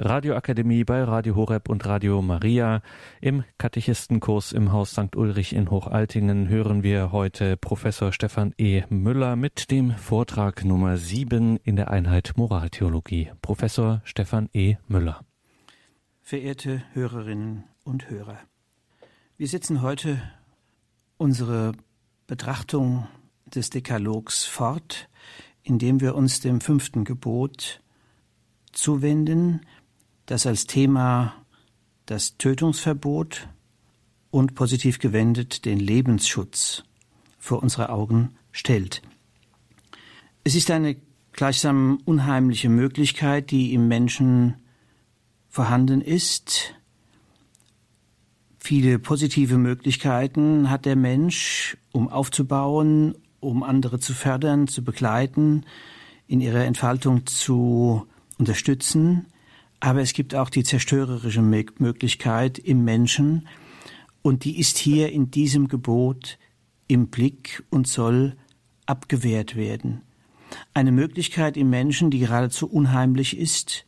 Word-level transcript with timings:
Radioakademie 0.00 0.84
bei 0.84 1.02
Radio 1.02 1.34
Horeb 1.34 1.68
und 1.68 1.84
Radio 1.84 2.22
Maria. 2.22 2.82
Im 3.20 3.42
Katechistenkurs 3.58 4.52
im 4.52 4.70
Haus 4.70 4.92
St. 4.92 5.16
Ulrich 5.16 5.52
in 5.52 5.72
Hochaltingen 5.72 6.48
hören 6.48 6.84
wir 6.84 7.10
heute 7.10 7.56
Professor 7.56 8.12
Stefan 8.12 8.54
E. 8.58 8.84
Müller 8.90 9.34
mit 9.34 9.72
dem 9.72 9.90
Vortrag 9.90 10.64
Nummer 10.64 10.98
7 10.98 11.56
in 11.64 11.74
der 11.74 11.90
Einheit 11.90 12.34
Moraltheologie. 12.36 13.32
Professor 13.42 14.00
Stefan 14.04 14.48
E. 14.52 14.76
Müller. 14.86 15.24
Verehrte 16.20 16.84
Hörerinnen 16.92 17.64
und 17.82 18.08
Hörer, 18.08 18.38
wir 19.36 19.48
setzen 19.48 19.82
heute 19.82 20.22
unsere 21.16 21.72
Betrachtung 22.28 23.08
des 23.46 23.70
Dekalogs 23.70 24.44
fort, 24.44 25.08
indem 25.64 26.00
wir 26.00 26.14
uns 26.14 26.38
dem 26.38 26.60
fünften 26.60 27.02
Gebot 27.02 27.80
zuwenden, 28.72 29.62
das 30.28 30.46
als 30.46 30.66
Thema 30.66 31.34
das 32.04 32.36
Tötungsverbot 32.36 33.48
und 34.30 34.54
positiv 34.54 34.98
gewendet 34.98 35.64
den 35.64 35.80
Lebensschutz 35.80 36.84
vor 37.38 37.62
unsere 37.62 37.88
Augen 37.88 38.36
stellt. 38.52 39.00
Es 40.44 40.54
ist 40.54 40.70
eine 40.70 40.96
gleichsam 41.32 42.00
unheimliche 42.04 42.68
Möglichkeit, 42.68 43.50
die 43.50 43.72
im 43.72 43.88
Menschen 43.88 44.56
vorhanden 45.48 46.02
ist. 46.02 46.74
Viele 48.58 48.98
positive 48.98 49.56
Möglichkeiten 49.56 50.68
hat 50.68 50.84
der 50.84 50.96
Mensch, 50.96 51.78
um 51.90 52.08
aufzubauen, 52.08 53.14
um 53.40 53.62
andere 53.62 53.98
zu 53.98 54.12
fördern, 54.12 54.68
zu 54.68 54.84
begleiten, 54.84 55.64
in 56.26 56.42
ihrer 56.42 56.66
Entfaltung 56.66 57.24
zu 57.24 58.06
unterstützen. 58.36 59.26
Aber 59.80 60.00
es 60.00 60.12
gibt 60.12 60.34
auch 60.34 60.50
die 60.50 60.64
zerstörerische 60.64 61.42
Möglichkeit 61.42 62.58
im 62.58 62.84
Menschen 62.84 63.48
und 64.22 64.44
die 64.44 64.58
ist 64.58 64.78
hier 64.78 65.12
in 65.12 65.30
diesem 65.30 65.68
Gebot 65.68 66.38
im 66.88 67.08
Blick 67.08 67.64
und 67.70 67.86
soll 67.86 68.36
abgewehrt 68.86 69.54
werden. 69.54 70.02
Eine 70.74 70.92
Möglichkeit 70.92 71.56
im 71.56 71.70
Menschen, 71.70 72.10
die 72.10 72.18
geradezu 72.18 72.68
unheimlich 72.68 73.36
ist 73.36 73.86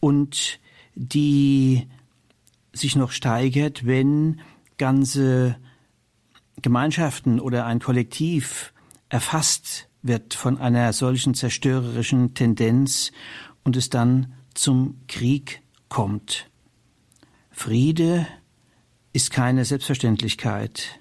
und 0.00 0.60
die 0.94 1.86
sich 2.72 2.96
noch 2.96 3.12
steigert, 3.12 3.86
wenn 3.86 4.40
ganze 4.76 5.56
Gemeinschaften 6.60 7.40
oder 7.40 7.66
ein 7.66 7.80
Kollektiv 7.80 8.72
erfasst 9.08 9.88
wird 10.02 10.34
von 10.34 10.58
einer 10.58 10.92
solchen 10.92 11.34
zerstörerischen 11.34 12.34
Tendenz 12.34 13.12
und 13.62 13.76
es 13.76 13.88
dann 13.88 14.34
zum 14.54 15.00
Krieg 15.08 15.62
kommt. 15.88 16.50
Friede 17.50 18.26
ist 19.12 19.30
keine 19.30 19.64
Selbstverständlichkeit. 19.64 21.00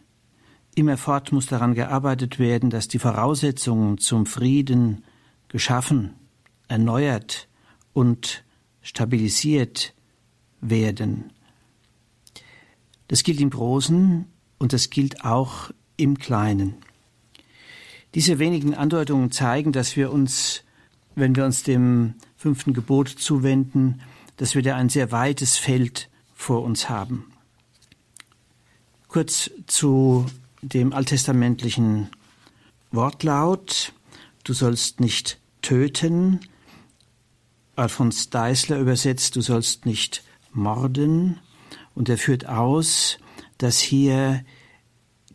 Immerfort 0.75 1.31
muss 1.31 1.45
daran 1.45 1.73
gearbeitet 1.73 2.39
werden, 2.39 2.69
dass 2.69 2.87
die 2.87 2.99
Voraussetzungen 2.99 3.97
zum 3.97 4.25
Frieden 4.25 5.03
geschaffen, 5.47 6.15
erneuert 6.67 7.47
und 7.93 8.43
stabilisiert 8.81 9.93
werden. 10.61 11.31
Das 13.07 13.23
gilt 13.23 13.39
im 13.39 13.49
Großen 13.49 14.25
und 14.57 14.73
das 14.73 14.89
gilt 14.89 15.23
auch 15.23 15.71
im 15.97 16.17
Kleinen. 16.17 16.75
Diese 18.15 18.39
wenigen 18.39 18.75
Andeutungen 18.75 19.31
zeigen, 19.31 19.71
dass 19.71 19.95
wir 19.95 20.11
uns, 20.11 20.63
wenn 21.15 21.35
wir 21.35 21.45
uns 21.45 21.63
dem 21.63 22.15
fünften 22.43 22.73
Gebot 22.73 23.07
zuwenden, 23.07 24.01
dass 24.35 24.53
wir 24.53 24.63
da 24.63 24.75
ein 24.75 24.89
sehr 24.89 25.13
weites 25.13 25.57
Feld 25.57 26.09
vor 26.35 26.61
uns 26.61 26.89
haben. 26.89 27.31
Kurz 29.07 29.49
zu 29.65 30.25
dem 30.61 30.91
alttestamentlichen 30.91 32.09
Wortlaut. 32.91 33.93
Du 34.43 34.51
sollst 34.51 34.99
nicht 34.99 35.39
töten. 35.61 36.41
Alfons 37.77 38.29
Deisler 38.29 38.77
übersetzt, 38.77 39.37
du 39.37 39.41
sollst 39.41 39.85
nicht 39.85 40.21
morden. 40.51 41.39
Und 41.95 42.09
er 42.09 42.17
führt 42.17 42.45
aus, 42.49 43.19
dass 43.57 43.79
hier 43.79 44.43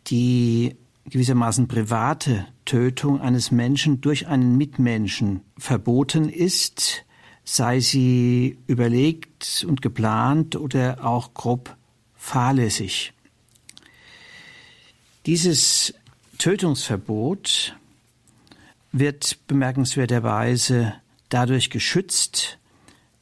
die 0.08 0.76
gewissermaßen 1.10 1.68
private 1.68 2.46
Tötung 2.64 3.20
eines 3.20 3.50
Menschen 3.50 4.00
durch 4.00 4.26
einen 4.26 4.56
Mitmenschen 4.56 5.40
verboten 5.56 6.28
ist, 6.28 7.04
sei 7.44 7.80
sie 7.80 8.58
überlegt 8.66 9.64
und 9.66 9.80
geplant 9.80 10.56
oder 10.56 11.04
auch 11.04 11.32
grob 11.34 11.76
fahrlässig. 12.14 13.14
Dieses 15.24 15.94
Tötungsverbot 16.38 17.76
wird 18.92 19.46
bemerkenswerterweise 19.46 20.94
dadurch 21.28 21.70
geschützt, 21.70 22.58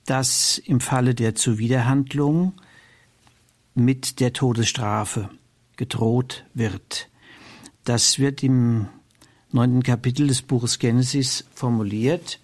dass 0.06 0.58
im 0.58 0.80
Falle 0.80 1.14
der 1.14 1.34
Zuwiderhandlung 1.34 2.54
mit 3.74 4.20
der 4.20 4.32
Todesstrafe 4.32 5.28
gedroht 5.76 6.44
wird. 6.54 7.08
Das 7.86 8.18
wird 8.18 8.42
im 8.42 8.88
neunten 9.52 9.84
Kapitel 9.84 10.26
des 10.26 10.42
Buches 10.42 10.80
Genesis 10.80 11.44
formuliert, 11.54 12.40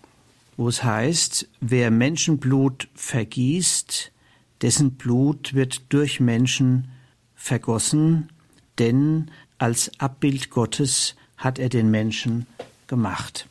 wo 0.56 0.69
es 0.69 0.84
heißt, 0.84 1.48
wer 1.60 1.91
Menschenblut 1.91 2.86
vergießt, 2.94 4.12
dessen 4.60 4.92
Blut 4.92 5.52
wird 5.52 5.82
durch 5.92 6.20
Menschen 6.20 6.92
vergossen, 7.34 8.28
denn 8.78 9.32
als 9.58 9.91
Abbild 9.98 10.50
Gottes 10.50 11.16
hat 11.36 11.58
er 11.58 11.70
den 11.70 11.91
Menschen 11.91 12.47
gemacht. 12.86 13.48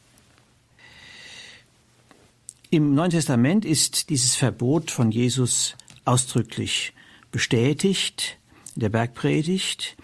Im 2.70 2.96
Neuen 2.96 3.12
Testament 3.12 3.66
ist 3.66 4.10
dieses 4.10 4.36
Verbot 4.36 4.92
von 4.92 5.12
Jesus 5.12 5.76
ausdrücklich 6.06 6.94
bestätigt 7.34 8.38
in 8.76 8.80
der 8.80 8.90
Bergpredigt 8.90 9.98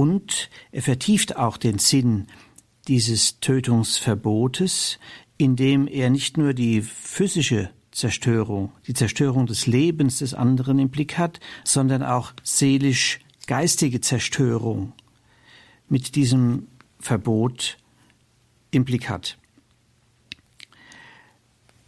und 0.00 0.48
er 0.72 0.80
vertieft 0.80 1.36
auch 1.36 1.58
den 1.58 1.78
Sinn 1.78 2.26
dieses 2.88 3.38
Tötungsverbotes, 3.40 4.98
indem 5.36 5.86
er 5.86 6.08
nicht 6.08 6.38
nur 6.38 6.54
die 6.54 6.80
physische 6.80 7.68
Zerstörung, 7.92 8.72
die 8.86 8.94
Zerstörung 8.94 9.44
des 9.44 9.66
Lebens 9.66 10.20
des 10.20 10.32
anderen 10.32 10.78
im 10.78 10.88
Blick 10.88 11.18
hat, 11.18 11.38
sondern 11.64 12.02
auch 12.02 12.32
seelisch-geistige 12.42 14.00
Zerstörung 14.00 14.94
mit 15.90 16.14
diesem 16.14 16.68
Verbot 16.98 17.76
im 18.70 18.86
Blick 18.86 19.10
hat. 19.10 19.36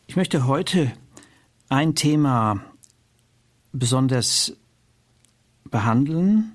Ich 0.06 0.16
möchte 0.16 0.46
heute 0.46 0.92
ein 1.70 1.94
Thema 1.94 2.62
besonders 3.72 4.54
behandeln, 5.70 6.52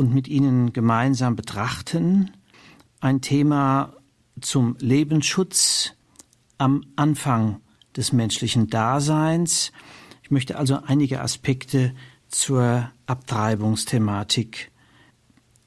und 0.00 0.14
mit 0.14 0.28
Ihnen 0.28 0.72
gemeinsam 0.72 1.36
betrachten. 1.36 2.30
Ein 3.00 3.20
Thema 3.20 3.92
zum 4.40 4.76
Lebensschutz 4.78 5.92
am 6.56 6.86
Anfang 6.96 7.60
des 7.94 8.14
menschlichen 8.14 8.68
Daseins. 8.68 9.72
Ich 10.22 10.30
möchte 10.30 10.56
also 10.56 10.80
einige 10.86 11.20
Aspekte 11.20 11.94
zur 12.28 12.90
Abtreibungsthematik 13.04 14.70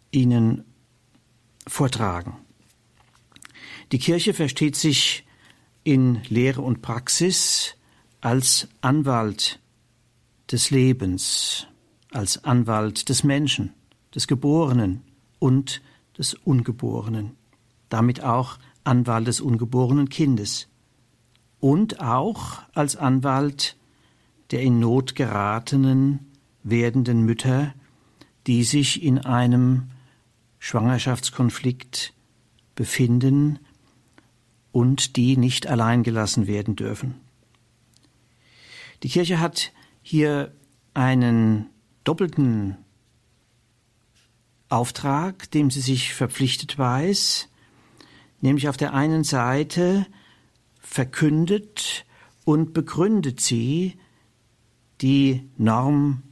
Ihnen 0.10 0.66
vortragen. 1.68 2.38
Die 3.92 4.00
Kirche 4.00 4.34
versteht 4.34 4.76
sich 4.76 5.28
in 5.84 6.24
Lehre 6.28 6.62
und 6.62 6.82
Praxis 6.82 7.76
als 8.20 8.68
Anwalt 8.82 9.60
des 10.52 10.72
Lebens, 10.72 11.68
als 12.12 12.44
Anwalt 12.44 13.10
des 13.10 13.24
Menschen 13.24 13.76
des 14.14 14.28
Geborenen 14.28 15.02
und 15.40 15.82
des 16.18 16.34
Ungeborenen, 16.34 17.32
damit 17.90 18.24
auch 18.24 18.58
Anwalt 18.84 19.28
des 19.28 19.42
ungeborenen 19.42 20.10
Kindes 20.10 20.68
und 21.60 22.02
auch 22.02 22.62
als 22.74 22.96
Anwalt 22.96 23.78
der 24.52 24.62
in 24.62 24.80
Not 24.80 25.16
geratenen 25.16 26.32
werdenden 26.64 27.24
Mütter, 27.24 27.74
die 28.48 28.64
sich 28.64 29.02
in 29.02 29.20
einem 29.20 29.90
Schwangerschaftskonflikt 30.60 32.14
befinden 32.76 33.60
und 34.72 35.16
die 35.16 35.38
nicht 35.38 35.68
allein 35.68 36.04
gelassen 36.04 36.48
werden 36.48 36.76
dürfen. 36.76 37.16
Die 39.04 39.10
Kirche 39.10 39.40
hat 39.40 39.72
hier 40.02 40.54
einen 40.94 41.68
doppelten 42.04 42.78
Auftrag, 44.74 45.50
dem 45.52 45.70
sie 45.70 45.82
sich 45.82 46.14
verpflichtet 46.14 46.78
weiß, 46.78 47.48
nämlich 48.42 48.68
auf 48.68 48.78
der 48.78 48.94
einen 48.94 49.24
Seite 49.24 50.06
verkündet 50.80 52.06
und 52.44 52.74
begründet 52.74 53.40
sie 53.40 53.98
die 55.02 55.48
Norm 55.58 56.24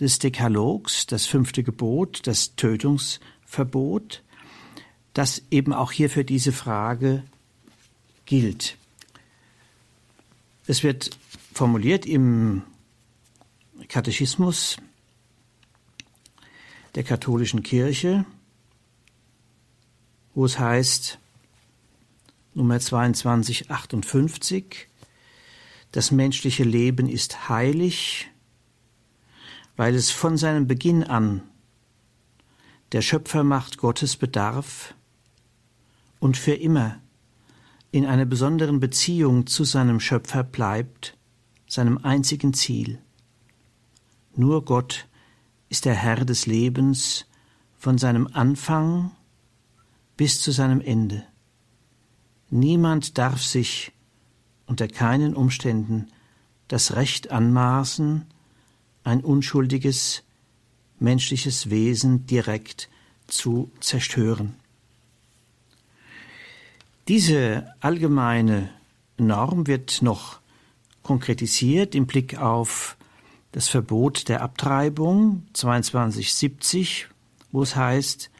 des 0.00 0.18
Dekalogs, 0.18 1.06
das 1.06 1.26
fünfte 1.26 1.62
Gebot, 1.62 2.26
das 2.26 2.56
Tötungsverbot, 2.56 4.22
das 5.12 5.42
eben 5.50 5.72
auch 5.72 5.92
hier 5.92 6.10
für 6.10 6.24
diese 6.24 6.52
Frage 6.52 7.22
gilt. 8.24 8.76
Es 10.66 10.82
wird 10.82 11.10
formuliert 11.52 12.06
im 12.06 12.62
Katechismus 13.88 14.78
der 16.94 17.04
katholischen 17.04 17.62
Kirche, 17.62 18.24
wo 20.34 20.44
es 20.44 20.58
heißt, 20.58 21.18
Nummer 22.54 22.78
2258, 22.78 24.88
das 25.92 26.10
menschliche 26.10 26.64
Leben 26.64 27.08
ist 27.08 27.48
heilig, 27.48 28.30
weil 29.76 29.94
es 29.94 30.10
von 30.10 30.36
seinem 30.36 30.66
Beginn 30.66 31.04
an 31.04 31.42
der 32.92 33.00
Schöpfermacht 33.00 33.78
Gottes 33.78 34.16
bedarf 34.16 34.94
und 36.20 36.36
für 36.36 36.54
immer 36.54 37.00
in 37.90 38.06
einer 38.06 38.26
besonderen 38.26 38.80
Beziehung 38.80 39.46
zu 39.46 39.64
seinem 39.64 39.98
Schöpfer 39.98 40.44
bleibt, 40.44 41.16
seinem 41.66 41.98
einzigen 41.98 42.52
Ziel. 42.52 42.98
Nur 44.34 44.64
Gott 44.64 45.08
ist 45.72 45.86
der 45.86 45.94
Herr 45.94 46.26
des 46.26 46.44
Lebens 46.44 47.24
von 47.78 47.96
seinem 47.96 48.28
Anfang 48.34 49.10
bis 50.18 50.38
zu 50.42 50.50
seinem 50.50 50.82
Ende. 50.82 51.24
Niemand 52.50 53.16
darf 53.16 53.40
sich 53.42 53.92
unter 54.66 54.86
keinen 54.86 55.34
Umständen 55.34 56.08
das 56.68 56.94
Recht 56.94 57.30
anmaßen, 57.30 58.26
ein 59.02 59.24
unschuldiges 59.24 60.24
menschliches 60.98 61.70
Wesen 61.70 62.26
direkt 62.26 62.90
zu 63.26 63.70
zerstören. 63.80 64.56
Diese 67.08 67.74
allgemeine 67.80 68.68
Norm 69.16 69.66
wird 69.66 70.02
noch 70.02 70.38
konkretisiert 71.02 71.94
im 71.94 72.06
Blick 72.06 72.36
auf 72.36 72.98
das 73.52 73.68
Verbot 73.68 74.28
der 74.28 74.42
Abtreibung 74.42 75.44
2270, 75.52 77.08
wo 77.52 77.62
es 77.62 77.76
heißt, 77.76 78.30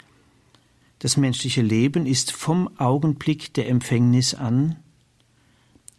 das 0.99 1.17
menschliche 1.17 1.63
Leben 1.63 2.07
ist 2.07 2.33
vom 2.33 2.71
Augenblick 2.79 3.53
der 3.55 3.69
Empfängnis 3.69 4.35
an 4.35 4.77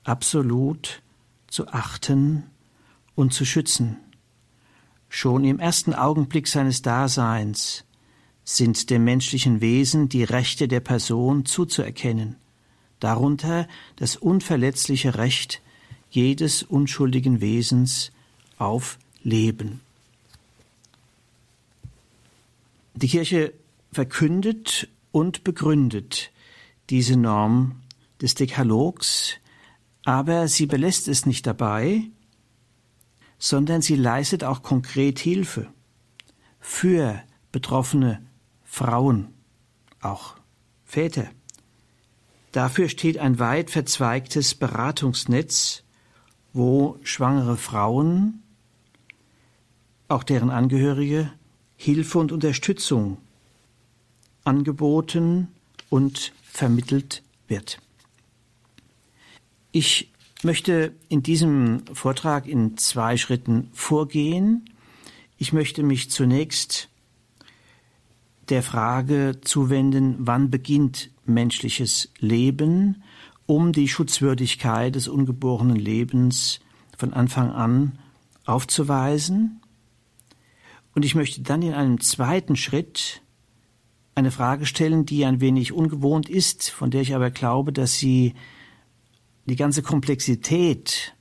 absolut 0.04 1.02
zu 1.48 1.68
achten 1.68 2.44
und 3.16 3.34
zu 3.34 3.46
schützen. 3.46 3.98
Schon 5.10 5.44
im 5.44 5.60
ersten 5.60 5.94
Augenblick 5.94 6.48
seines 6.48 6.82
Daseins 6.82 7.86
sind 8.44 8.90
dem 8.90 9.04
menschlichen 9.04 9.62
Wesen 9.62 10.10
die 10.10 10.24
Rechte 10.24 10.68
der 10.68 10.80
Person 10.80 11.46
zuzuerkennen, 11.46 12.38
darunter 13.00 13.68
das 13.98 14.16
unverletzliche 14.16 15.16
Recht 15.16 15.62
jedes 16.10 16.64
unschuldigen 16.64 17.42
Wesens 17.42 18.12
auf 18.58 18.98
Leben. 19.24 19.82
Die 22.94 23.08
Kirche 23.08 23.54
verkündet 23.92 24.88
und 25.12 25.44
begründet 25.44 26.32
diese 26.90 27.18
Norm 27.18 27.82
des 28.22 28.36
Dekalogs 28.36 29.40
aber 30.06 30.48
sie 30.48 30.66
belässt 30.66 31.08
es 31.08 31.26
nicht 31.26 31.48
dabei, 31.48 32.04
sondern 33.38 33.82
sie 33.82 33.96
leistet 33.96 34.44
auch 34.44 34.62
konkret 34.62 35.20
Hilfe 35.20 35.68
für 36.60 37.22
betroffene 37.52 38.26
Frauen, 38.64 39.34
auch 40.02 40.36
Väter. 40.86 41.28
Dafür 42.52 42.90
steht 42.90 43.18
ein 43.18 43.40
weit 43.40 43.72
verzweigtes 43.72 44.56
Beratungsnetz, 44.56 45.84
wo 46.52 47.00
schwangere 47.04 47.58
Frauen, 47.58 48.43
auch 50.14 50.24
deren 50.24 50.50
Angehörige, 50.50 51.32
Hilfe 51.76 52.20
und 52.20 52.32
Unterstützung 52.32 53.18
angeboten 54.44 55.48
und 55.90 56.34
vermittelt 56.44 57.24
wird. 57.48 57.80
Ich 59.72 60.12
möchte 60.44 60.94
in 61.10 61.24
diesem 61.24 61.84
Vortrag 61.94 62.48
in 62.48 62.78
zwei 62.78 63.18
Schritten 63.18 63.70
vorgehen. 63.74 64.70
Ich 65.38 65.52
möchte 65.52 65.82
mich 65.82 66.12
zunächst 66.12 66.90
der 68.50 68.62
Frage 68.62 69.40
zuwenden, 69.42 70.18
wann 70.20 70.52
beginnt 70.52 71.10
menschliches 71.26 72.12
Leben, 72.20 73.02
um 73.46 73.72
die 73.72 73.88
Schutzwürdigkeit 73.88 74.94
des 74.94 75.08
ungeborenen 75.08 75.78
Lebens 75.78 76.60
von 76.98 77.14
Anfang 77.14 77.52
an 77.52 77.98
aufzuweisen. 78.46 79.63
Und 80.96 81.06
ich 81.06 81.16
möchte 81.16 81.42
dann 81.42 81.62
in 81.62 81.74
einem 81.74 82.00
zweiten 82.00 82.56
Schritt 82.56 83.22
eine 84.16 84.32
Frage 84.32 84.66
stellen, 84.66 85.06
die 85.06 85.26
ein 85.26 85.42
wenig 85.42 85.72
ungewohnt 85.72 86.30
ist, 86.30 86.70
von 86.70 86.92
der 86.92 87.02
ich 87.02 87.16
aber 87.16 87.32
glaube, 87.32 87.74
dass 87.74 87.98
sie 87.98 88.36
die 89.46 89.56
ganze 89.56 89.82
Komplexität 89.82 91.16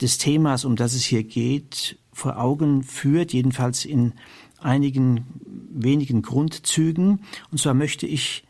des 0.00 0.18
Themas, 0.18 0.64
um 0.64 0.76
das 0.76 0.94
es 0.94 1.04
hier 1.04 1.24
geht, 1.24 1.98
vor 2.12 2.38
Augen 2.38 2.82
führt, 2.82 3.32
jedenfalls 3.32 3.84
in 3.84 4.12
einigen 4.60 5.24
wenigen 5.70 6.22
Grundzügen. 6.22 7.20
Und 7.50 7.58
zwar 7.58 7.74
möchte 7.74 8.06
ich 8.06 8.44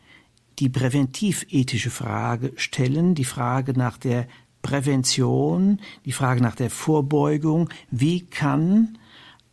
die 0.59 0.69
präventivethische 0.69 1.89
Frage 1.89 2.53
stellen, 2.55 3.15
die 3.15 3.25
Frage 3.25 3.73
nach 3.73 3.97
der 3.97 4.27
Prävention, 4.61 5.79
die 6.05 6.11
Frage 6.11 6.41
nach 6.41 6.55
der 6.55 6.69
Vorbeugung. 6.69 7.69
Wie 7.91 8.21
kann 8.21 8.97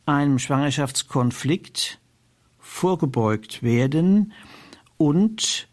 einem 0.06 0.38
Schwangerschaftskonflikt 0.38 1.98
vorgebeugt 2.58 3.62
werden 3.62 4.32
und 4.96 5.68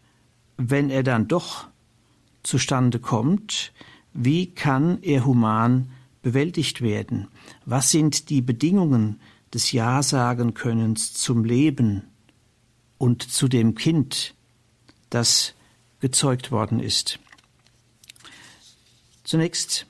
wenn 0.56 0.90
er 0.90 1.02
dann 1.02 1.28
doch 1.28 1.68
zustande 2.42 2.98
kommt, 2.98 3.72
wie 4.12 4.52
kann 4.52 5.02
er 5.02 5.24
human 5.24 5.90
bewältigt 6.22 6.82
werden? 6.82 7.28
Was 7.64 7.90
sind 7.90 8.28
die 8.28 8.42
Bedingungen 8.42 9.20
des 9.54 9.72
Ja-Sagen-Könnens 9.72 11.14
zum 11.14 11.44
Leben 11.44 12.02
und 12.98 13.22
zu 13.22 13.48
dem 13.48 13.74
Kind, 13.74 14.34
das 15.08 15.54
gezeugt 16.00 16.50
worden 16.50 16.80
ist? 16.80 17.18
Zunächst 19.24 19.86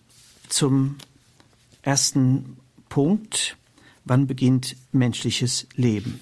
zum 0.48 0.96
ersten 1.82 2.58
Punkt. 2.88 3.56
Wann 4.04 4.26
beginnt 4.26 4.76
menschliches 4.92 5.66
Leben? 5.74 6.20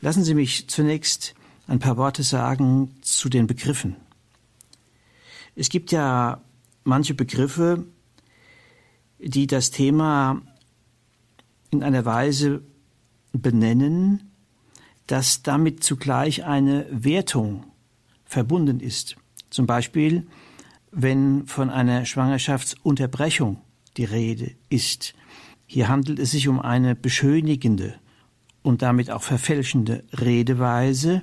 Lassen 0.00 0.24
Sie 0.24 0.34
mich 0.34 0.68
zunächst 0.68 1.34
ein 1.66 1.78
paar 1.78 1.96
Worte 1.96 2.22
sagen 2.22 2.94
zu 3.02 3.28
den 3.28 3.46
Begriffen. 3.46 3.96
Es 5.56 5.68
gibt 5.68 5.92
ja 5.92 6.40
manche 6.82 7.14
Begriffe, 7.14 7.86
die 9.18 9.46
das 9.46 9.70
Thema 9.70 10.42
in 11.70 11.82
einer 11.82 12.04
Weise 12.04 12.62
benennen, 13.32 14.30
dass 15.06 15.42
damit 15.42 15.82
zugleich 15.82 16.44
eine 16.44 16.86
Wertung 16.90 17.64
verbunden 18.24 18.80
ist. 18.80 19.16
Zum 19.50 19.66
Beispiel, 19.66 20.26
wenn 20.90 21.46
von 21.46 21.70
einer 21.70 22.04
Schwangerschaftsunterbrechung 22.04 23.60
die 23.96 24.04
Rede 24.04 24.52
ist. 24.68 25.14
Hier 25.66 25.88
handelt 25.88 26.18
es 26.18 26.30
sich 26.30 26.48
um 26.48 26.60
eine 26.60 26.94
beschönigende 26.94 27.94
und 28.62 28.82
damit 28.82 29.10
auch 29.10 29.22
verfälschende 29.22 30.04
Redeweise, 30.12 31.22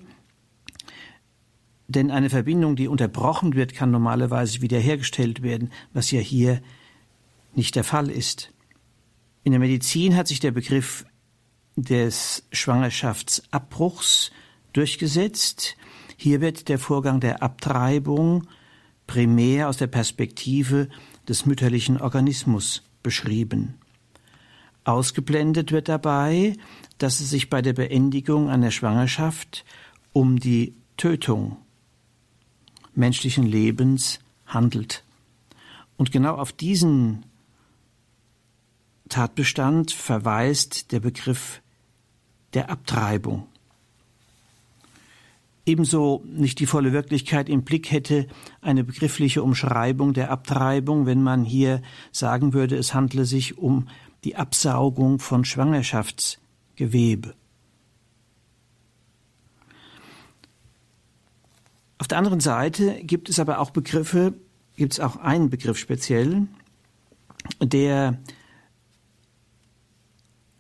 denn 1.88 2.10
eine 2.10 2.30
Verbindung, 2.30 2.78
die 2.78 2.88
unterbrochen 2.88 3.54
wird, 3.54 3.74
kann 3.74 3.92
normalerweise 3.92 4.62
wiederhergestellt 4.62 5.42
werden, 5.44 5.72
was 5.92 6.10
ja 6.12 6.22
hier 6.22 6.62
nicht 7.54 7.76
der 7.76 7.84
Fall 7.84 8.10
ist. 8.10 8.54
In 9.44 9.52
der 9.52 9.60
Medizin 9.60 10.16
hat 10.16 10.28
sich 10.28 10.40
der 10.40 10.52
Begriff 10.52 11.06
des 11.76 12.48
Schwangerschaftsabbruchs 12.54 14.32
durchgesetzt. 14.72 15.76
Hier 16.16 16.40
wird 16.40 16.70
der 16.70 16.80
Vorgang 16.80 17.20
der 17.20 17.44
Abtreibung 17.44 18.48
primär 19.06 19.68
aus 19.68 19.76
der 19.76 19.88
Perspektive 19.88 20.88
des 21.28 21.46
mütterlichen 21.46 22.00
Organismus 22.00 22.84
beschrieben. 23.04 23.81
Ausgeblendet 24.84 25.72
wird 25.72 25.90
dabei, 25.90 26.56
dass 26.98 27.20
es 27.20 27.30
sich 27.30 27.50
bei 27.50 27.62
der 27.62 27.74
Beendigung 27.74 28.50
einer 28.50 28.72
Schwangerschaft 28.72 29.64
um 30.14 30.40
die 30.40 30.76
Tötung 30.98 31.58
menschlichen 32.94 33.46
Lebens 33.46 34.20
handelt. 34.46 35.04
Und 35.98 36.12
genau 36.12 36.36
auf 36.36 36.52
diesen 36.52 37.26
Tatbestand 39.08 39.92
verweist 39.92 40.92
der 40.92 41.00
Begriff 41.00 41.62
der 42.54 42.70
Abtreibung. 42.70 43.48
Ebenso 45.66 46.24
nicht 46.26 46.60
die 46.60 46.66
volle 46.66 46.92
Wirklichkeit 46.92 47.48
im 47.48 47.64
Blick 47.64 47.92
hätte 47.92 48.28
eine 48.62 48.84
begriffliche 48.84 49.44
Umschreibung 49.44 50.14
der 50.14 50.32
Abtreibung, 50.32 51.06
wenn 51.06 51.22
man 51.22 51.44
hier 51.44 51.82
sagen 52.12 52.54
würde, 52.54 52.78
es 52.78 52.94
handle 52.96 53.26
sich 53.26 53.58
um 53.60 53.88
die 54.24 54.36
Absaugung 54.36 55.20
von 55.20 55.46
Schwangerschaftsgewebe. 55.46 57.36
Auf 62.00 62.08
der 62.08 62.18
anderen 62.18 62.40
Seite 62.40 63.04
gibt 63.04 63.30
es 63.30 63.38
aber 63.38 63.60
auch 63.60 63.70
Begriffe, 63.70 64.34
gibt 64.76 64.94
es 64.94 65.00
auch 65.00 65.18
einen 65.18 65.52
Begriff 65.52 65.78
speziell, 65.78 66.48
der 67.62 68.20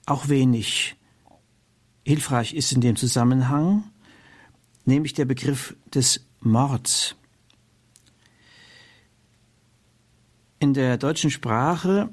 auch 0.05 0.29
wenig 0.29 0.95
hilfreich 2.05 2.53
ist 2.53 2.71
in 2.71 2.81
dem 2.81 2.95
Zusammenhang, 2.95 3.90
nämlich 4.85 5.13
der 5.13 5.25
Begriff 5.25 5.75
des 5.93 6.25
Mords. 6.41 7.15
In 10.59 10.73
der 10.73 10.97
deutschen 10.97 11.31
Sprache 11.31 12.09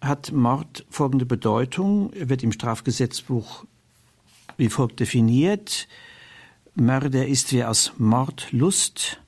hat 0.00 0.32
Mord 0.32 0.86
folgende 0.88 1.26
Bedeutung, 1.26 2.12
er 2.12 2.28
wird 2.28 2.42
im 2.42 2.52
Strafgesetzbuch 2.52 3.64
wie 4.58 4.68
folgt 4.68 5.00
definiert. 5.00 5.88
Mörder 6.74 7.26
ist 7.26 7.52
wer 7.52 7.70
aus 7.70 7.92
Mordlust 7.96 9.20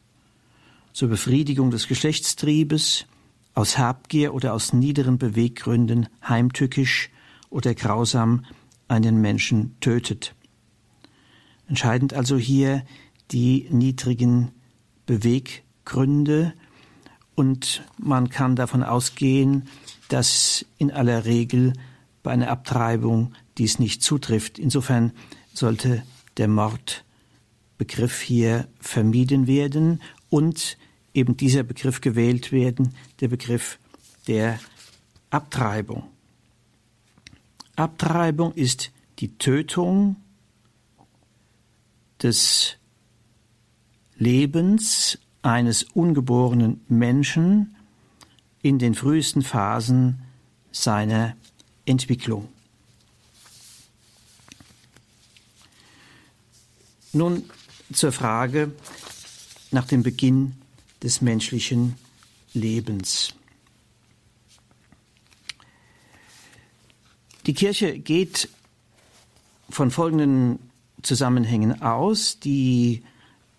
zur 0.93 1.09
Befriedigung 1.09 1.71
des 1.71 1.89
Geschlechtstriebes, 1.89 3.07
aus 3.55 3.79
Habgier 3.79 4.35
oder 4.35 4.53
aus 4.53 4.73
niederen 4.73 5.19
Beweggründen 5.19 6.09
heimtückisch 6.29 7.11
oder 7.49 7.75
grausam 7.75 8.45
einen 8.89 9.21
Menschen 9.21 9.77
tötet. 9.81 10.35
Entscheidend 11.71 12.15
also 12.15 12.37
hier 12.37 12.85
die 13.31 13.69
niedrigen 13.71 14.50
Beweggründe 15.07 16.53
und 17.37 17.85
man 17.97 18.29
kann 18.29 18.57
davon 18.57 18.83
ausgehen, 18.83 19.69
dass 20.09 20.67
in 20.79 20.91
aller 20.91 21.25
Regel 21.27 21.75
bei 22.25 22.33
einer 22.33 22.50
Abtreibung 22.50 23.35
dies 23.57 23.79
nicht 23.79 24.03
zutrifft. 24.03 24.59
Insofern 24.59 25.12
sollte 25.55 26.03
der 26.39 26.49
Mordbegriff 26.49 28.21
hier 28.21 28.67
vermieden 28.81 29.47
werden 29.47 30.03
und 30.29 30.77
eben 31.15 31.37
dieser 31.37 31.62
Begriff 31.62 32.00
gewählt 32.00 32.50
werden, 32.50 32.97
der 33.21 33.29
Begriff 33.29 33.79
der 34.27 34.59
Abtreibung. 35.31 36.03
Abtreibung 37.77 38.55
ist 38.55 38.91
die 39.21 39.39
Tötung 39.39 40.17
des 42.23 42.77
Lebens 44.17 45.19
eines 45.43 45.83
ungeborenen 45.83 46.81
Menschen 46.89 47.77
in 48.62 48.79
den 48.79 48.95
frühesten 48.95 49.43
Phasen 49.43 50.23
seiner 50.71 51.37
Entwicklung. 51.87 52.49
Nun 57.12 57.45
zur 57.93 58.12
Frage 58.12 58.73
nach 59.71 59.87
dem 59.87 60.03
Beginn 60.03 60.57
des 61.03 61.23
menschlichen 61.23 61.97
Lebens. 62.53 63.35
Die 67.47 67.55
Kirche 67.55 67.99
geht 67.99 68.49
von 69.71 69.91
folgenden 69.91 70.70
Zusammenhängen 71.02 71.83
aus, 71.83 72.40
die 72.40 73.02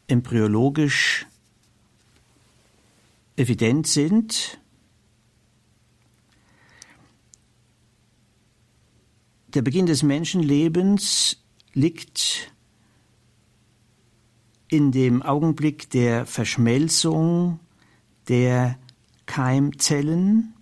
embryologisch 0.07 1.27
evident 3.36 3.88
sind. 3.88 4.60
Der 9.48 9.62
Beginn 9.62 9.86
des 9.86 10.03
Menschenlebens 10.03 11.38
liegt 11.74 12.51
in 14.69 14.91
dem 14.91 15.21
Augenblick 15.21 15.89
der 15.89 16.25
Verschmelzung 16.25 17.60
der 18.29 18.77
Keimzellen, 19.25 20.53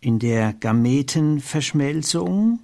in 0.00 0.18
der 0.18 0.54
Gametenverschmelzung, 0.54 2.60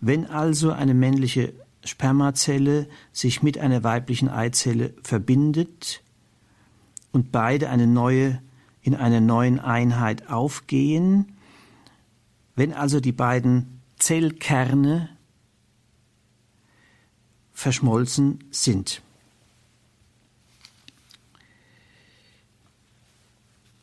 wenn 0.00 0.26
also 0.26 0.72
eine 0.72 0.94
männliche 0.94 1.52
Spermazelle 1.84 2.88
sich 3.12 3.42
mit 3.42 3.58
einer 3.58 3.82
weiblichen 3.84 4.28
Eizelle 4.28 4.94
verbindet 5.02 6.02
und 7.12 7.32
beide 7.32 7.70
eine 7.70 7.86
neue 7.86 8.40
in 8.82 8.94
einer 8.94 9.20
neuen 9.20 9.60
Einheit 9.60 10.30
aufgehen, 10.30 11.36
wenn 12.56 12.72
also 12.72 13.00
die 13.00 13.12
beiden 13.12 13.80
Zellkerne 13.98 15.10
verschmolzen 17.52 18.38
sind. 18.50 19.02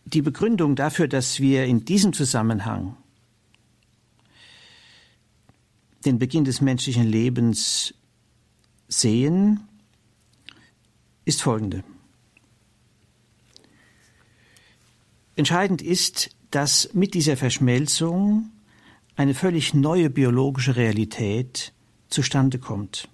Die 0.06 0.22
Begründung 0.22 0.76
dafür, 0.76 1.08
dass 1.08 1.40
wir 1.40 1.66
in 1.66 1.86
diesem 1.86 2.14
Zusammenhang 2.14 2.96
den 6.06 6.20
Beginn 6.20 6.46
des 6.46 6.62
menschlichen 6.62 7.06
Lebens 7.06 7.94
sehen, 8.88 9.68
ist 11.26 11.42
folgende. 11.42 11.84
Entscheidend 15.36 15.82
ist, 15.82 16.30
dass 16.52 16.94
mit 16.94 17.14
dieser 17.14 17.38
Verschmelzung 17.38 18.50
eine 19.16 19.34
völlig 19.34 19.74
neue 19.74 20.10
biologische 20.10 20.76
Realität 20.76 21.74
zustande 22.08 22.60
kommt. 22.60 23.10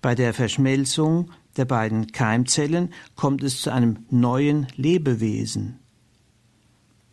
Bei 0.00 0.14
der 0.14 0.32
Verschmelzung 0.32 1.30
der 1.56 1.66
beiden 1.66 2.10
Keimzellen 2.12 2.92
kommt 3.16 3.42
es 3.42 3.60
zu 3.60 3.70
einem 3.70 4.06
neuen 4.08 4.66
Lebewesen, 4.76 5.80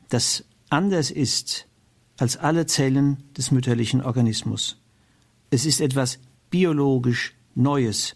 das 0.10 0.46
anders 0.70 1.12
ist 1.12 1.67
als 2.18 2.38
alle 2.38 2.66
Zellen 2.66 3.24
des 3.38 3.52
mütterlichen 3.52 4.02
Organismus. 4.02 4.82
Es 5.50 5.66
ist 5.66 5.82
etwas 5.82 6.20
biologisch 6.50 7.36
Neues 7.56 8.16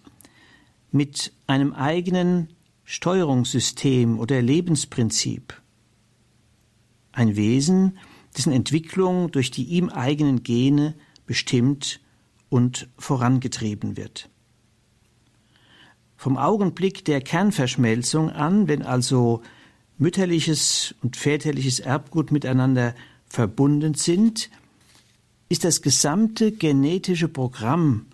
mit 0.91 1.33
einem 1.47 1.73
eigenen 1.73 2.49
Steuerungssystem 2.83 4.19
oder 4.19 4.41
Lebensprinzip. 4.41 5.61
Ein 7.11 7.35
Wesen, 7.35 7.97
dessen 8.35 8.51
Entwicklung 8.51 9.31
durch 9.31 9.51
die 9.51 9.63
ihm 9.63 9.89
eigenen 9.89 10.43
Gene 10.43 10.95
bestimmt 11.25 12.01
und 12.49 12.89
vorangetrieben 12.97 13.97
wird. 13.97 14.29
Vom 16.17 16.37
Augenblick 16.37 17.05
der 17.05 17.21
Kernverschmelzung 17.21 18.29
an, 18.29 18.67
wenn 18.67 18.83
also 18.83 19.41
mütterliches 19.97 20.93
und 21.01 21.15
väterliches 21.15 21.79
Erbgut 21.79 22.31
miteinander 22.31 22.93
verbunden 23.31 23.93
sind, 23.93 24.49
ist 25.49 25.63
das 25.63 25.81
gesamte 25.81 26.51
genetische 26.51 27.27
Programm 27.27 28.07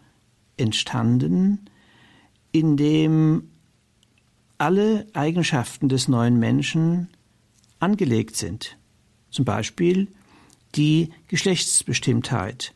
entstanden, 0.58 1.70
in 2.52 2.78
dem 2.78 3.50
alle 4.58 5.08
Eigenschaften 5.14 5.90
des 5.90 6.08
neuen 6.08 6.40
Menschen 6.40 7.10
angelegt 7.80 8.36
sind. 8.36 8.78
Zum 9.30 9.46
Beispiel 9.46 10.08
die 10.76 11.10
Geschlechtsbestimmtheit 11.28 12.74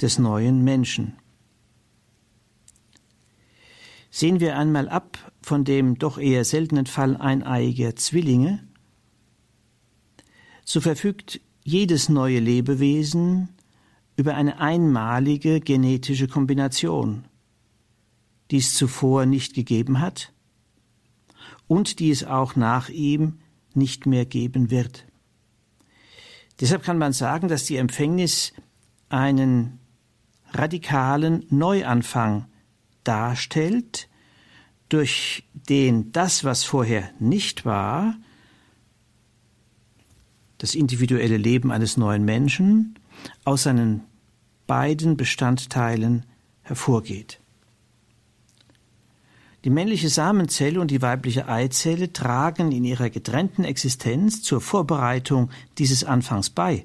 des 0.00 0.18
neuen 0.18 0.62
Menschen. 0.62 1.16
Sehen 4.10 4.40
wir 4.40 4.56
einmal 4.56 4.88
ab 4.88 5.32
von 5.42 5.64
dem 5.64 5.98
doch 5.98 6.18
eher 6.18 6.44
seltenen 6.44 6.86
Fall 6.86 7.16
eineiiger 7.16 7.96
Zwillinge, 7.96 8.66
so 10.66 10.80
verfügt 10.80 11.40
jedes 11.62 12.08
neue 12.08 12.40
Lebewesen 12.40 13.48
über 14.16 14.34
eine 14.34 14.58
einmalige 14.60 15.60
genetische 15.60 16.26
Kombination, 16.26 17.24
die 18.50 18.58
es 18.58 18.74
zuvor 18.74 19.26
nicht 19.26 19.54
gegeben 19.54 20.00
hat 20.00 20.32
und 21.68 22.00
die 22.00 22.10
es 22.10 22.24
auch 22.24 22.56
nach 22.56 22.88
ihm 22.88 23.38
nicht 23.74 24.06
mehr 24.06 24.26
geben 24.26 24.70
wird. 24.70 25.06
Deshalb 26.60 26.82
kann 26.82 26.98
man 26.98 27.12
sagen, 27.12 27.46
dass 27.46 27.64
die 27.64 27.76
Empfängnis 27.76 28.52
einen 29.08 29.78
radikalen 30.50 31.46
Neuanfang 31.48 32.46
darstellt, 33.04 34.08
durch 34.88 35.44
den 35.52 36.12
das, 36.12 36.44
was 36.44 36.64
vorher 36.64 37.10
nicht 37.18 37.64
war, 37.64 38.16
das 40.58 40.74
individuelle 40.74 41.36
Leben 41.36 41.70
eines 41.70 41.96
neuen 41.96 42.24
Menschen 42.24 42.98
aus 43.44 43.64
seinen 43.64 44.02
beiden 44.66 45.16
Bestandteilen 45.16 46.24
hervorgeht. 46.62 47.40
Die 49.64 49.70
männliche 49.70 50.08
Samenzelle 50.08 50.80
und 50.80 50.90
die 50.92 51.02
weibliche 51.02 51.48
Eizelle 51.48 52.12
tragen 52.12 52.70
in 52.70 52.84
ihrer 52.84 53.10
getrennten 53.10 53.64
Existenz 53.64 54.42
zur 54.42 54.60
Vorbereitung 54.60 55.50
dieses 55.78 56.04
Anfangs 56.04 56.50
bei. 56.50 56.84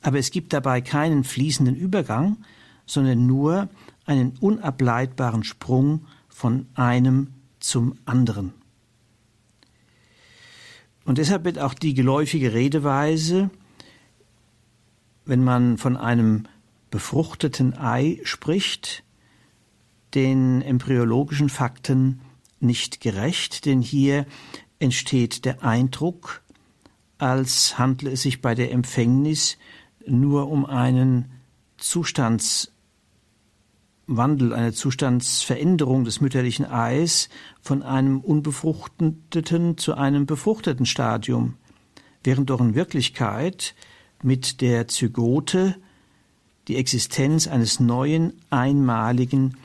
Aber 0.00 0.18
es 0.18 0.30
gibt 0.30 0.52
dabei 0.52 0.80
keinen 0.80 1.24
fließenden 1.24 1.76
Übergang, 1.76 2.38
sondern 2.86 3.26
nur 3.26 3.68
einen 4.06 4.38
unableitbaren 4.40 5.44
Sprung 5.44 6.06
von 6.28 6.66
einem 6.74 7.32
zum 7.60 7.98
anderen. 8.06 8.54
Und 11.06 11.18
deshalb 11.18 11.44
wird 11.44 11.60
auch 11.60 11.72
die 11.72 11.94
geläufige 11.94 12.52
Redeweise, 12.52 13.50
wenn 15.24 15.42
man 15.42 15.78
von 15.78 15.96
einem 15.96 16.46
befruchteten 16.90 17.78
Ei 17.78 18.20
spricht, 18.24 19.04
den 20.14 20.62
embryologischen 20.62 21.48
Fakten 21.48 22.20
nicht 22.58 23.00
gerecht, 23.00 23.66
denn 23.66 23.82
hier 23.82 24.26
entsteht 24.80 25.44
der 25.44 25.62
Eindruck, 25.62 26.42
als 27.18 27.78
handle 27.78 28.10
es 28.10 28.22
sich 28.22 28.42
bei 28.42 28.54
der 28.56 28.72
Empfängnis 28.72 29.58
nur 30.06 30.48
um 30.48 30.66
einen 30.66 31.30
Zustands 31.76 32.72
Wandel, 34.06 34.52
eine 34.52 34.72
Zustandsveränderung 34.72 36.04
des 36.04 36.20
mütterlichen 36.20 36.64
Eis 36.64 37.28
von 37.60 37.82
einem 37.82 38.20
unbefruchteten 38.20 39.78
zu 39.78 39.94
einem 39.94 40.26
befruchteten 40.26 40.86
Stadium, 40.86 41.54
während 42.22 42.50
doch 42.50 42.60
in 42.60 42.74
Wirklichkeit 42.74 43.74
mit 44.22 44.60
der 44.60 44.88
Zygote 44.88 45.76
die 46.68 46.76
Existenz 46.76 47.46
eines 47.48 47.80
neuen, 47.80 48.32
einmaligen 48.50 49.56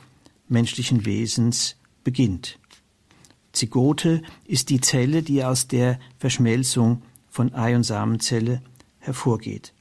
menschlichen 0.48 1.04
Wesens 1.04 1.76
beginnt. 2.04 2.58
Zygote 3.52 4.22
ist 4.44 4.70
die 4.70 4.80
Zelle, 4.80 5.22
die 5.22 5.44
aus 5.44 5.68
der 5.68 5.98
Verschmelzung 6.18 7.02
von 7.28 7.54
Ei 7.54 7.76
und 7.76 7.84
Samenzelle 7.84 8.62
hervorgeht. 8.98 9.72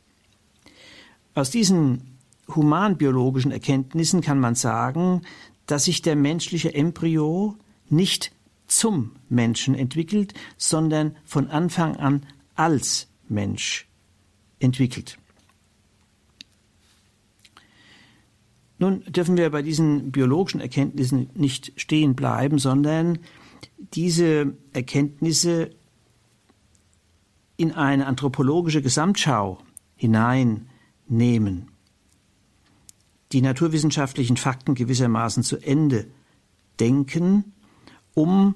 Aus 1.33 1.49
diesen 1.49 2.10
humanbiologischen 2.55 3.51
Erkenntnissen 3.51 4.21
kann 4.21 4.39
man 4.39 4.55
sagen, 4.55 5.21
dass 5.65 5.85
sich 5.85 6.01
der 6.01 6.15
menschliche 6.15 6.73
Embryo 6.73 7.55
nicht 7.89 8.31
zum 8.67 9.11
Menschen 9.29 9.75
entwickelt, 9.75 10.33
sondern 10.57 11.15
von 11.25 11.47
Anfang 11.47 11.97
an 11.97 12.25
als 12.55 13.07
Mensch 13.27 13.87
entwickelt. 14.59 15.17
Nun 18.79 19.03
dürfen 19.05 19.37
wir 19.37 19.49
bei 19.51 19.61
diesen 19.61 20.11
biologischen 20.11 20.59
Erkenntnissen 20.59 21.29
nicht 21.35 21.73
stehen 21.75 22.15
bleiben, 22.15 22.57
sondern 22.57 23.19
diese 23.93 24.57
Erkenntnisse 24.73 25.69
in 27.57 27.73
eine 27.73 28.07
anthropologische 28.07 28.81
Gesamtschau 28.81 29.59
hineinnehmen 29.95 31.69
die 33.31 33.41
naturwissenschaftlichen 33.41 34.37
Fakten 34.37 34.75
gewissermaßen 34.75 35.43
zu 35.43 35.57
Ende 35.57 36.07
denken, 36.79 37.53
um 38.13 38.55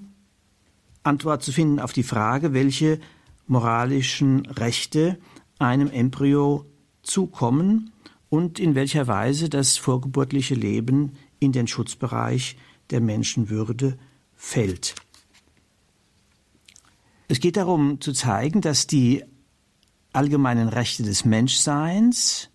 Antwort 1.03 1.43
zu 1.43 1.51
finden 1.51 1.79
auf 1.79 1.93
die 1.93 2.03
Frage, 2.03 2.53
welche 2.53 2.99
moralischen 3.47 4.45
Rechte 4.47 5.17
einem 5.59 5.89
Embryo 5.89 6.65
zukommen 7.03 7.91
und 8.29 8.59
in 8.59 8.75
welcher 8.75 9.07
Weise 9.07 9.49
das 9.49 9.77
vorgeburtliche 9.77 10.55
Leben 10.55 11.13
in 11.39 11.51
den 11.51 11.67
Schutzbereich 11.67 12.57
der 12.89 13.01
Menschenwürde 13.01 13.97
fällt. 14.35 14.95
Es 17.27 17.39
geht 17.39 17.57
darum 17.57 18.01
zu 18.01 18.13
zeigen, 18.13 18.61
dass 18.61 18.87
die 18.87 19.23
allgemeinen 20.13 20.69
Rechte 20.69 21.03
des 21.03 21.25
Menschseins 21.25 22.49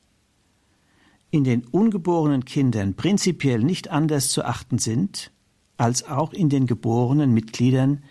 in 1.31 1.45
den 1.45 1.65
ungeborenen 1.65 2.45
Kindern 2.45 2.95
prinzipiell 2.95 3.61
nicht 3.61 3.89
anders 3.89 4.31
zu 4.31 4.45
achten 4.45 4.79
sind 4.79 5.31
als 5.77 6.07
auch 6.07 6.33
in 6.33 6.49
den 6.49 6.67
geborenen 6.67 7.33
Mitgliedern 7.33 8.03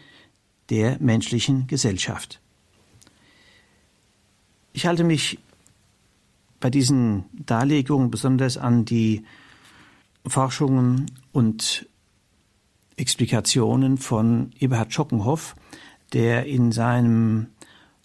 der 0.69 0.97
menschlichen 0.99 1.67
Gesellschaft. 1.67 2.41
Ich 4.73 4.85
halte 4.85 5.03
mich 5.03 5.39
bei 6.59 6.69
diesen 6.69 7.25
Darlegungen 7.33 8.11
besonders 8.11 8.57
an 8.57 8.85
die 8.85 9.23
Forschungen 10.25 11.11
und 11.31 11.87
Explikationen 12.95 13.97
von 13.97 14.51
Eberhard 14.59 14.93
Schockenhoff, 14.93 15.55
der 16.13 16.45
in 16.45 16.71
seinem 16.71 17.47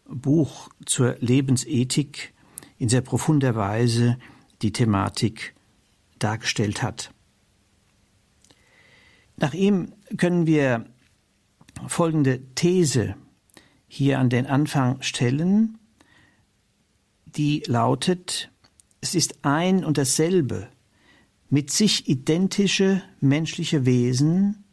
Buch 0.07 0.69
zur 0.85 1.17
Lebensethik 1.21 2.33
in 2.79 2.89
sehr 2.89 3.01
profunder 3.01 3.55
Weise 3.55 4.19
die 4.65 4.73
Thematik 4.73 5.55
dargestellt 6.19 6.83
hat. 6.83 7.13
Nach 9.37 9.53
ihm 9.53 9.93
können 10.17 10.47
wir 10.47 10.87
folgende 11.87 12.41
These 12.55 13.15
hier 13.87 14.19
an 14.19 14.31
den 14.31 14.47
Anfang 14.47 15.03
stellen, 15.03 15.79
die 17.27 17.63
lautet, 17.67 18.51
es 19.01 19.15
ist 19.15 19.45
ein 19.45 19.85
und 19.85 19.99
dasselbe, 19.99 20.69
mit 21.51 21.71
sich 21.71 22.09
identische 22.09 23.03
menschliche 23.21 23.85
Wesen, 23.85 24.65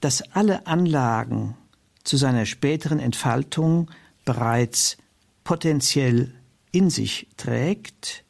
das 0.00 0.22
alle 0.32 0.66
Anlagen 0.66 1.56
zu 2.04 2.16
seiner 2.16 2.46
späteren 2.46 3.00
Entfaltung 3.00 3.90
bereits 4.24 4.98
potenziell 5.42 6.34
in 6.70 6.90
sich 6.90 7.28
trägt, 7.36 8.23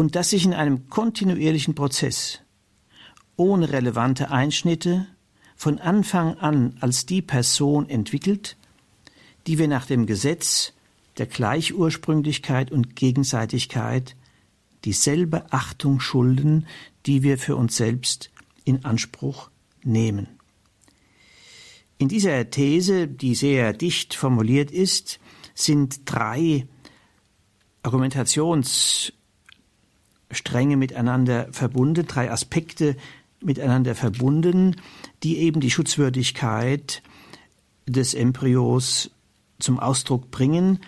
und 0.00 0.16
das 0.16 0.30
sich 0.30 0.46
in 0.46 0.54
einem 0.54 0.88
kontinuierlichen 0.88 1.74
Prozess 1.74 2.40
ohne 3.36 3.70
relevante 3.70 4.30
Einschnitte 4.30 5.06
von 5.56 5.78
Anfang 5.78 6.38
an 6.38 6.78
als 6.80 7.04
die 7.04 7.20
Person 7.20 7.86
entwickelt, 7.86 8.56
die 9.46 9.58
wir 9.58 9.68
nach 9.68 9.84
dem 9.84 10.06
Gesetz 10.06 10.72
der 11.18 11.26
Gleichursprünglichkeit 11.26 12.72
und 12.72 12.96
Gegenseitigkeit 12.96 14.16
dieselbe 14.86 15.52
Achtung 15.52 16.00
schulden, 16.00 16.66
die 17.04 17.22
wir 17.22 17.36
für 17.36 17.56
uns 17.56 17.76
selbst 17.76 18.30
in 18.64 18.86
Anspruch 18.86 19.50
nehmen. 19.84 20.28
In 21.98 22.08
dieser 22.08 22.48
These, 22.48 23.06
die 23.06 23.34
sehr 23.34 23.74
dicht 23.74 24.14
formuliert 24.14 24.70
ist, 24.70 25.20
sind 25.54 26.00
drei 26.06 26.66
Argumentations 27.82 29.12
Stränge 30.30 30.76
miteinander 30.76 31.48
verbunden, 31.52 32.06
drei 32.06 32.30
Aspekte 32.30 32.96
miteinander 33.42 33.94
verbunden, 33.94 34.76
die 35.22 35.38
eben 35.38 35.60
die 35.60 35.70
Schutzwürdigkeit 35.70 37.02
des 37.86 38.14
Embryos 38.14 39.10
zum 39.58 39.78
Ausdruck 39.78 40.30
bringen. 40.30 40.80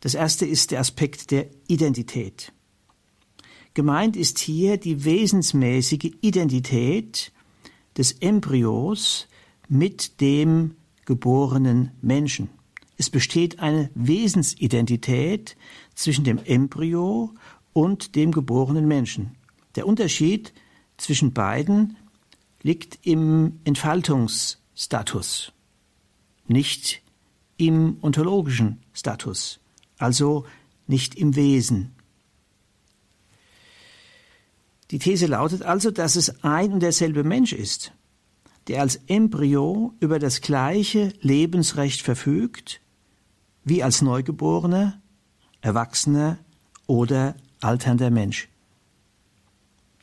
Das 0.00 0.14
erste 0.14 0.46
ist 0.46 0.70
der 0.70 0.80
Aspekt 0.80 1.30
der 1.30 1.46
Identität. 1.66 2.52
Gemeint 3.74 4.16
ist 4.16 4.38
hier 4.38 4.76
die 4.76 5.04
wesensmäßige 5.04 6.12
Identität 6.20 7.32
des 7.96 8.12
Embryos 8.12 9.28
mit 9.68 10.20
dem 10.20 10.76
geborenen 11.04 11.92
Menschen. 12.00 12.50
Es 12.96 13.10
besteht 13.10 13.60
eine 13.60 13.90
Wesensidentität 13.94 15.56
zwischen 15.94 16.24
dem 16.24 16.38
Embryo 16.38 17.32
und 17.72 18.14
dem 18.14 18.32
geborenen 18.32 18.86
Menschen. 18.86 19.36
Der 19.76 19.86
Unterschied 19.86 20.52
zwischen 20.96 21.32
beiden 21.32 21.96
liegt 22.62 22.98
im 23.06 23.60
Entfaltungsstatus, 23.64 25.52
nicht 26.46 27.02
im 27.56 27.98
ontologischen 28.02 28.80
Status, 28.92 29.60
also 29.98 30.44
nicht 30.86 31.14
im 31.14 31.36
Wesen. 31.36 31.94
Die 34.90 34.98
These 34.98 35.26
lautet 35.26 35.62
also, 35.62 35.90
dass 35.90 36.16
es 36.16 36.42
ein 36.42 36.72
und 36.72 36.80
derselbe 36.80 37.22
Mensch 37.22 37.52
ist, 37.52 37.92
der 38.68 38.80
als 38.80 38.96
Embryo 39.06 39.94
über 40.00 40.18
das 40.18 40.40
gleiche 40.40 41.12
Lebensrecht 41.20 42.02
verfügt, 42.02 42.80
wie 43.64 43.82
als 43.82 44.02
Neugeborener, 44.02 45.00
Erwachsener 45.60 46.38
oder 46.86 47.36
alternder 47.60 48.10
Mensch. 48.10 48.48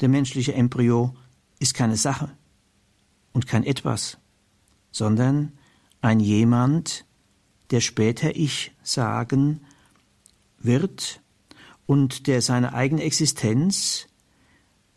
Der 0.02 0.10
menschliche 0.10 0.54
Embryo 0.54 1.16
ist 1.60 1.74
keine 1.74 1.98
Sache 1.98 2.30
und 3.34 3.48
kein 3.48 3.64
Etwas, 3.64 4.18
sondern 4.92 5.54
ein 6.02 6.20
jemand, 6.20 7.06
der 7.72 7.82
später 7.82 8.36
Ich 8.36 8.72
sagen 8.84 9.62
wird 10.60 11.22
und 11.86 12.28
der 12.28 12.42
seine 12.42 12.74
eigene 12.74 13.04
Existenz 13.04 14.08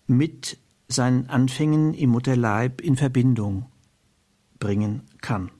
mit 0.07 0.59
seinen 0.89 1.29
Anfängen 1.29 1.95
im 1.95 2.11
Mutterleib 2.11 2.81
in 2.81 2.97
Verbindung 2.97 3.67
bringen 4.59 5.03
kann. 5.21 5.51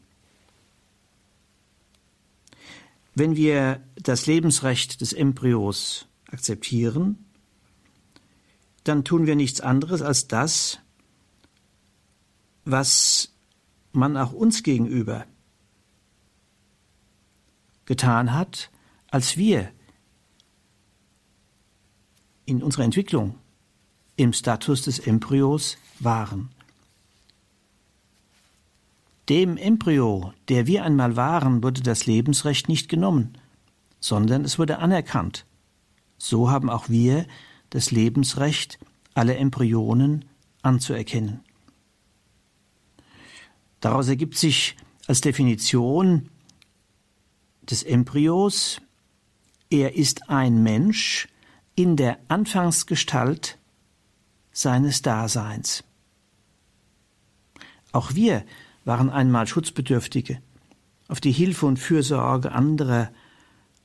Wenn 3.15 3.37
wir 3.37 3.83
das 3.97 4.27
Lebensrecht 4.27 5.01
des 5.01 5.13
Embryos 5.13 6.08
akzeptieren, 6.29 7.27
dann 8.85 9.05
tun 9.05 9.27
wir 9.27 9.37
nichts 9.37 9.61
anderes 9.61 10.03
als 10.03 10.29
das, 10.29 10.79
was 12.65 13.33
man 13.93 14.17
auch 14.17 14.33
uns 14.33 14.63
gegenüber 14.63 15.27
getan 17.87 18.33
hat, 18.33 18.71
als 19.11 19.37
wir 19.37 19.71
in 22.45 22.63
unserer 22.63 22.85
Entwicklung 22.85 23.39
im 24.17 24.33
Status 24.33 24.83
des 24.83 24.99
Embryos 24.99 25.79
waren. 26.01 26.51
Dem 29.29 29.57
Embryo, 29.59 30.33
der 30.49 30.67
wir 30.67 30.85
einmal 30.85 31.17
waren, 31.17 31.63
wurde 31.63 31.83
das 31.83 32.07
Lebensrecht 32.07 32.69
nicht 32.69 32.89
genommen, 32.89 33.37
sondern 34.01 34.45
es 34.45 34.59
wurde 34.59 34.79
anerkannt. 34.79 35.45
So 36.19 36.51
haben 36.51 36.69
auch 36.69 36.89
wir 36.89 37.27
das 37.71 37.91
Lebensrecht, 37.91 38.79
alle 39.15 39.37
Embryonen 39.37 40.25
anzuerkennen. 40.63 41.41
Daraus 43.81 44.09
ergibt 44.09 44.37
sich 44.37 44.77
als 45.07 45.21
Definition 45.21 46.29
des 47.63 47.83
Embryos, 47.83 48.81
er 49.71 49.95
ist 49.97 50.31
ein 50.31 50.63
Mensch 50.63 51.29
in 51.75 51.97
der 51.97 52.19
Anfangsgestalt 52.29 53.59
seines 54.51 55.03
Daseins. 55.03 55.85
Auch 57.93 58.15
wir 58.15 58.45
waren 58.85 59.11
einmal 59.11 59.47
Schutzbedürftige, 59.47 60.43
auf 61.09 61.21
die 61.21 61.33
Hilfe 61.33 61.67
und 61.67 61.79
Fürsorge 61.79 62.53
anderer 62.53 63.11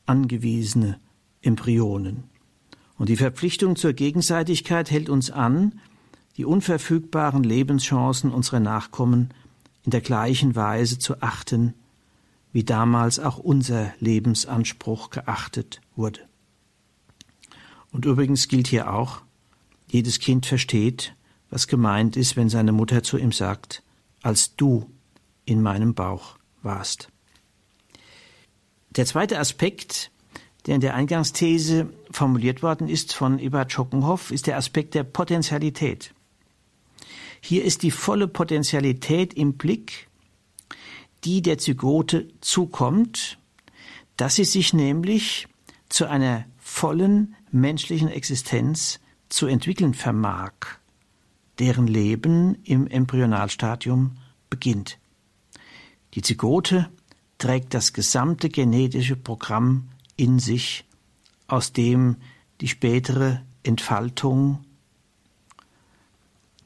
angewiesene 0.05 0.99
Embryonen. 1.43 2.23
Und 2.97 3.09
die 3.09 3.15
Verpflichtung 3.15 3.75
zur 3.75 3.93
Gegenseitigkeit 3.93 4.89
hält 4.89 5.09
uns 5.09 5.29
an, 5.29 5.79
die 6.37 6.45
unverfügbaren 6.45 7.43
Lebenschancen 7.43 8.31
unserer 8.31 8.59
Nachkommen 8.59 9.33
in 9.83 9.91
der 9.91 10.01
gleichen 10.01 10.55
Weise 10.55 10.97
zu 10.97 11.21
achten, 11.21 11.73
wie 12.51 12.63
damals 12.63 13.19
auch 13.19 13.37
unser 13.37 13.93
Lebensanspruch 13.99 15.09
geachtet 15.09 15.81
wurde. 15.95 16.21
Und 17.91 18.05
übrigens 18.05 18.47
gilt 18.47 18.67
hier 18.67 18.91
auch, 18.91 19.21
jedes 19.87 20.19
Kind 20.19 20.45
versteht, 20.45 21.15
was 21.49 21.67
gemeint 21.67 22.17
ist, 22.17 22.35
wenn 22.35 22.49
seine 22.49 22.71
Mutter 22.71 23.03
zu 23.03 23.17
ihm 23.17 23.31
sagt, 23.31 23.83
als 24.21 24.55
du 24.55 24.89
in 25.45 25.61
meinem 25.61 25.93
Bauch 25.93 26.37
warst. 26.63 27.09
Der 28.91 29.05
zweite 29.05 29.37
Aspekt, 29.39 30.11
der 30.65 30.75
in 30.75 30.81
der 30.81 30.95
Eingangsthese 30.95 31.89
formuliert 32.11 32.63
worden 32.63 32.87
ist 32.87 33.13
von 33.13 33.39
Ebert 33.39 33.71
Schockenhoff, 33.71 34.31
ist 34.31 34.47
der 34.47 34.57
Aspekt 34.57 34.93
der 34.95 35.03
Potentialität. 35.03 36.13
Hier 37.41 37.65
ist 37.65 37.83
die 37.83 37.91
volle 37.91 38.27
Potentialität 38.27 39.33
im 39.33 39.53
Blick, 39.53 40.07
die 41.25 41.41
der 41.41 41.57
Zygote 41.57 42.29
zukommt, 42.39 43.37
dass 44.15 44.35
sie 44.35 44.45
sich 44.45 44.73
nämlich 44.73 45.47
zu 45.89 46.07
einer 46.07 46.45
vollen 46.57 47.35
menschlichen 47.51 48.07
Existenz 48.07 48.99
zu 49.29 49.47
entwickeln 49.47 49.93
vermag, 49.93 50.53
deren 51.59 51.87
Leben 51.87 52.57
im 52.63 52.87
Embryonalstadium 52.87 54.17
beginnt. 54.49 54.97
Die 56.13 56.21
Zygote 56.21 56.89
trägt 57.37 57.73
das 57.73 57.93
gesamte 57.93 58.49
genetische 58.49 59.15
Programm 59.15 59.89
in 60.15 60.39
sich, 60.39 60.85
aus 61.47 61.73
dem 61.73 62.17
die 62.61 62.67
spätere 62.67 63.41
Entfaltung 63.63 64.63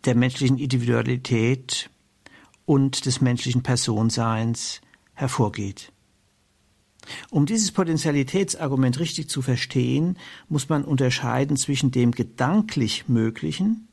der 0.05 0.15
menschlichen 0.15 0.57
Individualität 0.57 1.89
und 2.65 3.05
des 3.05 3.21
menschlichen 3.21 3.63
Personseins 3.63 4.81
hervorgeht. 5.13 5.91
Um 7.29 7.45
dieses 7.45 7.71
Potentialitätsargument 7.71 8.99
richtig 8.99 9.29
zu 9.29 9.41
verstehen, 9.41 10.17
muss 10.49 10.69
man 10.69 10.83
unterscheiden 10.83 11.57
zwischen 11.57 11.91
dem 11.91 12.11
gedanklich 12.11 13.07
Möglichen 13.07 13.87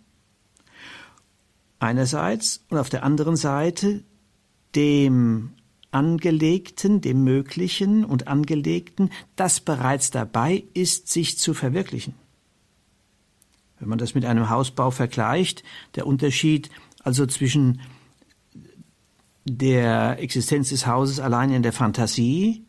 einerseits 1.79 2.65
und 2.71 2.79
auf 2.79 2.89
der 2.89 3.05
anderen 3.05 3.37
Seite 3.37 4.03
dem 4.75 5.53
Angelegten, 5.95 7.01
dem 7.01 7.23
Möglichen 7.25 8.05
und 8.05 8.27
Angelegten, 8.27 9.11
das 9.37 9.61
bereits 9.61 10.11
dabei 10.11 10.65
ist, 10.75 11.09
sich 11.09 11.39
zu 11.39 11.55
verwirklichen. 11.55 12.15
Wenn 13.79 13.89
man 13.89 13.99
das 13.99 14.15
mit 14.15 14.25
einem 14.25 14.51
Hausbau 14.51 14.91
vergleicht, 14.91 15.63
der 15.95 16.07
Unterschied 16.07 16.71
also 17.03 17.27
zwischen 17.27 17.81
der 19.45 20.19
Existenz 20.21 20.71
des 20.71 20.87
Hauses 20.87 21.21
allein 21.21 21.53
in 21.53 21.63
der 21.63 21.73
Fantasie 21.73 22.65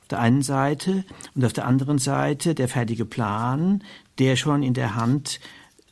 auf 0.00 0.08
der 0.08 0.20
einen 0.20 0.42
Seite 0.42 1.04
und 1.34 1.44
auf 1.44 1.52
der 1.52 1.66
anderen 1.66 1.98
Seite 1.98 2.54
der 2.54 2.68
fertige 2.68 3.04
Plan, 3.04 3.82
der 4.18 4.36
schon 4.36 4.62
in 4.62 4.74
der 4.74 4.94
Hand 4.94 5.40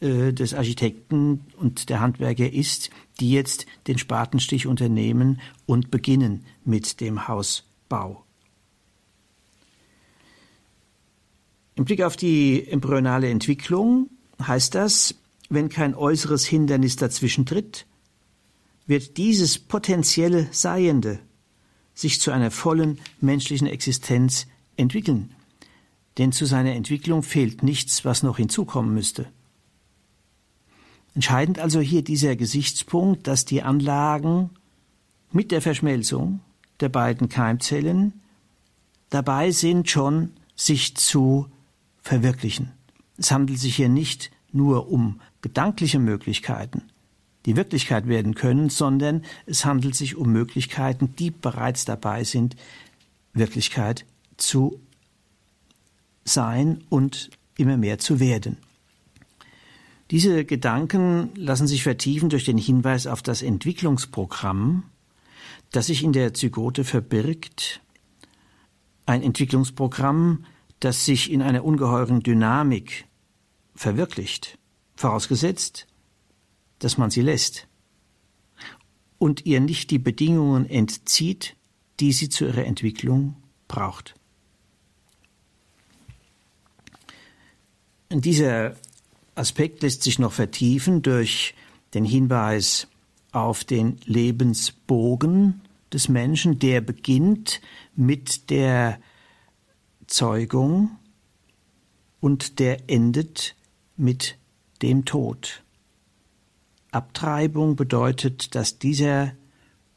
äh, 0.01 0.33
des 0.33 0.55
Architekten 0.55 1.45
und 1.57 1.89
der 1.91 2.01
Handwerker 2.01 2.51
ist, 2.51 2.91
die 3.21 3.31
jetzt 3.31 3.67
den 3.87 3.99
Spatenstich 3.99 4.67
unternehmen 4.67 5.41
und 5.67 5.91
beginnen 5.91 6.45
mit 6.65 7.01
dem 7.01 7.29
Hausbau. 7.29 8.25
Im 11.75 11.85
Blick 11.85 12.03
auf 12.03 12.17
die 12.17 12.67
embryonale 12.69 13.31
Entwicklung 13.31 14.11
heißt 14.43 14.75
das, 14.75 15.15
wenn 15.49 15.69
kein 15.69 15.95
äußeres 15.95 16.47
Hindernis 16.47 16.97
dazwischen 16.97 17.47
tritt, 17.47 17.87
wird 18.87 19.17
dieses 19.17 19.59
potenzielle 19.59 20.49
Seiende 20.51 21.21
sich 21.95 22.21
zu 22.21 22.31
einer 22.31 22.51
vollen 22.51 22.99
menschlichen 23.21 23.67
Existenz 23.67 24.47
entwickeln. 24.77 25.35
Denn 26.19 26.33
zu 26.33 26.45
seiner 26.47 26.73
Entwicklung 26.73 27.23
fehlt 27.23 27.63
nichts, 27.63 28.05
was 28.05 28.23
noch 28.23 28.39
hinzukommen 28.39 28.95
müsste. 28.95 29.27
Entscheidend 31.15 31.59
also 31.59 31.81
hier 31.81 32.03
dieser 32.03 32.37
Gesichtspunkt, 32.37 33.27
dass 33.27 33.45
die 33.45 33.63
Anlagen 33.63 34.51
mit 35.33 35.51
der 35.51 35.61
Verschmelzung 35.61 36.41
der 36.81 36.89
beiden 36.89 37.29
Keimzellen 37.29 38.13
dabei 39.11 39.51
sind, 39.51 39.91
schon 39.91 40.31
sich 40.55 40.97
zu 40.97 41.47
verwirklichen. 42.03 42.73
Es 43.19 43.31
handelt 43.31 43.59
sich 43.59 43.77
hier 43.77 43.89
nicht 43.89 44.31
nur 44.53 44.91
um 44.91 45.21
gedankliche 45.43 45.99
Möglichkeiten, 45.99 46.83
die 47.47 47.57
Wirklichkeit 47.57 48.07
werden 48.09 48.35
können, 48.35 48.71
sondern 48.71 49.25
es 49.47 49.65
handelt 49.65 49.95
sich 49.95 50.17
um 50.17 50.31
Möglichkeiten, 50.33 51.15
die 51.17 51.31
bereits 51.31 51.85
dabei 51.85 52.25
sind, 52.25 52.57
Wirklichkeit 53.33 54.05
zu 54.37 54.81
sein 56.25 56.83
und 56.89 57.31
immer 57.57 57.77
mehr 57.77 57.99
zu 57.99 58.21
werden. 58.21 58.59
Diese 60.11 60.45
Gedanken 60.45 61.31
lassen 61.37 61.69
sich 61.69 61.85
vertiefen 61.85 62.31
durch 62.31 62.45
den 62.45 62.59
Hinweis 62.59 63.07
auf 63.07 63.23
das 63.23 63.43
Entwicklungsprogramm, 63.43 64.83
das 65.71 65.87
sich 65.87 66.03
in 66.03 66.13
der 66.13 66.35
Zygote 66.35 66.83
verbirgt. 66.83 67.81
Ein 69.07 69.23
Entwicklungsprogramm, 69.23 70.47
das 70.81 71.05
sich 71.05 71.31
in 71.31 71.43
einer 71.43 71.65
ungeheuren 71.65 72.23
Dynamik 72.23 73.07
verwirklicht, 73.77 74.59
vorausgesetzt, 74.97 75.87
dass 76.81 76.99
man 76.99 77.11
sie 77.11 77.23
lässt 77.23 77.69
und 79.19 79.47
ihr 79.47 79.61
nicht 79.61 79.91
die 79.91 79.99
Bedingungen 79.99 80.69
entzieht, 80.69 81.57
die 82.01 82.13
sie 82.13 82.31
zu 82.31 82.47
ihrer 82.47 82.65
Entwicklung 82.65 83.37
braucht. 83.69 84.15
Dieser 88.11 88.75
Aspekt 89.35 89.83
lässt 89.83 90.03
sich 90.03 90.19
noch 90.19 90.33
vertiefen 90.33 91.03
durch 91.03 91.55
den 91.95 92.05
Hinweis 92.05 92.89
auf 93.33 93.65
den 93.65 93.99
Lebensbogen 94.05 95.61
des 95.93 96.09
Menschen, 96.09 96.59
der 96.59 96.81
beginnt 96.81 97.61
mit 97.97 98.51
der 98.51 99.01
Zeugung 100.07 100.91
und 102.21 102.59
der 102.59 102.91
endet 102.91 103.57
mit 103.97 104.37
dem 104.83 105.05
Tod. 105.05 105.63
Abtreibung 106.91 107.77
bedeutet, 107.77 108.55
dass 108.55 108.79
dieser 108.79 109.33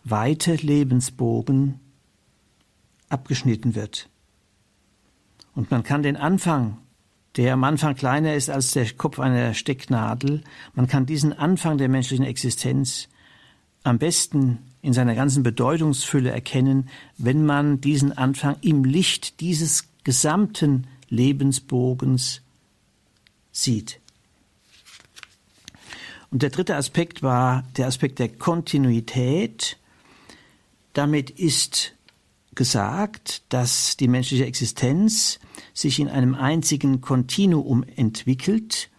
weite 0.04 0.56
Lebensbogen 0.56 1.80
abgeschnitten 3.10 3.76
wird. 3.76 4.10
Und 5.56 5.72
man 5.72 5.84
kann 5.84 6.04
den 6.04 6.18
Anfang, 6.18 6.78
der 7.36 7.54
am 7.54 7.64
Anfang 7.64 7.96
kleiner 7.96 8.36
ist 8.36 8.50
als 8.50 8.72
der 8.72 8.92
Kopf 8.94 9.20
einer 9.20 9.54
Stecknadel, 9.54 10.44
man 10.76 10.88
kann 10.88 11.06
diesen 11.06 11.34
Anfang 11.34 11.78
der 11.78 11.90
menschlichen 11.90 12.26
Existenz 12.26 13.10
am 13.84 13.98
besten 13.98 14.60
in 14.82 14.94
seiner 14.94 15.16
ganzen 15.16 15.44
Bedeutungsfülle 15.44 16.32
erkennen, 16.32 16.90
wenn 17.18 17.46
man 17.46 17.82
diesen 17.82 18.16
Anfang 18.16 18.58
im 18.62 18.84
Licht 18.84 19.40
dieses 19.40 19.88
gesamten 20.04 20.88
Lebensbogens 21.10 22.42
sieht. 23.52 24.00
Und 26.32 26.42
der 26.42 26.50
dritte 26.50 26.76
Aspekt 26.76 27.22
war 27.22 27.64
der 27.78 27.88
Aspekt 27.88 28.20
der 28.20 28.28
Kontinuität. 28.28 29.78
Damit 30.94 31.30
ist 31.30 31.94
gesagt, 32.56 33.44
dass 33.50 33.98
die 33.98 34.08
menschliche 34.08 34.46
Existenz 34.46 35.40
sich 35.74 36.00
in 36.00 36.08
einem 36.08 36.36
einzigen 36.36 37.02
Kontinuum 37.02 37.84
entwickelt, 37.84 38.90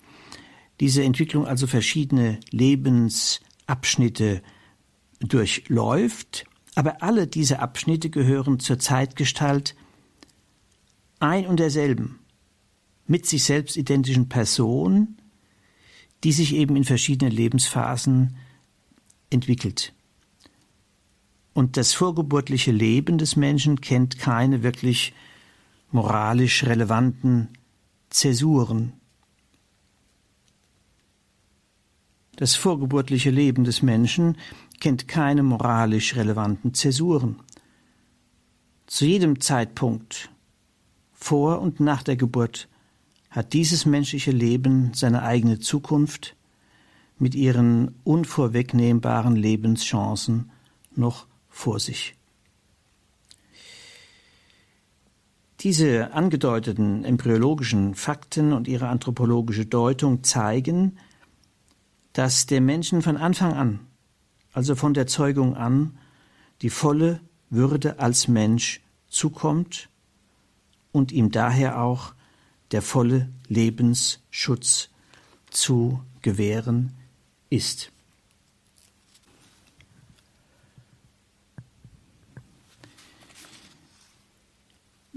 diese 0.80 1.04
Entwicklung 1.04 1.46
also 1.46 1.66
verschiedene 1.66 2.40
Lebensabschnitte 2.50 4.42
durchläuft, 5.20 6.44
aber 6.74 7.02
alle 7.02 7.26
diese 7.26 7.60
Abschnitte 7.60 8.10
gehören 8.10 8.58
zur 8.58 8.78
Zeitgestalt 8.78 9.74
ein 11.20 11.46
und 11.46 11.60
derselben, 11.60 12.18
mit 13.06 13.26
sich 13.26 13.44
selbst 13.44 13.76
identischen 13.76 14.28
Person, 14.28 15.16
die 16.24 16.32
sich 16.32 16.54
eben 16.54 16.76
in 16.76 16.84
verschiedenen 16.84 17.32
Lebensphasen 17.32 18.36
entwickelt. 19.30 19.93
Und 21.54 21.76
das 21.76 21.94
vorgeburtliche 21.94 22.72
Leben 22.72 23.16
des 23.16 23.36
Menschen 23.36 23.80
kennt 23.80 24.18
keine 24.18 24.62
wirklich 24.64 25.14
moralisch 25.92 26.64
relevanten 26.64 27.48
Zäsuren. 28.10 28.92
Das 32.36 32.56
vorgeburtliche 32.56 33.30
Leben 33.30 33.62
des 33.62 33.82
Menschen 33.82 34.36
kennt 34.80 35.06
keine 35.06 35.44
moralisch 35.44 36.16
relevanten 36.16 36.74
Zäsuren. 36.74 37.40
Zu 38.88 39.04
jedem 39.04 39.40
Zeitpunkt, 39.40 40.30
vor 41.12 41.60
und 41.60 41.78
nach 41.78 42.02
der 42.02 42.16
Geburt, 42.16 42.68
hat 43.30 43.52
dieses 43.52 43.86
menschliche 43.86 44.32
Leben 44.32 44.92
seine 44.94 45.22
eigene 45.22 45.60
Zukunft 45.60 46.36
mit 47.18 47.36
ihren 47.36 47.94
unvorwegnehmbaren 48.02 49.36
Lebenschancen 49.36 50.50
noch 50.96 51.26
vor 51.54 51.78
sich. 51.78 52.16
Diese 55.60 56.12
angedeuteten 56.12 57.04
embryologischen 57.04 57.94
Fakten 57.94 58.52
und 58.52 58.68
ihre 58.68 58.88
anthropologische 58.88 59.64
Deutung 59.64 60.22
zeigen, 60.24 60.98
dass 62.12 62.46
der 62.46 62.60
Menschen 62.60 63.00
von 63.00 63.16
Anfang 63.16 63.54
an, 63.54 63.80
also 64.52 64.74
von 64.74 64.92
der 64.92 65.06
Zeugung 65.06 65.56
an, 65.56 65.96
die 66.60 66.70
volle 66.70 67.20
Würde 67.48 67.98
als 67.98 68.28
Mensch 68.28 68.82
zukommt 69.08 69.88
und 70.92 71.12
ihm 71.12 71.30
daher 71.30 71.80
auch 71.80 72.14
der 72.72 72.82
volle 72.82 73.30
Lebensschutz 73.48 74.90
zu 75.50 76.02
gewähren 76.20 76.92
ist. 77.48 77.93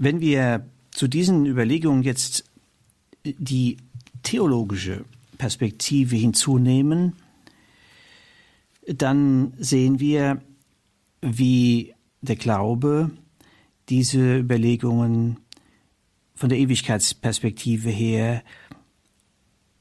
Wenn 0.00 0.20
wir 0.20 0.64
zu 0.92 1.08
diesen 1.08 1.44
Überlegungen 1.44 2.04
jetzt 2.04 2.44
die 3.24 3.78
theologische 4.22 5.04
Perspektive 5.38 6.14
hinzunehmen, 6.14 7.14
dann 8.86 9.52
sehen 9.58 9.98
wir, 9.98 10.40
wie 11.20 11.94
der 12.20 12.36
Glaube 12.36 13.10
diese 13.88 14.38
Überlegungen 14.38 15.38
von 16.36 16.48
der 16.48 16.58
Ewigkeitsperspektive 16.58 17.90
her 17.90 18.44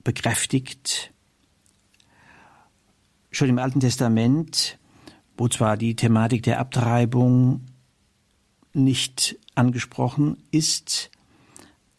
bekräftigt. 0.03 1.13
Schon 3.29 3.49
im 3.49 3.59
Alten 3.59 3.81
Testament, 3.81 4.79
wo 5.37 5.47
zwar 5.47 5.77
die 5.77 5.95
Thematik 5.95 6.41
der 6.41 6.59
Abtreibung 6.59 7.61
nicht 8.73 9.37
angesprochen 9.57 10.37
ist, 10.51 11.09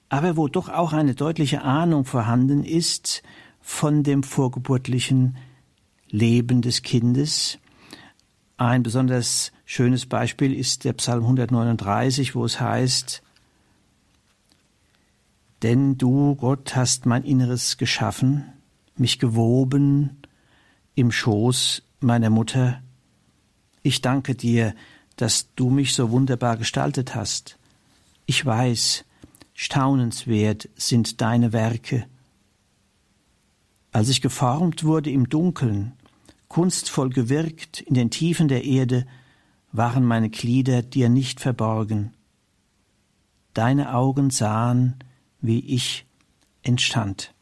aber 0.08 0.36
wo 0.36 0.48
doch 0.48 0.68
auch 0.68 0.92
eine 0.92 1.14
deutliche 1.14 1.62
Ahnung 1.62 2.04
vorhanden 2.04 2.64
ist 2.64 3.22
von 3.60 4.02
dem 4.02 4.22
vorgeburtlichen 4.22 5.36
Leben 6.08 6.62
des 6.62 6.82
Kindes. 6.82 7.58
Ein 8.56 8.82
besonders 8.82 9.52
schönes 9.66 10.06
Beispiel 10.06 10.54
ist 10.54 10.84
der 10.84 10.94
Psalm 10.94 11.22
139, 11.22 12.34
wo 12.34 12.44
es 12.44 12.60
heißt, 12.60 13.22
denn 15.62 15.98
du, 15.98 16.36
Gott, 16.36 16.76
hast 16.76 17.04
mein 17.04 17.24
Inneres 17.24 17.78
geschaffen, 17.78 18.44
mich 18.96 19.18
gewoben 19.18 20.18
im 20.94 21.10
Schoß 21.10 21.82
meiner 22.00 22.30
Mutter. 22.30 22.80
Ich 23.82 24.00
danke 24.00 24.34
dir, 24.34 24.74
dass 25.18 25.52
du 25.56 25.68
mich 25.68 25.94
so 25.94 26.10
wunderbar 26.10 26.56
gestaltet 26.56 27.14
hast. 27.16 27.58
Ich 28.24 28.46
weiß, 28.46 29.04
staunenswert 29.52 30.68
sind 30.76 31.20
deine 31.20 31.52
Werke. 31.52 32.06
Als 33.90 34.08
ich 34.08 34.22
geformt 34.22 34.84
wurde 34.84 35.10
im 35.10 35.28
Dunkeln, 35.28 35.92
kunstvoll 36.46 37.10
gewirkt 37.10 37.80
in 37.80 37.94
den 37.94 38.10
Tiefen 38.10 38.46
der 38.46 38.64
Erde, 38.64 39.06
waren 39.72 40.04
meine 40.04 40.30
Glieder 40.30 40.82
dir 40.82 41.08
nicht 41.08 41.40
verborgen. 41.40 42.14
Deine 43.54 43.94
Augen 43.94 44.30
sahen, 44.30 44.94
wie 45.40 45.58
ich 45.58 46.06
entstand. 46.62 47.34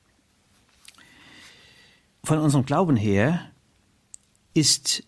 Von 2.24 2.38
unserem 2.38 2.64
Glauben 2.64 2.96
her 2.96 3.50
ist 4.54 5.02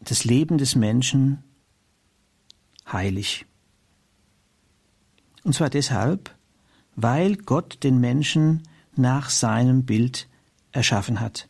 das 0.00 0.24
Leben 0.24 0.58
des 0.58 0.74
Menschen 0.74 1.44
heilig. 2.92 3.46
Und 5.44 5.54
zwar 5.54 5.70
deshalb, 5.70 6.34
weil 6.96 7.36
Gott 7.36 7.82
den 7.82 7.98
Menschen 7.98 8.62
nach 8.96 9.30
seinem 9.30 9.84
Bild 9.84 10.28
erschaffen 10.72 11.20
hat. 11.20 11.48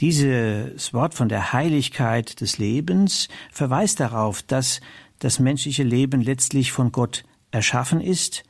Dieses 0.00 0.94
Wort 0.94 1.14
von 1.14 1.28
der 1.28 1.52
Heiligkeit 1.52 2.40
des 2.40 2.58
Lebens 2.58 3.28
verweist 3.50 3.98
darauf, 3.98 4.42
dass 4.42 4.80
das 5.18 5.40
menschliche 5.40 5.82
Leben 5.82 6.20
letztlich 6.20 6.70
von 6.70 6.92
Gott 6.92 7.24
erschaffen 7.50 8.00
ist 8.00 8.44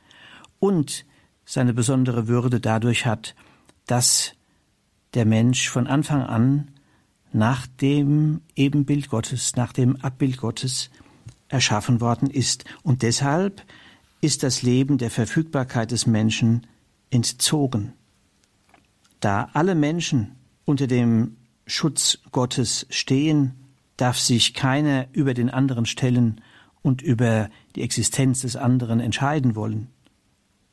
und 0.59 1.05
seine 1.45 1.73
besondere 1.73 2.27
Würde 2.27 2.59
dadurch 2.59 3.07
hat, 3.07 3.33
dass 3.87 4.33
der 5.15 5.25
Mensch 5.25 5.69
von 5.69 5.87
Anfang 5.87 6.21
an 6.21 6.69
nach 7.31 7.65
dem 7.65 8.41
Ebenbild 8.55 9.09
Gottes, 9.09 9.55
nach 9.55 9.73
dem 9.73 9.95
Abbild 9.97 10.37
Gottes 10.37 10.91
erschaffen 11.49 11.99
worden 11.99 12.29
ist. 12.29 12.65
Und 12.83 13.01
deshalb 13.01 13.63
ist 14.21 14.43
das 14.43 14.61
Leben 14.61 14.97
der 14.97 15.11
Verfügbarkeit 15.11 15.91
des 15.91 16.05
Menschen 16.05 16.67
entzogen. 17.09 17.93
Da 19.19 19.49
alle 19.53 19.75
Menschen 19.75 20.35
unter 20.65 20.87
dem 20.87 21.35
Schutz 21.65 22.19
Gottes 22.31 22.85
stehen, 22.89 23.53
darf 23.97 24.17
sich 24.17 24.53
keiner 24.53 25.07
über 25.11 25.33
den 25.33 25.49
anderen 25.49 25.85
stellen 25.85 26.41
und 26.81 27.01
über 27.01 27.49
die 27.75 27.81
Existenz 27.81 28.41
des 28.41 28.55
anderen 28.55 28.99
entscheiden 28.99 29.55
wollen. 29.55 29.87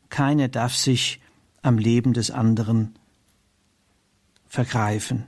Keiner 0.09 0.49
darf 0.49 0.75
sich 0.75 1.21
am 1.63 1.79
Leben 1.79 2.13
des 2.13 2.31
anderen 2.31 2.95
vergreifen. 4.47 5.25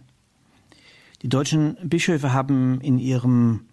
Die 1.23 1.29
deutschen 1.29 1.77
Bischöfe 1.83 2.33
haben 2.33 2.81
in 2.81 2.99
ihrem 2.99 3.68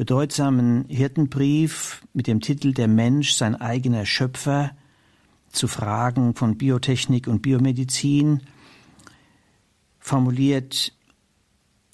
bedeutsamen 0.00 0.86
Hirtenbrief 0.88 2.00
mit 2.14 2.26
dem 2.26 2.40
Titel 2.40 2.72
Der 2.72 2.88
Mensch 2.88 3.34
sein 3.34 3.54
eigener 3.54 4.06
Schöpfer 4.06 4.70
zu 5.52 5.68
Fragen 5.68 6.34
von 6.34 6.56
Biotechnik 6.56 7.28
und 7.28 7.42
Biomedizin 7.42 8.40
formuliert, 9.98 10.94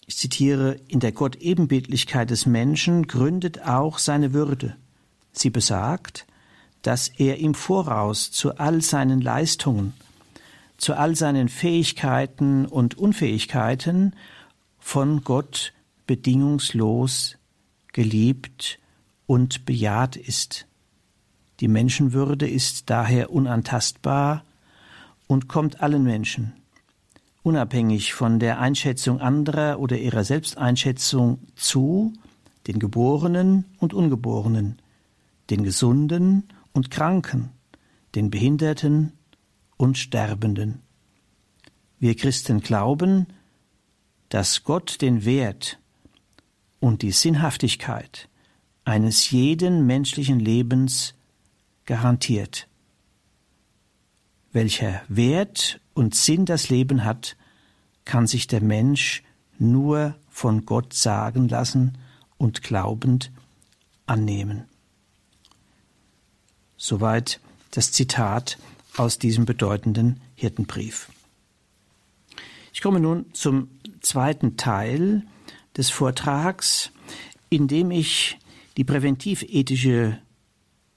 ich 0.07 0.17
zitiere, 0.17 0.79
in 0.87 1.01
der 1.01 1.11
Gott-Ebenbildlichkeit 1.11 2.31
des 2.31 2.47
Menschen 2.47 3.09
gründet 3.09 3.67
auch 3.67 3.99
seine 3.99 4.33
Würde. 4.33 4.77
Sie 5.33 5.51
besagt, 5.51 6.29
dass 6.83 7.09
er 7.09 7.39
im 7.39 7.55
Voraus 7.55 8.31
zu 8.31 8.57
all 8.57 8.83
seinen 8.83 9.21
Leistungen, 9.21 9.95
zu 10.77 10.95
all 10.95 11.17
seinen 11.17 11.49
Fähigkeiten 11.49 12.67
und 12.67 12.97
Unfähigkeiten 12.97 14.15
von 14.79 15.25
Gott 15.25 15.73
bedingungslos 16.07 17.37
geliebt 17.97 18.79
und 19.25 19.65
bejaht 19.65 20.17
ist. 20.17 20.67
Die 21.61 21.67
Menschenwürde 21.67 22.47
ist 22.47 22.91
daher 22.91 23.33
unantastbar 23.33 24.45
und 25.27 25.49
kommt 25.49 25.81
allen 25.81 26.05
Menschen, 26.05 26.53
unabhängig 27.43 28.13
von 28.13 28.39
der 28.39 28.61
Einschätzung 28.61 29.23
anderer 29.23 29.81
oder 29.81 29.97
ihrer 29.97 30.25
Selbsteinschätzung 30.25 31.39
zu, 31.55 32.13
den 32.67 32.81
Geborenen 32.81 33.65
und 33.79 33.95
Ungeborenen, 33.95 34.77
den 35.49 35.65
Gesunden 35.65 36.49
und 36.75 36.91
Kranken, 36.91 37.49
den 38.15 38.29
Behinderten 38.29 39.13
und 39.79 39.97
Sterbenden. 39.97 40.83
Wir 41.99 42.15
Christen 42.15 42.61
glauben, 42.61 43.29
dass 44.29 44.65
Gott 44.65 45.01
den 45.01 45.25
Wert 45.25 45.79
und 46.81 47.03
die 47.03 47.13
Sinnhaftigkeit 47.13 48.29
eines 48.85 49.31
jeden 49.31 49.87
menschlichen 49.87 50.39
Lebens 50.39 51.15
garantiert. 51.87 52.69
Welcher 54.53 55.03
Wert 55.09 55.81
und 55.95 56.15
Sinn 56.15 56.47
das 56.47 56.69
Leben 56.71 57.05
hat, 57.05 57.37
kann 58.05 58.27
sich 58.27 58.47
der 58.47 58.63
Mensch 58.63 59.23
nur 59.59 60.17
von 60.29 60.65
Gott 60.65 60.95
sagen 60.95 61.49
lassen 61.49 61.99
und 62.39 62.63
glaubend 62.63 63.33
annehmen. 64.07 64.65
Soweit 66.77 67.41
das 67.71 67.93
Zitat 67.93 68.59
aus 68.97 69.19
diesem 69.19 69.45
bedeutenden 69.45 70.21
Hirtenbrief. 70.35 71.11
Ich 72.73 72.83
komme 72.83 73.01
nun 73.01 73.33
zum 73.33 73.69
zweiten 74.01 74.57
Teil 74.57 75.27
des 75.77 75.91
Vortrags, 75.91 76.91
in 77.51 77.69
dem 77.69 77.91
ich 77.91 78.39
die 78.77 78.85
präventivethische 78.85 80.19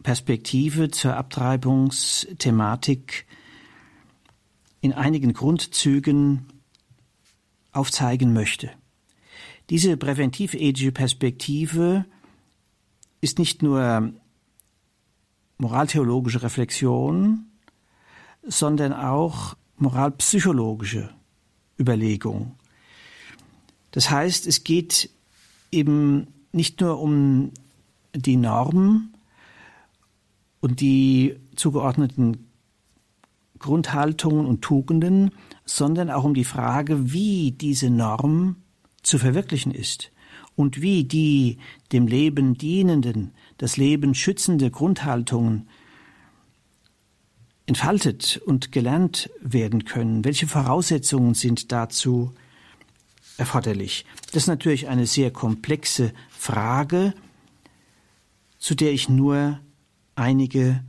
Perspektive 0.03 0.91
zur 0.91 1.15
Abtreibungsthematik 1.15 3.25
in 4.81 4.93
einigen 4.93 5.33
Grundzügen 5.33 6.45
aufzeigen 7.71 8.33
möchte. 8.33 8.71
Diese 9.69 9.97
präventivethische 9.97 10.91
Perspektive 10.91 12.05
ist 13.21 13.37
nicht 13.37 13.61
nur 13.61 14.13
moraltheologische 15.57 16.41
Reflexion, 16.41 17.45
sondern 18.43 18.93
auch 18.93 19.55
moralpsychologische 19.77 21.13
Überlegung. 21.77 22.55
Das 23.91 24.10
heißt, 24.10 24.47
es 24.47 24.63
geht 24.63 25.10
eben 25.71 26.28
nicht 26.52 26.82
nur 26.82 26.99
um 26.99 27.52
die 28.13 28.38
Norm 28.38 29.13
und 30.62 30.82
die 30.82 31.36
zugeordneten 31.56 32.49
Grundhaltungen 33.60 34.45
und 34.45 34.62
Tugenden, 34.62 35.32
sondern 35.65 36.10
auch 36.10 36.23
um 36.23 36.34
die 36.34 36.45
Frage, 36.45 37.13
wie 37.13 37.52
diese 37.52 37.89
Norm 37.89 38.56
zu 39.04 39.17
verwirklichen 39.17 39.71
ist 39.71 40.12
und 40.56 40.82
wie 40.82 41.04
die 41.04 41.58
dem 41.91 42.08
Leben 42.08 42.58
dienenden, 42.58 43.32
das 43.58 43.78
Leben 43.78 44.15
schützende 44.15 44.71
Grundhaltungen 44.71 45.67
entfaltet 47.65 48.41
und 48.45 48.71
gelernt 48.71 49.30
werden 49.41 49.86
können. 49.86 50.25
Welche 50.25 50.47
Voraussetzungen 50.47 51.34
sind 51.34 51.71
dazu 51.71 52.34
erforderlich? 53.39 54.06
Das 54.28 54.43
ist 54.43 54.47
natürlich 54.47 54.88
eine 54.88 55.08
sehr 55.08 55.32
komplexe 55.32 56.13
Frage, 56.30 57.13
zu 58.58 58.75
der 58.75 58.91
ich 58.91 59.10
nur 59.10 59.60
einige 60.15 60.84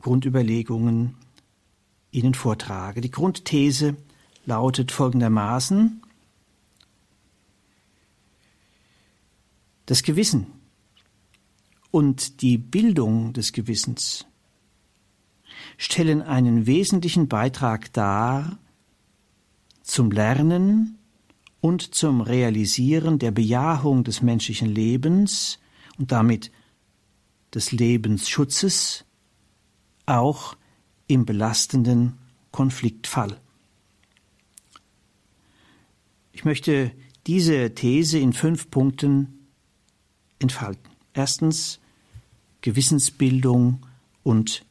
Grundüberlegungen 0.00 1.14
Ihnen 2.10 2.34
vortrage. 2.34 3.00
Die 3.00 3.10
Grundthese 3.10 3.96
lautet 4.46 4.90
folgendermaßen 4.90 6.02
Das 9.90 10.04
Gewissen 10.04 10.46
und 11.90 12.42
die 12.42 12.58
Bildung 12.58 13.32
des 13.32 13.52
Gewissens 13.52 14.24
stellen 15.78 16.22
einen 16.22 16.66
wesentlichen 16.66 17.26
Beitrag 17.26 17.92
dar 17.92 18.56
zum 19.82 20.12
Lernen 20.12 20.99
und 21.60 21.94
zum 21.94 22.20
Realisieren 22.20 23.18
der 23.18 23.30
Bejahung 23.30 24.04
des 24.04 24.22
menschlichen 24.22 24.68
Lebens 24.68 25.58
und 25.98 26.12
damit 26.12 26.50
des 27.54 27.72
Lebensschutzes, 27.72 29.04
auch 30.06 30.56
im 31.06 31.26
belastenden 31.26 32.18
Konfliktfall. 32.52 33.40
Ich 36.32 36.44
möchte 36.44 36.92
diese 37.26 37.74
These 37.74 38.18
in 38.18 38.32
fünf 38.32 38.70
Punkten 38.70 39.48
entfalten. 40.38 40.90
Erstens 41.12 41.80
Gewissensbildung 42.62 43.84
und 44.22 44.64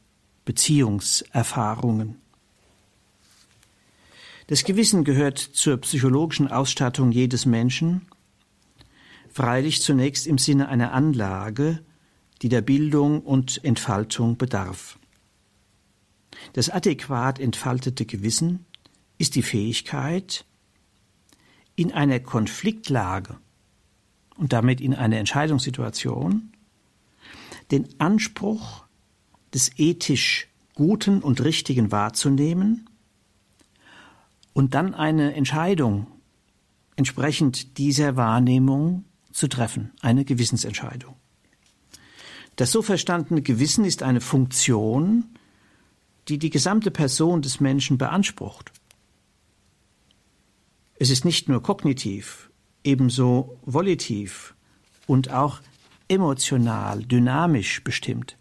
Beziehungserfahrungen. 0.44 2.16
Das 4.50 4.64
Gewissen 4.64 5.04
gehört 5.04 5.38
zur 5.38 5.76
psychologischen 5.76 6.48
Ausstattung 6.48 7.12
jedes 7.12 7.46
Menschen, 7.46 8.08
freilich 9.28 9.80
zunächst 9.80 10.26
im 10.26 10.38
Sinne 10.38 10.68
einer 10.68 10.90
Anlage, 10.90 11.84
die 12.42 12.48
der 12.48 12.60
Bildung 12.60 13.20
und 13.20 13.64
Entfaltung 13.64 14.38
bedarf. 14.38 14.98
Das 16.54 16.68
adäquat 16.68 17.38
entfaltete 17.38 18.06
Gewissen 18.06 18.66
ist 19.18 19.36
die 19.36 19.44
Fähigkeit, 19.44 20.44
in 21.76 21.92
einer 21.92 22.18
Konfliktlage 22.18 23.38
und 24.36 24.52
damit 24.52 24.80
in 24.80 24.94
einer 24.94 25.18
Entscheidungssituation 25.18 26.50
den 27.70 27.88
Anspruch 28.00 28.84
des 29.54 29.70
ethisch 29.78 30.48
Guten 30.74 31.22
und 31.22 31.44
Richtigen 31.44 31.92
wahrzunehmen 31.92 32.89
und 34.52 34.74
dann 34.74 34.94
eine 34.94 35.34
Entscheidung 35.34 36.06
entsprechend 36.96 37.78
dieser 37.78 38.16
Wahrnehmung 38.16 39.04
zu 39.32 39.48
treffen, 39.48 39.92
eine 40.00 40.24
Gewissensentscheidung. 40.24 41.16
Das 42.56 42.72
so 42.72 42.82
verstandene 42.82 43.42
Gewissen 43.42 43.84
ist 43.84 44.02
eine 44.02 44.20
Funktion, 44.20 45.24
die 46.28 46.38
die 46.38 46.50
gesamte 46.50 46.90
Person 46.90 47.42
des 47.42 47.60
Menschen 47.60 47.96
beansprucht. 47.96 48.72
Es 50.98 51.08
ist 51.08 51.24
nicht 51.24 51.48
nur 51.48 51.62
kognitiv, 51.62 52.50
ebenso 52.84 53.58
volitiv 53.64 54.54
und 55.06 55.30
auch 55.30 55.60
emotional, 56.08 57.02
dynamisch 57.04 57.82
bestimmt. 57.82 58.36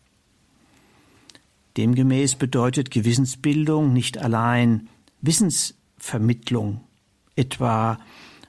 Demgemäß 1.77 2.35
bedeutet 2.35 2.91
Gewissensbildung 2.91 3.93
nicht 3.93 4.17
allein 4.17 4.89
Wissensvermittlung, 5.99 6.81
etwa 7.35 7.99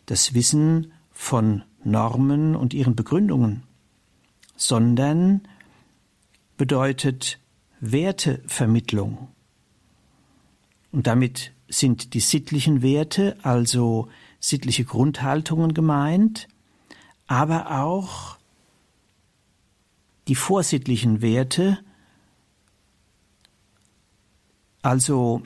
das 0.07 0.35
Wissen 0.35 0.93
von 1.11 1.63
Normen 1.85 2.57
und 2.57 2.75
ihren 2.75 2.95
Begründungen, 2.97 3.65
sondern 4.57 5.43
bedeutet 6.57 7.39
Wertevermittlung. 7.81 9.29
Und 10.93 11.07
damit 11.07 11.53
sind 11.69 12.15
die 12.15 12.21
sittlichen 12.21 12.83
Werte, 12.83 13.37
also 13.43 14.09
sittliche 14.41 14.85
Grundhaltungen 14.85 15.75
gemeint, 15.75 16.49
aber 17.27 17.81
auch 17.83 18.39
die 20.29 20.35
vorsittlichen 20.35 21.23
Werte, 21.23 21.79
also 24.83 25.43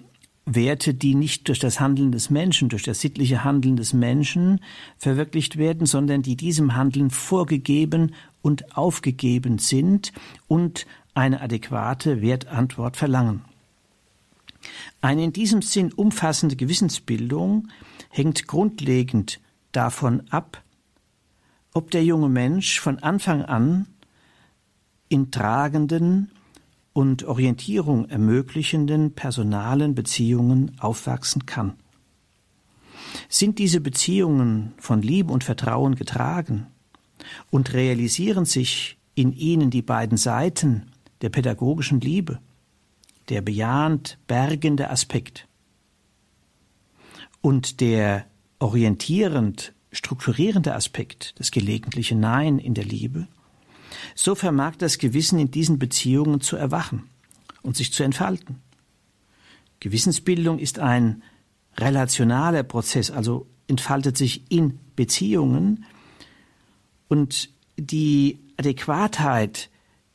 Werte, 0.47 0.92
die 0.92 1.14
nicht 1.14 1.49
durch 1.49 1.59
das 1.59 1.80
Handeln 1.80 2.12
des 2.12 2.28
Menschen, 2.28 2.68
durch 2.68 2.82
das 2.82 3.01
sittliche 3.01 3.45
Handeln 3.45 3.76
des 3.76 3.95
Menschen 3.95 4.61
verwirklicht 4.99 5.57
werden, 5.57 5.86
sondern 5.86 6.22
die 6.22 6.36
diesem 6.36 6.74
Handeln 6.74 7.11
vorgegeben 7.11 8.14
und 8.42 8.76
aufgegeben 8.76 9.59
sind 9.59 10.12
und 10.47 10.86
eine 11.14 11.40
adäquate 11.40 12.20
Wertantwort 12.20 12.97
verlangen. 12.97 13.42
Eine 15.01 15.24
in 15.24 15.32
diesem 15.32 15.62
Sinn 15.62 15.92
umfassende 15.92 16.57
Gewissensbildung 16.57 17.68
hängt 18.11 18.47
grundlegend 18.47 19.40
davon 19.72 20.22
ab, 20.30 20.62
ob 21.72 21.90
der 21.90 22.05
junge 22.05 22.28
Mensch 22.28 22.80
von 22.80 22.99
Anfang 22.99 23.42
an 23.42 23.86
in 25.09 25.30
tragenden 25.30 26.30
und 26.95 27.24
Orientierung 27.24 28.09
ermöglichenden 28.09 29.12
personalen 29.12 29.95
Beziehungen 29.95 30.78
aufwachsen 30.78 31.45
kann. 31.45 31.74
Sind 33.28 33.59
diese 33.59 33.80
Beziehungen 33.80 34.72
von 34.78 35.03
Liebe 35.03 35.32
und 35.32 35.45
Vertrauen 35.45 35.97
getragen 35.97 36.68
und 37.51 37.74
realisieren 37.74 38.45
sich 38.45 38.97
in 39.14 39.32
ihnen 39.32 39.70
die 39.70 39.82
beiden 39.82 40.16
Seiten 40.16 40.86
der 41.20 41.30
pädagogischen 41.30 42.01
Liebe, 42.01 42.38
der 43.28 43.42
bejahend 43.42 44.18
bergende 44.26 44.88
Aspekt 44.90 45.49
und 47.40 47.80
der 47.80 48.24
orientierend 48.61 49.74
strukturierende 49.90 50.74
Aspekt, 50.74 51.34
das 51.38 51.51
gelegentliche 51.51 52.14
Nein 52.14 52.59
in 52.59 52.74
der 52.74 52.84
Liebe, 52.84 53.26
so 54.15 54.35
vermag 54.35 54.77
das 54.77 54.99
Gewissen 54.99 55.39
in 55.39 55.51
diesen 55.51 55.79
Beziehungen 55.79 56.41
zu 56.41 56.57
erwachen 56.57 57.05
und 57.63 57.77
sich 57.77 57.93
zu 57.93 58.03
entfalten. 58.03 58.61
Gewissensbildung 59.81 60.59
ist 60.59 60.79
ein 60.79 61.23
relationaler 61.77 62.63
Prozess, 62.63 63.11
also 63.11 63.47
entfaltet 63.67 64.17
sich 64.17 64.51
in 64.51 64.79
Beziehungen 64.97 65.85
und 67.09 67.51
die 67.77 68.39
Adäquatheit 68.57 69.71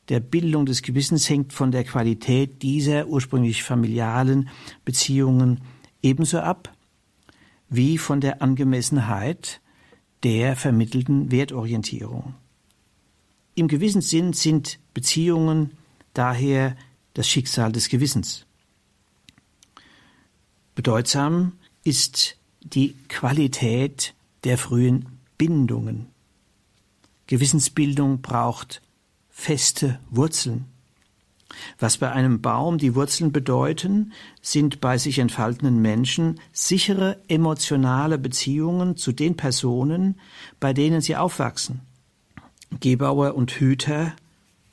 der 0.08 0.20
Bildung 0.20 0.66
des 0.66 0.82
Gewissens 0.82 1.28
hängt 1.28 1.52
von 1.52 1.70
der 1.70 1.84
Qualität 1.84 2.62
dieser 2.62 3.06
ursprünglich 3.06 3.62
familialen 3.62 4.48
Beziehungen 4.84 5.60
ebenso 6.02 6.40
ab 6.40 6.72
wie 7.68 7.98
von 7.98 8.20
der 8.20 8.42
Angemessenheit 8.42 9.60
der 10.24 10.56
vermittelten 10.56 11.30
Wertorientierung. 11.30 12.34
Im 13.54 13.68
gewissen 13.68 14.02
Sinn 14.02 14.32
sind 14.32 14.78
Beziehungen 14.94 15.72
daher 16.14 16.76
das 17.14 17.28
Schicksal 17.28 17.72
des 17.72 17.88
Gewissens. 17.88 18.46
Bedeutsam 20.74 21.52
ist 21.84 22.36
die 22.60 22.94
Qualität 23.08 24.14
der 24.44 24.56
frühen 24.56 25.06
Bindungen. 25.36 26.06
Gewissensbildung 27.26 28.22
braucht 28.22 28.82
feste 29.28 30.00
Wurzeln. 30.10 30.66
Was 31.78 31.98
bei 31.98 32.12
einem 32.12 32.40
Baum 32.40 32.78
die 32.78 32.94
Wurzeln 32.94 33.32
bedeuten, 33.32 34.12
sind 34.40 34.80
bei 34.80 34.98
sich 34.98 35.18
entfaltenden 35.18 35.82
Menschen 35.82 36.40
sichere 36.52 37.20
emotionale 37.28 38.18
Beziehungen 38.18 38.96
zu 38.96 39.12
den 39.12 39.36
Personen, 39.36 40.20
bei 40.60 40.72
denen 40.72 41.00
sie 41.00 41.16
aufwachsen. 41.16 41.80
Gebauer 42.78 43.34
und 43.34 43.50
Hüter 43.50 44.14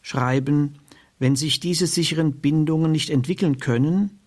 schreiben, 0.01 0.75
wenn 1.19 1.35
sich 1.35 1.59
diese 1.59 1.87
sicheren 1.87 2.33
Bindungen 2.33 2.91
nicht 2.91 3.09
entwickeln 3.09 3.57
können, 3.57 4.19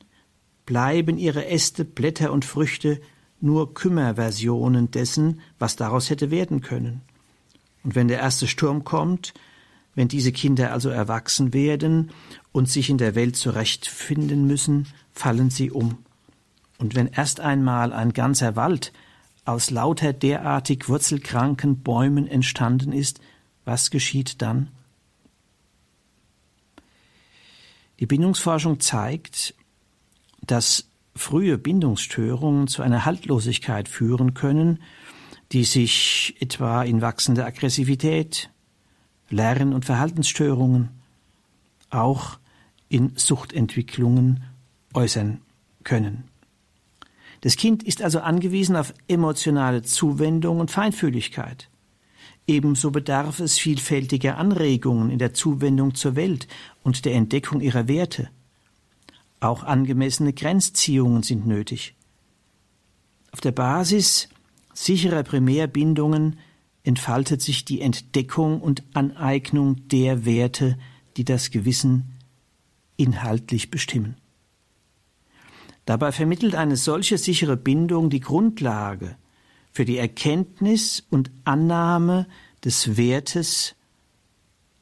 bleiben 0.67 1.19
ihre 1.19 1.47
Äste, 1.47 1.85
Blätter 1.85 2.33
und 2.33 2.45
Früchte 2.45 3.01
nur 3.41 3.75
Kümmerversionen 3.75 4.91
dessen, 4.91 5.41
was 5.59 5.77
daraus 5.77 6.11
hätte 6.11 6.31
werden 6.31 6.61
können. 6.61 7.03
Und 7.83 7.95
wenn 7.95 8.09
der 8.09 8.19
erste 8.19 8.47
Sturm 8.47 8.85
kommt, 8.85 9.33
wenn 9.95 10.09
diese 10.09 10.33
Kinder 10.33 10.73
also 10.73 10.91
erwachsen 10.91 11.53
werden 11.53 12.11
und 12.53 12.69
sich 12.69 12.91
in 12.91 12.99
der 12.99 13.15
Welt 13.15 13.37
zurechtfinden 13.37 14.47
müssen, 14.47 14.89
fallen 15.13 15.51
sie 15.51 15.71
um. 15.71 15.99
Und 16.79 16.95
wenn 16.95 17.09
erst 17.09 17.41
einmal 17.41 17.93
ein 17.93 18.13
ganzer 18.13 18.57
Wald 18.57 18.93
aus 19.45 19.71
lauter 19.71 20.13
derartig 20.13 20.89
wurzelkranken 20.89 21.81
Bäumen 21.81 22.27
entstanden 22.27 22.93
ist, 22.93 23.21
was 23.71 23.93
geschieht 23.93 24.43
dann? 24.43 24.69
Die 28.01 28.07
Bindungsforschung 28.07 28.81
zeigt, 28.81 29.55
dass 30.43 30.89
frühe 31.15 31.57
Bindungsstörungen 31.57 32.67
zu 32.67 32.83
einer 32.83 33.05
Haltlosigkeit 33.05 33.89
führen 33.89 34.35
können, 34.35 34.83
die 35.53 35.63
sich 35.63 36.35
etwa 36.41 36.83
in 36.83 37.01
wachsender 37.01 37.47
Aggressivität, 37.47 38.51
Lern- 39.29 39.73
und 39.73 39.85
Verhaltensstörungen, 39.85 40.89
auch 41.91 42.41
in 42.89 43.13
Suchtentwicklungen 43.15 44.43
äußern 44.95 45.43
können. 45.85 46.25
Das 47.43 47.57
Kind 47.57 47.85
ist 47.85 48.03
also 48.03 48.19
angewiesen 48.19 48.75
auf 48.75 48.93
emotionale 49.07 49.83
Zuwendung 49.83 50.59
und 50.59 50.73
Feinfühligkeit. 50.73 51.70
Ebenso 52.51 52.91
bedarf 52.91 53.39
es 53.39 53.61
vielfältiger 53.61 54.37
Anregungen 54.37 55.11
in 55.11 55.21
der 55.21 55.33
Zuwendung 55.33 55.95
zur 55.95 56.17
Welt 56.17 56.49
und 56.83 57.05
der 57.05 57.15
Entdeckung 57.15 57.61
ihrer 57.61 57.87
Werte. 57.87 58.29
Auch 59.39 59.63
angemessene 59.63 60.33
Grenzziehungen 60.33 61.23
sind 61.23 61.47
nötig. 61.47 61.95
Auf 63.31 63.41
der 63.41 63.53
Basis 63.53 64.29
sicherer 64.75 65.23
Primärbindungen 65.23 66.41
entfaltet 66.83 67.41
sich 67.41 67.65
die 67.65 67.81
Entdeckung 67.81 68.61
und 68.61 68.83
Aneignung 68.95 69.87
der 69.87 70.25
Werte, 70.25 70.77
die 71.17 71.25
das 71.25 71.53
Gewissen 71.53 72.19
inhaltlich 72.97 73.71
bestimmen. 73.71 74.17
Dabei 75.85 76.11
vermittelt 76.11 76.57
eine 76.57 76.77
solche 76.77 77.17
sichere 77.17 77.57
Bindung 77.57 78.11
die 78.11 78.19
Grundlage 78.19 79.15
für 79.81 79.87
die 79.87 79.97
Erkenntnis 79.97 81.05
und 81.09 81.31
Annahme 81.45 82.27
des 82.63 82.99
Wertes 82.99 83.75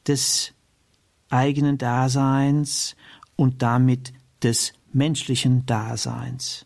des 0.05 0.51
eigenen 1.29 1.77
Daseins 1.77 2.97
und 3.37 3.61
damit 3.61 4.11
des 4.43 4.73
menschlichen 4.91 5.65
Daseins. 5.65 6.65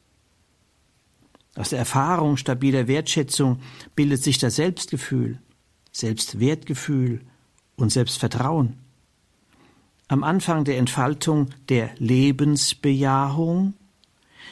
Aus 1.54 1.70
der 1.70 1.78
Erfahrung 1.78 2.36
stabiler 2.36 2.88
Wertschätzung 2.88 3.60
bildet 3.96 4.24
sich 4.24 4.40
das 4.40 4.56
Selbstgefühl, 4.56 5.38
Selbstwertgefühl 5.92 7.22
und 7.76 7.92
Selbstvertrauen. 7.92 8.80
Am 10.08 10.24
Anfang 10.24 10.64
der 10.64 10.80
Entfaltung 10.80 11.52
der 11.70 11.92
Lebensbejahung 12.00 13.76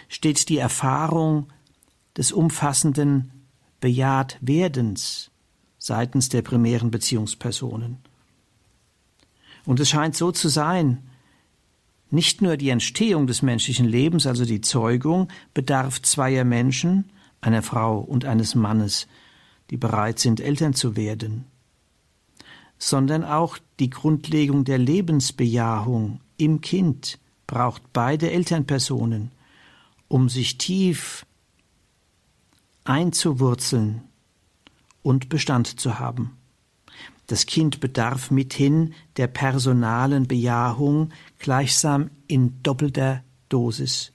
steht 0.08 0.50
die 0.50 0.60
Erfahrung 0.60 1.48
des 2.16 2.32
umfassenden 2.32 3.41
Bejahtwerdens 3.82 5.32
seitens 5.78 6.30
der 6.30 6.44
primären 6.44 6.92
Beziehungspersonen. 6.92 7.98
Und 9.66 9.80
es 9.80 9.90
scheint 9.90 10.16
so 10.16 10.32
zu 10.32 10.48
sein, 10.48 11.10
nicht 12.12 12.42
nur 12.42 12.58
die 12.58 12.70
Entstehung 12.70 13.26
des 13.26 13.42
menschlichen 13.42 13.88
Lebens, 13.88 14.28
also 14.28 14.46
die 14.46 14.62
Zeugung, 14.62 15.30
bedarf 15.54 16.02
zweier 16.02 16.44
Menschen, 16.44 17.10
einer 17.42 17.64
Frau 17.64 18.00
und 18.00 18.26
eines 18.26 18.54
Mannes, 18.54 19.08
die 19.70 19.78
bereit 19.78 20.20
sind, 20.20 20.40
Eltern 20.40 20.74
zu 20.74 20.96
werden, 20.96 21.46
sondern 22.78 23.24
auch 23.24 23.58
die 23.80 23.90
Grundlegung 23.90 24.66
der 24.66 24.78
Lebensbejahung 24.78 26.20
im 26.38 26.62
Kind 26.62 27.18
braucht 27.48 27.82
beide 27.94 28.32
Elternpersonen, 28.32 29.32
um 30.08 30.30
sich 30.30 30.58
tief 30.58 31.26
einzuwurzeln 32.92 34.02
und 35.02 35.30
Bestand 35.30 35.80
zu 35.80 35.98
haben. 35.98 36.38
Das 37.28 37.46
Kind 37.46 37.80
bedarf 37.80 38.32
mithin 38.32 38.94
der 39.16 39.28
personalen 39.28 40.28
Bejahung 40.28 41.14
gleichsam 41.40 42.12
in 42.28 42.62
doppelter 42.64 43.24
Dosis. 43.48 44.12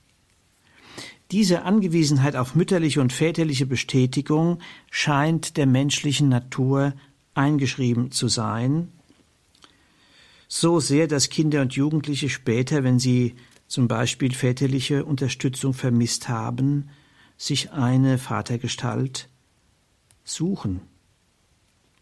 Diese 1.31 1.63
Angewiesenheit 1.63 2.37
auf 2.37 2.55
mütterliche 2.55 3.01
und 3.01 3.15
väterliche 3.15 3.65
Bestätigung 3.65 4.59
scheint 4.91 5.57
der 5.57 5.67
menschlichen 5.67 6.29
Natur 6.29 6.93
eingeschrieben 7.33 8.11
zu 8.11 8.29
sein, 8.29 8.93
so 10.49 10.81
sehr, 10.81 11.09
dass 11.09 11.31
Kinder 11.31 11.63
und 11.63 11.73
Jugendliche 11.73 12.29
später, 12.29 12.85
wenn 12.85 12.99
sie 12.99 13.37
zum 13.69 13.89
Beispiel 13.89 14.35
väterliche 14.35 15.07
Unterstützung 15.07 15.73
vermisst 15.73 16.29
haben, 16.29 16.91
sich 17.37 17.73
eine 17.73 18.19
Vatergestalt 18.19 19.29
suchen 20.25 20.81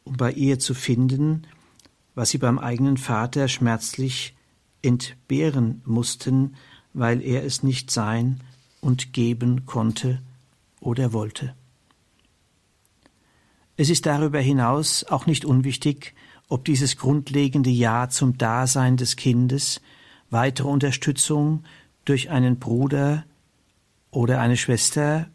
um 0.04 0.16
bei 0.16 0.32
ihr 0.32 0.58
zu 0.58 0.74
finden, 0.74 1.46
was 2.14 2.30
sie 2.30 2.38
beim 2.38 2.58
eigenen 2.58 2.96
Vater 2.96 3.48
schmerzlich 3.48 4.36
entbehren 4.82 5.82
mussten, 5.84 6.54
weil 6.92 7.22
er 7.22 7.44
es 7.44 7.62
nicht 7.62 7.90
sein 7.90 8.40
und 8.80 9.12
geben 9.12 9.66
konnte 9.66 10.20
oder 10.80 11.12
wollte. 11.12 11.54
Es 13.76 13.90
ist 13.90 14.06
darüber 14.06 14.38
hinaus 14.38 15.04
auch 15.04 15.26
nicht 15.26 15.44
unwichtig, 15.44 16.14
ob 16.48 16.64
dieses 16.66 16.96
grundlegende 16.96 17.70
Ja 17.70 18.08
zum 18.08 18.38
Dasein 18.38 18.96
des 18.96 19.16
Kindes 19.16 19.80
weitere 20.30 20.68
Unterstützung 20.68 21.64
durch 22.04 22.30
einen 22.30 22.58
Bruder 22.58 23.24
oder 24.14 24.40
eine 24.40 24.56
Schwester 24.56 25.28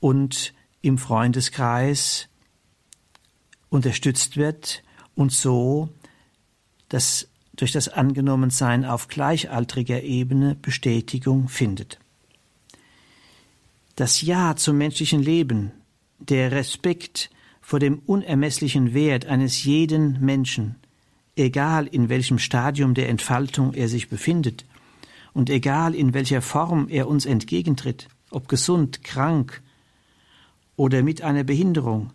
und 0.00 0.54
im 0.80 0.98
Freundeskreis 0.98 2.28
unterstützt 3.68 4.36
wird 4.36 4.82
und 5.14 5.32
so 5.32 5.90
dass 6.90 7.28
durch 7.56 7.72
das 7.72 7.88
Angenommensein 7.88 8.84
auf 8.84 9.08
gleichaltriger 9.08 10.02
Ebene 10.02 10.56
Bestätigung 10.60 11.48
findet. 11.48 11.98
Das 13.96 14.22
Ja 14.22 14.56
zum 14.56 14.76
menschlichen 14.78 15.22
Leben, 15.22 15.72
der 16.18 16.52
Respekt 16.52 17.30
vor 17.60 17.78
dem 17.78 18.00
unermesslichen 18.00 18.92
Wert 18.92 19.26
eines 19.26 19.62
jeden 19.64 20.20
Menschen, 20.20 20.76
egal 21.36 21.86
in 21.86 22.08
welchem 22.08 22.38
Stadium 22.38 22.94
der 22.94 23.08
Entfaltung 23.08 23.72
er 23.72 23.88
sich 23.88 24.08
befindet 24.08 24.64
und 25.40 25.48
egal 25.48 25.94
in 25.94 26.12
welcher 26.12 26.42
Form 26.42 26.86
er 26.90 27.08
uns 27.08 27.24
entgegentritt, 27.24 28.08
ob 28.30 28.46
gesund, 28.46 29.02
krank 29.02 29.62
oder 30.76 31.02
mit 31.02 31.22
einer 31.22 31.44
Behinderung, 31.44 32.12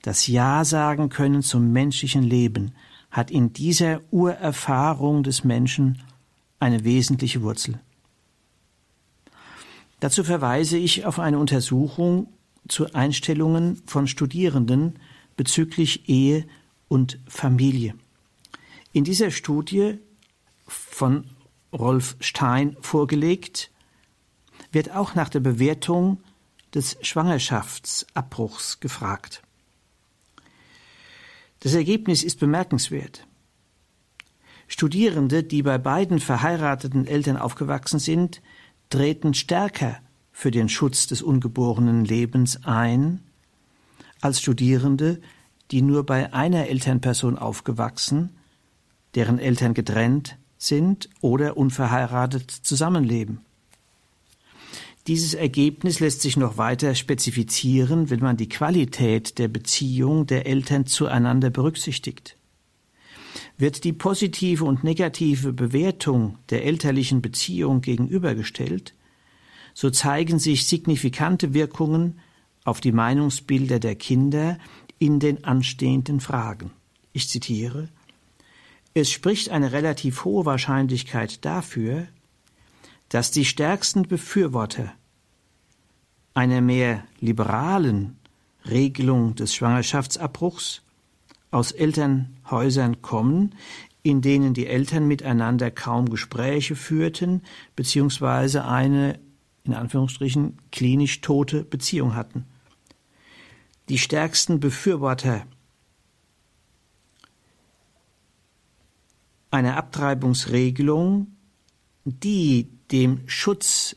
das 0.00 0.26
Ja 0.26 0.64
sagen 0.64 1.10
können 1.10 1.42
zum 1.42 1.70
menschlichen 1.70 2.22
Leben 2.22 2.72
hat 3.10 3.30
in 3.30 3.52
dieser 3.52 4.00
Urerfahrung 4.10 5.22
des 5.22 5.44
Menschen 5.44 6.00
eine 6.58 6.82
wesentliche 6.82 7.42
Wurzel. 7.42 7.78
Dazu 10.00 10.24
verweise 10.24 10.78
ich 10.78 11.04
auf 11.04 11.18
eine 11.18 11.38
Untersuchung 11.38 12.26
zu 12.68 12.90
Einstellungen 12.94 13.82
von 13.84 14.06
Studierenden 14.06 14.98
bezüglich 15.36 16.08
Ehe 16.08 16.46
und 16.88 17.18
Familie. 17.28 17.96
In 18.94 19.04
dieser 19.04 19.30
Studie 19.30 19.98
von 20.66 21.26
Rolf 21.78 22.16
Stein 22.20 22.76
vorgelegt, 22.80 23.70
wird 24.72 24.90
auch 24.90 25.14
nach 25.14 25.28
der 25.28 25.40
Bewertung 25.40 26.18
des 26.74 26.96
Schwangerschaftsabbruchs 27.02 28.80
gefragt. 28.80 29.42
Das 31.60 31.74
Ergebnis 31.74 32.22
ist 32.22 32.38
bemerkenswert. 32.38 33.26
Studierende, 34.68 35.42
die 35.42 35.62
bei 35.62 35.78
beiden 35.78 36.18
verheirateten 36.18 37.06
Eltern 37.06 37.36
aufgewachsen 37.36 37.98
sind, 37.98 38.42
treten 38.90 39.34
stärker 39.34 39.98
für 40.32 40.50
den 40.50 40.68
Schutz 40.68 41.06
des 41.06 41.22
ungeborenen 41.22 42.04
Lebens 42.04 42.64
ein 42.64 43.22
als 44.20 44.40
Studierende, 44.40 45.20
die 45.70 45.82
nur 45.82 46.04
bei 46.04 46.32
einer 46.32 46.68
Elternperson 46.68 47.38
aufgewachsen, 47.38 48.36
deren 49.14 49.38
Eltern 49.38 49.72
getrennt 49.72 50.36
sind 50.58 51.08
oder 51.20 51.56
unverheiratet 51.56 52.50
zusammenleben. 52.50 53.40
Dieses 55.06 55.34
Ergebnis 55.34 56.00
lässt 56.00 56.20
sich 56.20 56.36
noch 56.36 56.58
weiter 56.58 56.96
spezifizieren, 56.96 58.10
wenn 58.10 58.20
man 58.20 58.36
die 58.36 58.48
Qualität 58.48 59.38
der 59.38 59.46
Beziehung 59.46 60.26
der 60.26 60.46
Eltern 60.46 60.86
zueinander 60.86 61.50
berücksichtigt. 61.50 62.36
Wird 63.56 63.84
die 63.84 63.92
positive 63.92 64.64
und 64.64 64.82
negative 64.82 65.52
Bewertung 65.52 66.38
der 66.50 66.64
elterlichen 66.64 67.22
Beziehung 67.22 67.82
gegenübergestellt, 67.82 68.94
so 69.74 69.90
zeigen 69.90 70.38
sich 70.38 70.66
signifikante 70.66 71.54
Wirkungen 71.54 72.18
auf 72.64 72.80
die 72.80 72.92
Meinungsbilder 72.92 73.78
der 73.78 73.94
Kinder 73.94 74.58
in 74.98 75.20
den 75.20 75.44
anstehenden 75.44 76.18
Fragen. 76.18 76.72
Ich 77.12 77.28
zitiere 77.28 77.88
Es 78.98 79.10
spricht 79.10 79.50
eine 79.50 79.72
relativ 79.72 80.24
hohe 80.24 80.46
Wahrscheinlichkeit 80.46 81.44
dafür, 81.44 82.08
dass 83.10 83.30
die 83.30 83.44
stärksten 83.44 84.08
Befürworter 84.08 84.90
einer 86.32 86.62
mehr 86.62 87.04
liberalen 87.20 88.16
Regelung 88.64 89.34
des 89.34 89.54
Schwangerschaftsabbruchs 89.54 90.80
aus 91.50 91.72
Elternhäusern 91.72 93.02
kommen, 93.02 93.54
in 94.02 94.22
denen 94.22 94.54
die 94.54 94.66
Eltern 94.66 95.06
miteinander 95.06 95.70
kaum 95.70 96.08
Gespräche 96.08 96.74
führten, 96.74 97.42
beziehungsweise 97.76 98.64
eine, 98.64 99.20
in 99.64 99.74
Anführungsstrichen, 99.74 100.56
klinisch 100.72 101.20
tote 101.20 101.64
Beziehung 101.64 102.14
hatten. 102.14 102.46
Die 103.90 103.98
stärksten 103.98 104.58
Befürworter 104.58 105.44
einer 109.50 109.76
Abtreibungsregelung, 109.76 111.28
die 112.04 112.68
dem 112.90 113.20
Schutz 113.26 113.96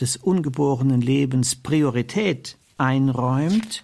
des 0.00 0.16
ungeborenen 0.16 1.00
Lebens 1.00 1.56
Priorität 1.56 2.56
einräumt, 2.78 3.82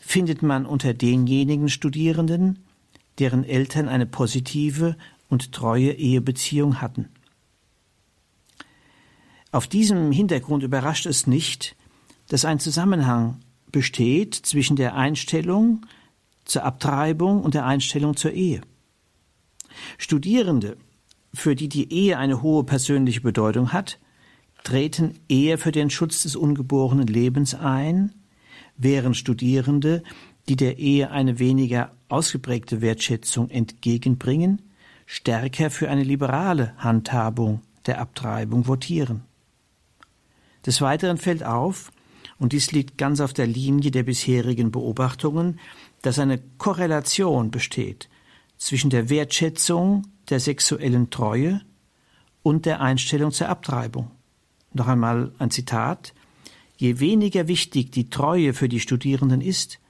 findet 0.00 0.42
man 0.42 0.66
unter 0.66 0.94
denjenigen 0.94 1.68
Studierenden, 1.68 2.64
deren 3.18 3.44
Eltern 3.44 3.88
eine 3.88 4.06
positive 4.06 4.96
und 5.28 5.52
treue 5.52 5.92
Ehebeziehung 5.92 6.80
hatten. 6.80 7.08
Auf 9.52 9.66
diesem 9.66 10.12
Hintergrund 10.12 10.62
überrascht 10.62 11.06
es 11.06 11.26
nicht, 11.26 11.76
dass 12.28 12.44
ein 12.44 12.60
Zusammenhang 12.60 13.40
besteht 13.72 14.34
zwischen 14.34 14.76
der 14.76 14.94
Einstellung 14.94 15.86
zur 16.44 16.64
Abtreibung 16.64 17.42
und 17.42 17.54
der 17.54 17.66
Einstellung 17.66 18.16
zur 18.16 18.32
Ehe. 18.32 18.60
Studierende 19.98 20.76
für 21.32 21.54
die 21.54 21.68
die 21.68 21.92
Ehe 21.92 22.18
eine 22.18 22.42
hohe 22.42 22.64
persönliche 22.64 23.20
Bedeutung 23.20 23.72
hat, 23.72 23.98
treten 24.64 25.14
eher 25.28 25.58
für 25.58 25.72
den 25.72 25.90
Schutz 25.90 26.22
des 26.22 26.36
ungeborenen 26.36 27.06
Lebens 27.06 27.54
ein, 27.54 28.12
während 28.76 29.16
Studierende, 29.16 30.02
die 30.48 30.56
der 30.56 30.78
Ehe 30.78 31.10
eine 31.10 31.38
weniger 31.38 31.92
ausgeprägte 32.08 32.80
Wertschätzung 32.80 33.50
entgegenbringen, 33.50 34.62
stärker 35.06 35.70
für 35.70 35.88
eine 35.88 36.02
liberale 36.02 36.74
Handhabung 36.78 37.62
der 37.86 38.00
Abtreibung 38.00 38.66
votieren. 38.66 39.22
Des 40.66 40.80
Weiteren 40.80 41.16
fällt 41.16 41.44
auf, 41.44 41.92
und 42.38 42.52
dies 42.52 42.72
liegt 42.72 42.98
ganz 42.98 43.20
auf 43.20 43.32
der 43.32 43.46
Linie 43.46 43.90
der 43.90 44.02
bisherigen 44.02 44.70
Beobachtungen, 44.70 45.58
dass 46.02 46.18
eine 46.18 46.40
Korrelation 46.58 47.50
besteht 47.50 48.08
zwischen 48.60 48.90
der 48.90 49.08
Wertschätzung 49.08 50.06
der 50.28 50.38
sexuellen 50.38 51.10
Treue 51.10 51.62
und 52.42 52.66
der 52.66 52.80
Einstellung 52.80 53.32
zur 53.32 53.48
Abtreibung. 53.48 54.12
Noch 54.72 54.86
einmal 54.86 55.32
ein 55.38 55.50
Zitat. 55.50 56.14
Je 56.76 57.00
weniger 57.00 57.48
wichtig 57.48 57.90
die 57.90 58.10
Treue 58.10 58.52
für 58.54 58.68
die 58.68 58.78
Studierenden 58.78 59.40
ist, 59.40 59.80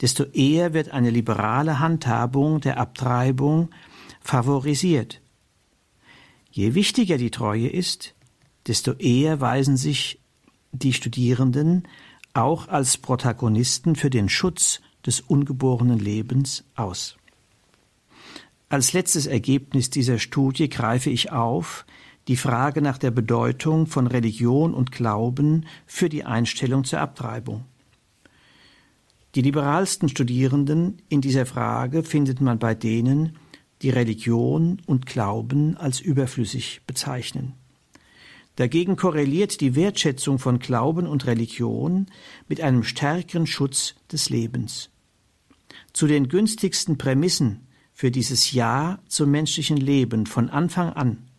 desto 0.00 0.24
eher 0.24 0.74
wird 0.74 0.90
eine 0.90 1.10
liberale 1.10 1.78
Handhabung 1.78 2.60
der 2.60 2.78
Abtreibung 2.78 3.70
favorisiert. 4.20 5.22
Je 6.50 6.74
wichtiger 6.74 7.18
die 7.18 7.30
Treue 7.30 7.68
ist, 7.68 8.14
desto 8.66 8.92
eher 8.92 9.40
weisen 9.40 9.76
sich 9.76 10.20
die 10.72 10.92
Studierenden 10.92 11.86
auch 12.34 12.68
als 12.68 12.98
Protagonisten 12.98 13.94
für 13.94 14.10
den 14.10 14.28
Schutz 14.28 14.80
des 15.06 15.20
ungeborenen 15.20 15.98
Lebens 15.98 16.64
aus. 16.74 17.16
Als 18.68 18.92
letztes 18.92 19.26
Ergebnis 19.26 19.90
dieser 19.90 20.18
Studie 20.18 20.68
greife 20.68 21.08
ich 21.08 21.30
auf 21.30 21.86
die 22.26 22.36
Frage 22.36 22.82
nach 22.82 22.98
der 22.98 23.12
Bedeutung 23.12 23.86
von 23.86 24.08
Religion 24.08 24.74
und 24.74 24.90
Glauben 24.90 25.66
für 25.86 26.08
die 26.08 26.24
Einstellung 26.24 26.82
zur 26.82 26.98
Abtreibung. 26.98 27.64
Die 29.36 29.42
liberalsten 29.42 30.08
Studierenden 30.08 31.00
in 31.08 31.20
dieser 31.20 31.46
Frage 31.46 32.02
findet 32.02 32.40
man 32.40 32.58
bei 32.58 32.74
denen, 32.74 33.38
die 33.82 33.90
Religion 33.90 34.82
und 34.86 35.06
Glauben 35.06 35.76
als 35.76 36.00
überflüssig 36.00 36.80
bezeichnen. 36.88 37.52
Dagegen 38.56 38.96
korreliert 38.96 39.60
die 39.60 39.76
Wertschätzung 39.76 40.40
von 40.40 40.58
Glauben 40.58 41.06
und 41.06 41.26
Religion 41.26 42.06
mit 42.48 42.60
einem 42.60 42.82
stärkeren 42.82 43.46
Schutz 43.46 43.94
des 44.10 44.28
Lebens. 44.28 44.90
Zu 45.92 46.08
den 46.08 46.28
günstigsten 46.28 46.98
Prämissen 46.98 47.65
für 47.96 48.10
dieses 48.10 48.52
Ja 48.52 48.98
zum 49.08 49.30
menschlichen 49.30 49.78
Leben 49.78 50.26
von 50.26 50.50
Anfang 50.50 50.92
an 50.92 51.30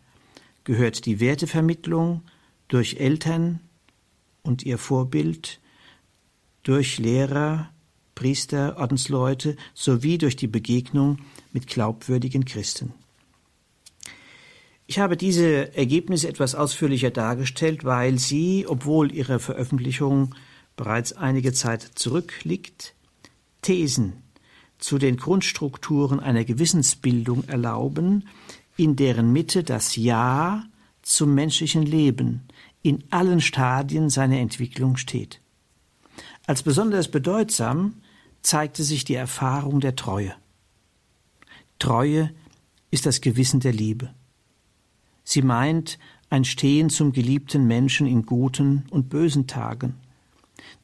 gehört 0.64 1.06
die 1.06 1.20
Wertevermittlung 1.20 2.22
durch 2.66 2.96
Eltern 2.96 3.60
und 4.42 4.64
ihr 4.64 4.76
Vorbild, 4.76 5.60
durch 6.64 6.98
Lehrer, 6.98 7.70
Priester, 8.16 8.76
Ordensleute 8.76 9.54
sowie 9.72 10.18
durch 10.18 10.34
die 10.34 10.48
Begegnung 10.48 11.20
mit 11.52 11.68
glaubwürdigen 11.68 12.44
Christen. 12.44 12.92
Ich 14.88 14.98
habe 14.98 15.16
diese 15.16 15.76
Ergebnisse 15.76 16.26
etwas 16.26 16.56
ausführlicher 16.56 17.12
dargestellt, 17.12 17.84
weil 17.84 18.18
sie, 18.18 18.66
obwohl 18.66 19.14
ihre 19.14 19.38
Veröffentlichung 19.38 20.34
bereits 20.76 21.12
einige 21.12 21.52
Zeit 21.52 21.82
zurückliegt, 21.94 22.94
Thesen 23.62 24.24
zu 24.78 24.98
den 24.98 25.16
Grundstrukturen 25.16 26.20
einer 26.20 26.44
Gewissensbildung 26.44 27.44
erlauben, 27.44 28.28
in 28.76 28.96
deren 28.96 29.32
Mitte 29.32 29.64
das 29.64 29.96
Ja 29.96 30.64
zum 31.02 31.34
menschlichen 31.34 31.82
Leben 31.82 32.42
in 32.82 33.04
allen 33.10 33.40
Stadien 33.40 34.08
seiner 34.08 34.38
Entwicklung 34.38 34.96
steht. 34.96 35.40
Als 36.46 36.62
besonders 36.62 37.10
bedeutsam 37.10 37.94
zeigte 38.42 38.84
sich 38.84 39.04
die 39.04 39.14
Erfahrung 39.14 39.80
der 39.80 39.96
Treue. 39.96 40.34
Treue 41.78 42.30
ist 42.90 43.04
das 43.04 43.20
Gewissen 43.20 43.60
der 43.60 43.72
Liebe. 43.72 44.14
Sie 45.24 45.42
meint 45.42 45.98
ein 46.30 46.44
Stehen 46.44 46.88
zum 46.90 47.12
geliebten 47.12 47.66
Menschen 47.66 48.06
in 48.06 48.24
guten 48.24 48.86
und 48.90 49.08
bösen 49.08 49.46
Tagen. 49.46 49.94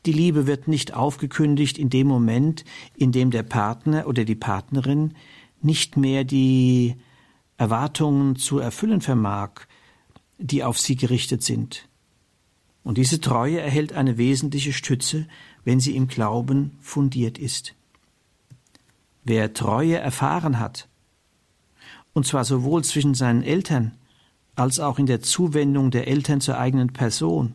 Die 0.06 0.12
Liebe 0.12 0.46
wird 0.46 0.68
nicht 0.68 0.94
aufgekündigt 0.94 1.78
in 1.78 1.88
dem 1.88 2.06
Moment, 2.06 2.64
in 2.94 3.10
dem 3.10 3.30
der 3.30 3.42
Partner 3.42 4.06
oder 4.06 4.24
die 4.24 4.34
Partnerin 4.34 5.14
nicht 5.62 5.96
mehr 5.96 6.24
die 6.24 6.96
Erwartungen 7.56 8.36
zu 8.36 8.58
erfüllen 8.58 9.00
vermag, 9.00 9.52
die 10.38 10.62
auf 10.62 10.78
sie 10.78 10.96
gerichtet 10.96 11.42
sind. 11.42 11.88
Und 12.82 12.98
diese 12.98 13.20
Treue 13.20 13.60
erhält 13.60 13.94
eine 13.94 14.18
wesentliche 14.18 14.74
Stütze, 14.74 15.26
wenn 15.64 15.80
sie 15.80 15.96
im 15.96 16.06
Glauben 16.06 16.76
fundiert 16.82 17.38
ist. 17.38 17.74
Wer 19.24 19.54
Treue 19.54 19.96
erfahren 19.96 20.58
hat, 20.60 20.88
und 22.12 22.26
zwar 22.26 22.44
sowohl 22.44 22.84
zwischen 22.84 23.14
seinen 23.14 23.42
Eltern 23.42 23.96
als 24.54 24.80
auch 24.80 24.98
in 24.98 25.06
der 25.06 25.22
Zuwendung 25.22 25.90
der 25.90 26.06
Eltern 26.06 26.42
zur 26.42 26.58
eigenen 26.58 26.92
Person, 26.92 27.54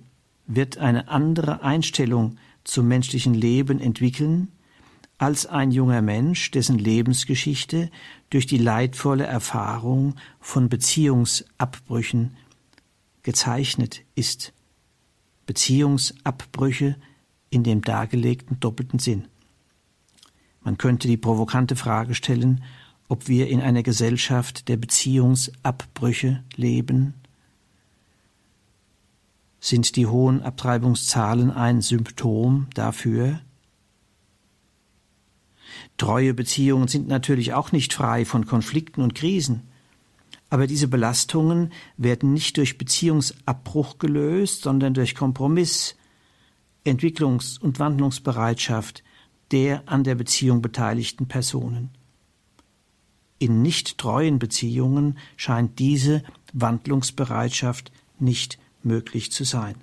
wird 0.49 0.77
eine 0.79 1.07
andere 1.07 1.61
Einstellung 1.63 2.37
zum 2.63 2.87
menschlichen 2.87 3.33
Leben 3.33 3.79
entwickeln 3.79 4.49
als 5.19 5.45
ein 5.45 5.71
junger 5.71 6.01
Mensch, 6.01 6.49
dessen 6.51 6.79
Lebensgeschichte 6.79 7.91
durch 8.29 8.47
die 8.47 8.57
leidvolle 8.57 9.25
Erfahrung 9.25 10.15
von 10.39 10.69
Beziehungsabbrüchen 10.69 12.37
gezeichnet 13.21 14.01
ist. 14.15 14.53
Beziehungsabbrüche 15.45 16.95
in 17.49 17.63
dem 17.63 17.81
dargelegten 17.81 18.59
doppelten 18.59 18.99
Sinn. 18.99 19.27
Man 20.61 20.77
könnte 20.77 21.07
die 21.07 21.17
provokante 21.17 21.75
Frage 21.75 22.15
stellen, 22.15 22.63
ob 23.07 23.27
wir 23.27 23.49
in 23.49 23.59
einer 23.59 23.83
Gesellschaft 23.83 24.67
der 24.67 24.77
Beziehungsabbrüche 24.77 26.43
leben. 26.55 27.15
Sind 29.59 29.95
die 29.95 30.07
hohen 30.07 30.41
Abtreibungszahlen 30.41 31.51
ein 31.51 31.81
Symptom 31.81 32.67
dafür? 32.73 33.41
Treue 35.97 36.33
Beziehungen 36.33 36.87
sind 36.87 37.07
natürlich 37.07 37.53
auch 37.53 37.71
nicht 37.71 37.93
frei 37.93 38.25
von 38.25 38.45
Konflikten 38.45 39.01
und 39.01 39.15
Krisen. 39.15 39.63
Aber 40.49 40.65
diese 40.65 40.87
Belastungen 40.87 41.71
werden 41.97 42.33
nicht 42.33 42.57
durch 42.57 42.77
Beziehungsabbruch 42.77 43.99
gelöst, 43.99 44.63
sondern 44.63 44.93
durch 44.93 45.13
Kompromiss, 45.13 45.95
Entwicklungs- 46.85 47.59
und 47.59 47.79
Wandlungsbereitschaft 47.79 49.03
der 49.51 49.83
an 49.87 50.03
der 50.03 50.15
Beziehung 50.15 50.61
beteiligten 50.61 51.27
Personen. 51.27 51.89
In 53.39 53.61
nicht 53.61 53.97
treuen 53.97 54.37
Beziehungen 54.37 55.17
scheint 55.37 55.79
diese 55.79 56.23
Wandlungsbereitschaft 56.53 57.91
nicht 58.19 58.59
möglich 58.83 59.31
zu 59.31 59.43
sein. 59.43 59.75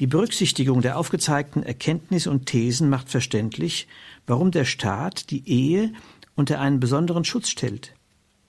Die 0.00 0.06
Berücksichtigung 0.08 0.82
der 0.82 0.98
aufgezeigten 0.98 1.62
Erkenntnisse 1.62 2.30
und 2.30 2.46
Thesen 2.46 2.88
macht 2.88 3.08
verständlich, 3.08 3.86
warum 4.26 4.50
der 4.50 4.64
Staat 4.64 5.30
die 5.30 5.48
Ehe 5.48 5.92
unter 6.34 6.60
einen 6.60 6.80
besonderen 6.80 7.24
Schutz 7.24 7.48
stellt, 7.48 7.94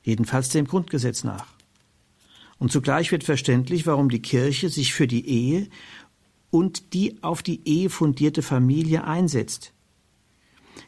jedenfalls 0.03 0.49
dem 0.49 0.65
Grundgesetz 0.65 1.23
nach. 1.23 1.45
Und 2.57 2.71
zugleich 2.71 3.11
wird 3.11 3.23
verständlich, 3.23 3.85
warum 3.85 4.09
die 4.09 4.21
Kirche 4.21 4.69
sich 4.69 4.93
für 4.93 5.07
die 5.07 5.27
Ehe 5.27 5.67
und 6.49 6.93
die 6.93 7.21
auf 7.21 7.43
die 7.43 7.61
Ehe 7.67 7.89
fundierte 7.89 8.41
Familie 8.41 9.03
einsetzt. 9.03 9.71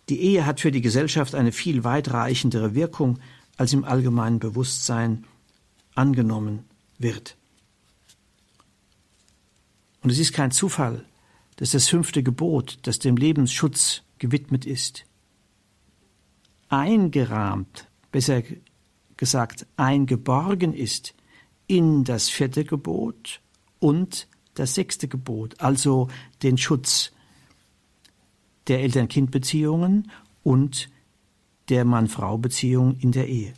Die 0.09 0.21
Ehe 0.21 0.45
hat 0.45 0.59
für 0.59 0.71
die 0.71 0.81
Gesellschaft 0.81 1.35
eine 1.35 1.51
viel 1.51 1.83
weitreichendere 1.83 2.73
Wirkung, 2.73 3.19
als 3.57 3.73
im 3.73 3.83
allgemeinen 3.83 4.39
Bewusstsein 4.39 5.25
angenommen 5.93 6.63
wird. 6.97 7.36
Und 10.01 10.11
es 10.11 10.19
ist 10.19 10.33
kein 10.33 10.51
Zufall, 10.51 11.05
dass 11.57 11.71
das 11.71 11.89
fünfte 11.89 12.23
Gebot, 12.23 12.79
das 12.83 12.99
dem 12.99 13.17
Lebensschutz 13.17 14.03
gewidmet 14.19 14.65
ist, 14.65 15.05
eingerahmt, 16.69 17.87
besser 18.11 18.43
gesagt 19.15 19.65
eingeborgen 19.75 20.73
ist 20.73 21.15
in 21.65 22.03
das 22.03 22.29
vierte 22.29 22.63
Gebot 22.63 23.41
und 23.79 24.27
das 24.53 24.75
sechste 24.75 25.07
Gebot, 25.07 25.59
also 25.59 26.07
den 26.43 26.57
Schutz 26.57 27.11
der 28.67 28.81
Eltern-Kind-Beziehungen 28.81 30.11
und 30.43 30.89
der 31.69 31.85
Mann-Frau-Beziehung 31.85 32.97
in 32.99 33.11
der 33.11 33.27
Ehe. 33.27 33.53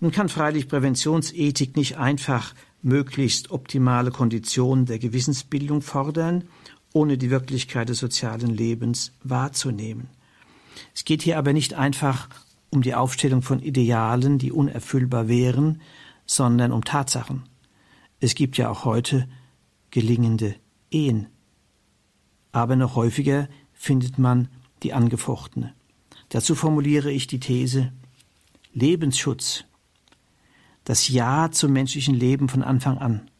Nun 0.00 0.10
kann 0.10 0.28
freilich 0.28 0.68
Präventionsethik 0.68 1.76
nicht 1.76 1.96
einfach 1.96 2.54
möglichst 2.82 3.50
optimale 3.50 4.10
Konditionen 4.10 4.86
der 4.86 4.98
Gewissensbildung 4.98 5.82
fordern, 5.82 6.44
ohne 6.92 7.16
die 7.16 7.30
Wirklichkeit 7.30 7.88
des 7.88 7.98
sozialen 7.98 8.54
Lebens 8.54 9.12
wahrzunehmen. 9.22 10.08
Es 10.94 11.04
geht 11.04 11.22
hier 11.22 11.38
aber 11.38 11.52
nicht 11.52 11.74
einfach 11.74 12.28
um 12.70 12.82
die 12.82 12.94
Aufstellung 12.94 13.42
von 13.42 13.60
Idealen, 13.60 14.38
die 14.38 14.52
unerfüllbar 14.52 15.28
wären, 15.28 15.80
sondern 16.26 16.72
um 16.72 16.84
Tatsachen. 16.84 17.44
Es 18.20 18.34
gibt 18.34 18.56
ja 18.56 18.70
auch 18.70 18.84
heute 18.84 19.28
gelingende 19.90 20.54
Ehen. 20.90 21.26
Aber 22.52 22.76
noch 22.76 22.96
häufiger 22.96 23.48
findet 23.72 24.18
man 24.18 24.48
die 24.82 24.92
angefochtene. 24.92 25.74
Dazu 26.28 26.54
formuliere 26.54 27.10
ich 27.10 27.26
die 27.26 27.40
These 27.40 27.92
Lebensschutz, 28.72 29.64
das 30.84 31.08
Ja 31.08 31.50
zum 31.50 31.72
menschlichen 31.72 32.14
Leben 32.14 32.48
von 32.48 32.62
Anfang 32.62 32.98
an, 32.98 33.30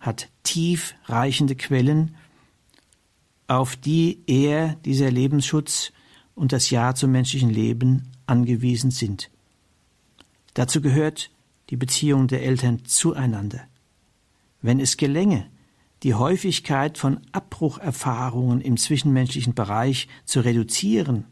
hat 0.00 0.28
tiefreichende 0.42 1.56
Quellen, 1.56 2.16
auf 3.48 3.76
die 3.76 4.22
er, 4.26 4.74
dieser 4.84 5.10
Lebensschutz 5.10 5.92
und 6.34 6.52
das 6.52 6.70
Ja 6.70 6.94
zum 6.94 7.12
menschlichen 7.12 7.50
Leben 7.50 8.08
angewiesen 8.26 8.90
sind. 8.90 9.30
Dazu 10.54 10.80
gehört 10.80 11.30
die 11.70 11.76
Beziehung 11.76 12.28
der 12.28 12.42
Eltern 12.42 12.84
zueinander. 12.84 13.60
Wenn 14.62 14.80
es 14.80 14.96
gelänge, 14.96 15.48
die 16.02 16.14
Häufigkeit 16.14 16.98
von 16.98 17.20
Abbrucherfahrungen 17.32 18.60
im 18.60 18.76
zwischenmenschlichen 18.76 19.54
Bereich 19.54 20.08
zu 20.24 20.40
reduzieren, 20.40 21.24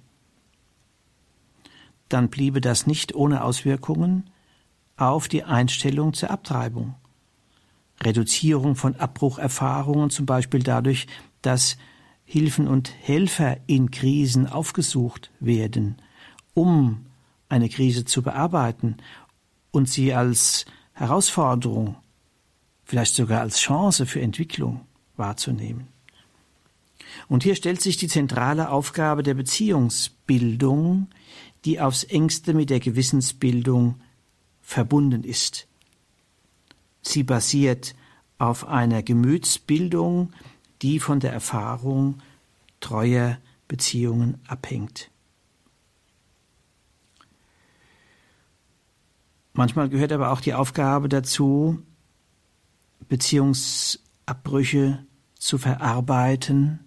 dann 2.08 2.28
bliebe 2.28 2.60
das 2.60 2.86
nicht 2.86 3.14
ohne 3.14 3.42
Auswirkungen 3.42 4.30
auf 4.96 5.28
die 5.28 5.44
Einstellung 5.44 6.14
zur 6.14 6.30
Abtreibung. 6.30 6.94
Reduzierung 8.02 8.76
von 8.76 8.96
Abbrucherfahrungen 8.96 10.10
zum 10.10 10.26
Beispiel 10.26 10.62
dadurch, 10.62 11.06
dass 11.42 11.76
Hilfen 12.24 12.68
und 12.68 12.92
Helfer 13.00 13.58
in 13.66 13.90
Krisen 13.90 14.46
aufgesucht 14.46 15.30
werden, 15.40 15.96
um 16.54 17.06
eine 17.48 17.68
Krise 17.68 18.04
zu 18.04 18.22
bearbeiten 18.22 18.96
und 19.70 19.88
sie 19.88 20.14
als 20.14 20.64
Herausforderung 20.92 21.96
vielleicht 22.84 23.14
sogar 23.14 23.40
als 23.40 23.58
Chance 23.58 24.06
für 24.06 24.20
Entwicklung 24.20 24.82
wahrzunehmen. 25.16 25.88
Und 27.28 27.42
hier 27.42 27.54
stellt 27.54 27.80
sich 27.80 27.96
die 27.96 28.08
zentrale 28.08 28.70
Aufgabe 28.70 29.22
der 29.22 29.34
Beziehungsbildung, 29.34 31.08
die 31.64 31.80
aufs 31.80 32.04
engste 32.04 32.54
mit 32.54 32.70
der 32.70 32.80
Gewissensbildung 32.80 34.00
verbunden 34.64 35.22
ist. 35.22 35.68
Sie 37.02 37.22
basiert 37.22 37.94
auf 38.38 38.66
einer 38.66 39.02
Gemütsbildung, 39.02 40.32
die 40.82 40.98
von 40.98 41.20
der 41.20 41.32
Erfahrung 41.32 42.18
treuer 42.80 43.38
Beziehungen 43.68 44.40
abhängt. 44.48 45.10
Manchmal 49.52 49.88
gehört 49.88 50.10
aber 50.10 50.32
auch 50.32 50.40
die 50.40 50.54
Aufgabe 50.54 51.08
dazu, 51.08 51.80
Beziehungsabbrüche 53.08 55.06
zu 55.38 55.58
verarbeiten. 55.58 56.80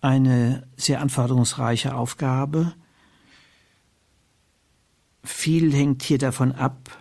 Eine 0.00 0.68
sehr 0.76 1.00
anforderungsreiche 1.00 1.96
Aufgabe. 1.96 2.74
Viel 5.30 5.74
hängt 5.74 6.02
hier 6.02 6.16
davon 6.16 6.52
ab, 6.52 6.98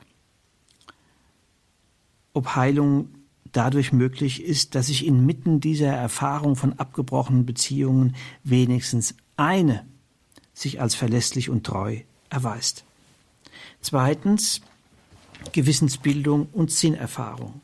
ob 2.34 2.55
Heilung 2.57 3.07
dadurch 3.53 3.93
möglich 3.93 4.43
ist, 4.43 4.75
dass 4.75 4.88
sich 4.88 5.07
inmitten 5.07 5.61
dieser 5.61 5.93
Erfahrung 5.93 6.57
von 6.57 6.73
abgebrochenen 6.73 7.45
Beziehungen 7.45 8.17
wenigstens 8.43 9.15
eine 9.38 9.88
sich 10.53 10.82
als 10.82 10.93
verlässlich 10.93 11.49
und 11.49 11.65
treu 11.65 12.01
erweist. 12.30 12.84
Zweitens 13.80 14.59
Gewissensbildung 15.53 16.47
und 16.51 16.69
Sinnerfahrung. 16.69 17.61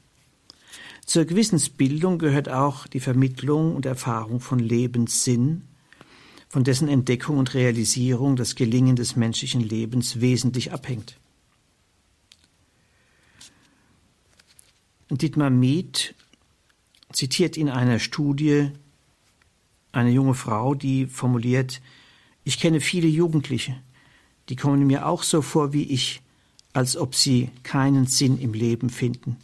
Zur 1.06 1.26
Gewissensbildung 1.26 2.20
gehört 2.20 2.48
auch 2.48 2.88
die 2.88 3.02
Vermittlung 3.02 3.76
und 3.76 3.86
Erfahrung 3.86 4.40
von 4.40 4.60
Lebenssinn, 4.60 5.68
von 6.54 6.64
dessen 6.64 6.88
Entdeckung 6.88 7.40
und 7.40 7.56
Realisierung 7.56 8.36
das 8.36 8.54
Gelingen 8.54 8.96
des 8.96 9.16
menschlichen 9.16 9.60
Lebens 9.60 10.22
wesentlich 10.22 10.72
abhängt. 10.72 11.18
Dietmar 15.10 15.50
Mieth 15.50 16.14
zitiert 17.12 17.58
in 17.58 17.70
einer 17.70 17.98
Studie 17.98 18.70
eine 19.94 20.12
junge 20.12 20.36
Frau, 20.36 20.76
die 20.76 21.08
formuliert, 21.08 21.82
ich 22.44 22.60
kenne 22.60 22.82
viele 22.82 23.08
Jugendliche, 23.08 23.76
die 24.50 24.56
kommen 24.56 24.86
mir 24.86 25.08
auch 25.08 25.24
so 25.24 25.42
vor 25.42 25.74
wie 25.74 25.86
ich, 25.86 26.22
als 26.72 26.96
ob 26.96 27.16
sie 27.16 27.50
keinen 27.64 28.06
Sinn 28.06 28.38
im 28.38 28.54
Leben 28.54 28.92
finden. 28.92 29.38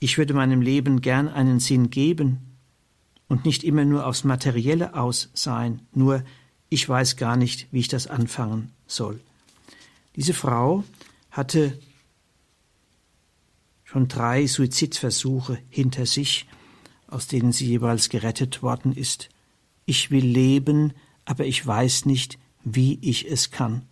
Ich 0.00 0.18
würde 0.18 0.34
meinem 0.34 0.60
Leben 0.60 1.00
gern 1.00 1.28
einen 1.28 1.60
Sinn 1.60 1.88
geben 1.88 2.49
und 3.30 3.44
nicht 3.44 3.62
immer 3.62 3.84
nur 3.84 4.06
aufs 4.06 4.24
Materielle 4.24 4.94
aus 4.94 5.30
sein, 5.34 5.82
nur 5.94 6.24
ich 6.68 6.86
weiß 6.86 7.16
gar 7.16 7.36
nicht, 7.36 7.68
wie 7.70 7.78
ich 7.78 7.86
das 7.86 8.08
anfangen 8.08 8.72
soll. 8.88 9.20
Diese 10.16 10.34
Frau 10.34 10.82
hatte 11.30 11.78
schon 13.84 14.08
drei 14.08 14.48
Suizidversuche 14.48 15.58
hinter 15.68 16.06
sich, 16.06 16.48
aus 17.06 17.28
denen 17.28 17.52
sie 17.52 17.66
jeweils 17.66 18.08
gerettet 18.08 18.64
worden 18.64 18.92
ist. 18.92 19.28
Ich 19.86 20.10
will 20.10 20.26
leben, 20.26 20.92
aber 21.24 21.46
ich 21.46 21.64
weiß 21.64 22.06
nicht, 22.06 22.36
wie 22.64 22.98
ich 23.00 23.30
es 23.30 23.52
kann. 23.52 23.82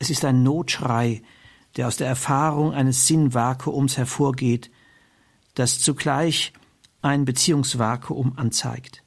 Es 0.00 0.10
ist 0.10 0.24
ein 0.24 0.42
Notschrei, 0.42 1.22
der 1.76 1.86
aus 1.86 1.98
der 1.98 2.08
Erfahrung 2.08 2.74
eines 2.74 3.06
Sinnvakuums 3.06 3.96
hervorgeht, 3.96 4.72
das 5.54 5.78
zugleich 5.78 6.52
ein 7.06 7.24
Beziehungsvakuum 7.24 8.34
anzeigt. 8.36 9.02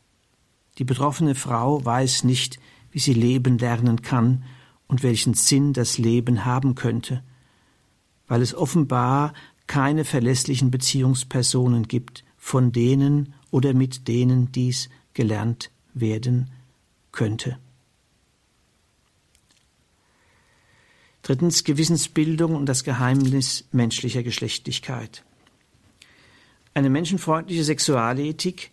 Die 0.77 0.85
betroffene 0.85 1.35
Frau 1.35 1.83
weiß 1.83 2.23
nicht, 2.23 2.59
wie 2.91 2.99
sie 2.99 3.13
leben 3.13 3.57
lernen 3.57 4.01
kann 4.01 4.43
und 4.87 5.03
welchen 5.03 5.33
Sinn 5.33 5.73
das 5.73 5.97
Leben 5.97 6.45
haben 6.45 6.75
könnte, 6.75 7.23
weil 8.27 8.41
es 8.41 8.55
offenbar 8.55 9.33
keine 9.67 10.05
verlässlichen 10.05 10.71
Beziehungspersonen 10.71 11.87
gibt, 11.87 12.23
von 12.37 12.71
denen 12.71 13.33
oder 13.51 13.73
mit 13.73 14.07
denen 14.07 14.51
dies 14.51 14.89
gelernt 15.13 15.69
werden 15.93 16.49
könnte. 17.11 17.59
Drittens 21.21 21.63
Gewissensbildung 21.63 22.55
und 22.55 22.65
das 22.65 22.83
Geheimnis 22.83 23.65
menschlicher 23.71 24.23
Geschlechtlichkeit. 24.23 25.23
Eine 26.79 26.89
menschenfreundliche 26.89 27.65
Sexualethik, 27.65 28.71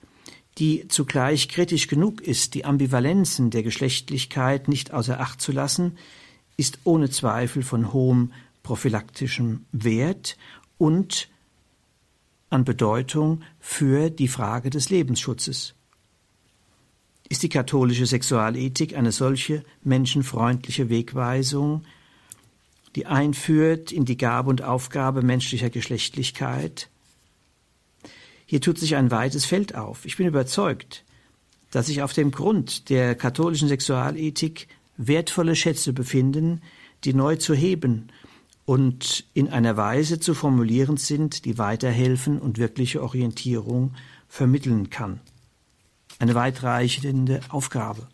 die 0.59 0.87
zugleich 0.87 1.49
kritisch 1.49 1.89
genug 1.89 2.21
ist, 2.21 2.55
die 2.55 2.65
Ambivalenzen 2.65 3.51
der 3.51 3.65
Geschlechtlichkeit 3.65 4.69
nicht 4.69 4.93
außer 4.93 5.19
Acht 5.19 5.41
zu 5.41 5.51
lassen, 5.51 5.99
ist 6.57 6.79
ohne 6.85 7.11
Zweifel 7.11 7.65
von 7.65 7.93
hohem 7.93 8.33
prophylaktischem 8.63 9.67
Wert 9.73 10.37
und 10.79 11.29
an 12.49 12.65
Bedeutung 12.65 13.43
für 13.59 14.09
die 14.09 14.29
Frage 14.29 14.71
des 14.71 14.89
Lebensschutzes. 14.89 15.75
Ist 17.29 17.43
die 17.43 17.49
katholische 17.49 18.07
Sexualethik 18.07 18.97
eine 18.97 19.11
solche 19.11 19.65
menschenfreundliche 19.83 20.91
Wegweisung, 20.91 21.83
die 22.95 23.07
einführt 23.07 23.91
in 23.91 24.05
die 24.05 24.17
Gabe 24.17 24.49
und 24.49 24.63
Aufgabe 24.63 25.23
menschlicher 25.23 25.71
Geschlechtlichkeit? 25.71 26.89
Hier 28.47 28.61
tut 28.61 28.79
sich 28.79 28.95
ein 28.97 29.11
weites 29.11 29.45
Feld 29.45 29.75
auf. 29.75 30.07
Ich 30.07 30.17
bin 30.17 30.27
überzeugt, 30.27 31.05
dass 31.73 31.87
sich 31.87 32.03
auf 32.03 32.13
dem 32.13 32.31
Grund 32.31 32.89
der 32.89 33.17
katholischen 33.17 33.69
Sexualethik 33.69 34.69
wertvolle 34.97 35.57
Schätze 35.57 35.93
befinden, 35.93 36.63
die 37.05 37.13
neu 37.13 37.37
zu 37.37 37.55
heben 37.55 38.09
und 38.65 39.25
in 39.35 39.49
einer 39.49 39.77
Weise 39.77 40.21
zu 40.21 40.33
formulieren 40.33 40.97
sind, 40.97 41.45
die 41.45 41.59
weiterhelfen 41.59 42.39
und 42.39 42.59
wirkliche 42.59 43.03
Orientierung 43.03 43.95
vermitteln 44.29 44.91
kann. 44.91 45.21
Eine 46.19 46.35
weitreichende 46.35 47.41
Aufgabe. 47.49 48.09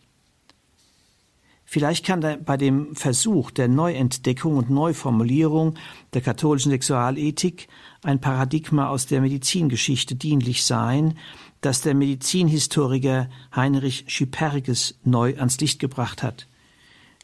Vielleicht 1.73 2.05
kann 2.05 2.21
bei 2.45 2.59
dem 2.59 2.95
Versuch 2.95 3.51
der 3.51 3.67
Neuentdeckung 3.67 4.59
und 4.59 4.69
Neuformulierung 4.69 5.77
der 6.13 6.21
katholischen 6.21 6.71
Sexualethik 6.71 7.67
ein 8.03 8.21
Paradigma 8.21 8.89
aus 8.89 9.07
der 9.07 9.23
Medizingeschichte 9.23 10.15
dienlich 10.15 10.65
sein, 10.65 11.17
das 11.63 11.81
der 11.81 11.95
Medizinhistoriker 11.95 13.31
Heinrich 13.57 14.05
Schipperges 14.09 14.99
neu 15.03 15.35
ans 15.39 15.59
Licht 15.61 15.79
gebracht 15.79 16.23
hat. 16.23 16.47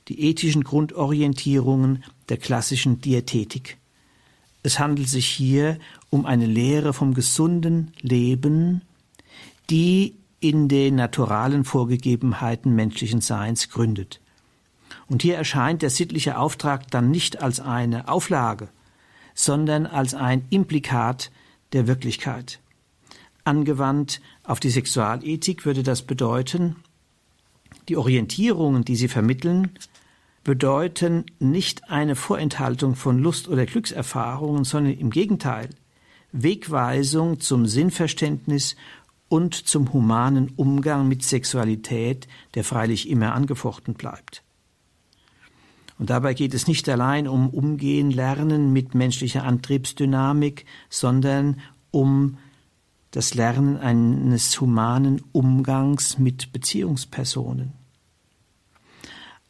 Die 0.08 0.18
ethischen 0.22 0.64
Grundorientierungen 0.64 2.02
der 2.30 2.38
klassischen 2.38 3.02
Diätetik. 3.02 3.76
Es 4.62 4.78
handelt 4.78 5.10
sich 5.10 5.26
hier 5.26 5.78
um 6.08 6.24
eine 6.24 6.46
Lehre 6.46 6.94
vom 6.94 7.12
gesunden 7.12 7.92
Leben, 8.00 8.80
die 9.68 10.14
in 10.40 10.68
den 10.68 10.94
naturalen 10.94 11.64
Vorgegebenheiten 11.64 12.74
menschlichen 12.74 13.20
Seins 13.20 13.68
gründet. 13.68 14.22
Und 15.08 15.22
hier 15.22 15.36
erscheint 15.36 15.82
der 15.82 15.90
sittliche 15.90 16.38
Auftrag 16.38 16.90
dann 16.90 17.10
nicht 17.10 17.42
als 17.42 17.60
eine 17.60 18.08
Auflage, 18.08 18.68
sondern 19.34 19.86
als 19.86 20.14
ein 20.14 20.44
Implikat 20.50 21.30
der 21.72 21.86
Wirklichkeit. 21.86 22.60
Angewandt 23.44 24.20
auf 24.44 24.60
die 24.60 24.70
Sexualethik 24.70 25.64
würde 25.64 25.82
das 25.82 26.02
bedeuten, 26.02 26.76
die 27.88 27.96
Orientierungen, 27.96 28.84
die 28.84 28.96
sie 28.96 29.08
vermitteln, 29.08 29.70
bedeuten 30.44 31.24
nicht 31.38 31.90
eine 31.90 32.14
Vorenthaltung 32.14 32.94
von 32.94 33.18
Lust- 33.18 33.48
oder 33.48 33.66
Glückserfahrungen, 33.66 34.64
sondern 34.64 34.94
im 34.94 35.10
Gegenteil 35.10 35.70
Wegweisung 36.32 37.40
zum 37.40 37.66
Sinnverständnis 37.66 38.76
und 39.28 39.54
zum 39.54 39.92
humanen 39.92 40.52
Umgang 40.56 41.08
mit 41.08 41.22
Sexualität, 41.22 42.28
der 42.54 42.64
freilich 42.64 43.08
immer 43.08 43.34
angefochten 43.34 43.94
bleibt. 43.94 44.42
Und 45.98 46.10
dabei 46.10 46.34
geht 46.34 46.54
es 46.54 46.66
nicht 46.66 46.88
allein 46.88 47.26
um 47.26 47.50
Umgehen, 47.50 48.10
Lernen 48.10 48.72
mit 48.72 48.94
menschlicher 48.94 49.44
Antriebsdynamik, 49.44 50.64
sondern 50.88 51.60
um 51.90 52.38
das 53.10 53.34
Lernen 53.34 53.76
eines 53.76 54.60
humanen 54.60 55.22
Umgangs 55.32 56.18
mit 56.18 56.52
Beziehungspersonen. 56.52 57.72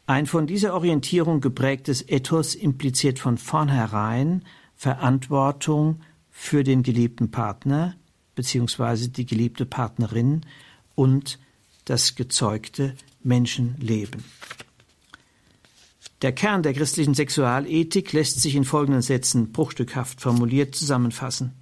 Ein 0.07 0.25
von 0.25 0.47
dieser 0.47 0.73
Orientierung 0.73 1.43
geprägtes 1.43 2.09
Ethos 2.09 2.55
impliziert 2.55 3.19
von 3.19 3.37
vornherein 3.37 4.43
Verantwortung 4.75 6.01
für 6.31 6.65
den 6.65 6.83
geliebten 6.83 7.31
Partner 7.31 7.95
bzw. 8.35 9.09
die 9.09 9.27
geliebte 9.27 9.67
Partnerin 9.67 10.47
und 10.95 11.39
das 11.85 12.15
gezeugte 12.15 12.95
Menschenleben. 13.23 14.25
Der 16.23 16.33
Kern 16.33 16.65
der 16.65 16.75
christlichen 16.75 17.15
Sexualethik 17.15 18.13
lässt 18.13 18.41
sich 18.41 18.57
in 18.57 18.65
folgenden 18.65 19.03
Sätzen 19.03 19.53
bruchstückhaft 19.53 20.21
formuliert 20.21 20.75
zusammenfassen. 20.75 21.53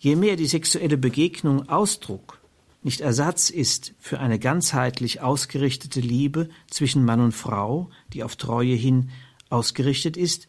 Je 0.00 0.16
mehr 0.16 0.36
die 0.36 0.46
sexuelle 0.46 0.98
Begegnung 0.98 1.68
Ausdruck 1.70 2.38
nicht 2.82 3.00
Ersatz 3.00 3.48
ist 3.48 3.94
für 3.98 4.20
eine 4.20 4.38
ganzheitlich 4.38 5.22
ausgerichtete 5.22 6.00
Liebe 6.00 6.50
zwischen 6.68 7.06
Mann 7.06 7.20
und 7.20 7.32
Frau, 7.32 7.88
die 8.12 8.22
auf 8.22 8.36
Treue 8.36 8.74
hin 8.74 9.08
ausgerichtet 9.48 10.18
ist, 10.18 10.48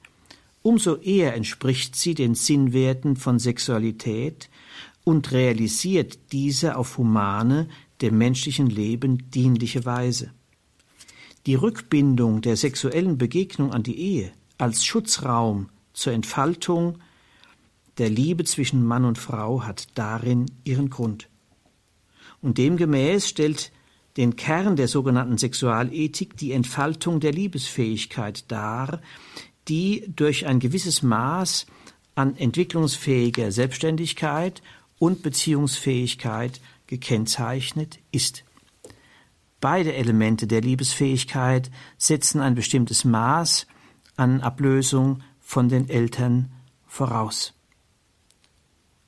umso 0.61 0.97
eher 0.97 1.33
entspricht 1.35 1.95
sie 1.95 2.13
den 2.13 2.35
Sinnwerten 2.35 3.15
von 3.15 3.39
Sexualität 3.39 4.49
und 5.05 5.31
realisiert 5.31 6.33
diese 6.33 6.75
auf 6.75 6.97
humane, 6.97 7.69
dem 8.01 8.17
menschlichen 8.17 8.67
Leben 8.67 9.29
dienliche 9.31 9.85
Weise. 9.85 10.31
Die 11.45 11.55
Rückbindung 11.55 12.41
der 12.41 12.57
sexuellen 12.57 13.17
Begegnung 13.17 13.71
an 13.71 13.83
die 13.83 13.99
Ehe 13.99 14.31
als 14.57 14.85
Schutzraum 14.85 15.69
zur 15.93 16.13
Entfaltung 16.13 16.99
der 17.97 18.09
Liebe 18.09 18.43
zwischen 18.43 18.83
Mann 18.83 19.05
und 19.05 19.17
Frau 19.17 19.63
hat 19.63 19.87
darin 19.95 20.47
ihren 20.63 20.89
Grund 20.89 21.29
und 22.45 22.59
demgemäß 22.59 23.27
stellt 23.27 23.71
den 24.17 24.35
Kern 24.35 24.75
der 24.75 24.87
sogenannten 24.87 25.37
Sexualethik 25.37 26.37
die 26.37 26.51
Entfaltung 26.51 27.19
der 27.19 27.33
Liebesfähigkeit 27.33 28.49
dar, 28.49 29.01
die 29.67 30.05
durch 30.15 30.45
ein 30.45 30.59
gewisses 30.59 31.01
Maß 31.01 31.65
an 32.13 32.37
entwicklungsfähiger 32.37 33.51
Selbstständigkeit 33.51 34.61
und 34.99 35.23
Beziehungsfähigkeit 35.23 36.61
gekennzeichnet 36.87 37.99
ist. 38.11 38.45
Beide 39.65 39.95
Elemente 39.95 40.45
der 40.45 40.61
Liebesfähigkeit 40.61 41.71
setzen 41.97 42.39
ein 42.39 42.53
bestimmtes 42.53 43.03
Maß 43.03 43.65
an 44.15 44.41
Ablösung 44.41 45.23
von 45.39 45.69
den 45.69 45.89
Eltern 45.89 46.51
voraus. 46.85 47.55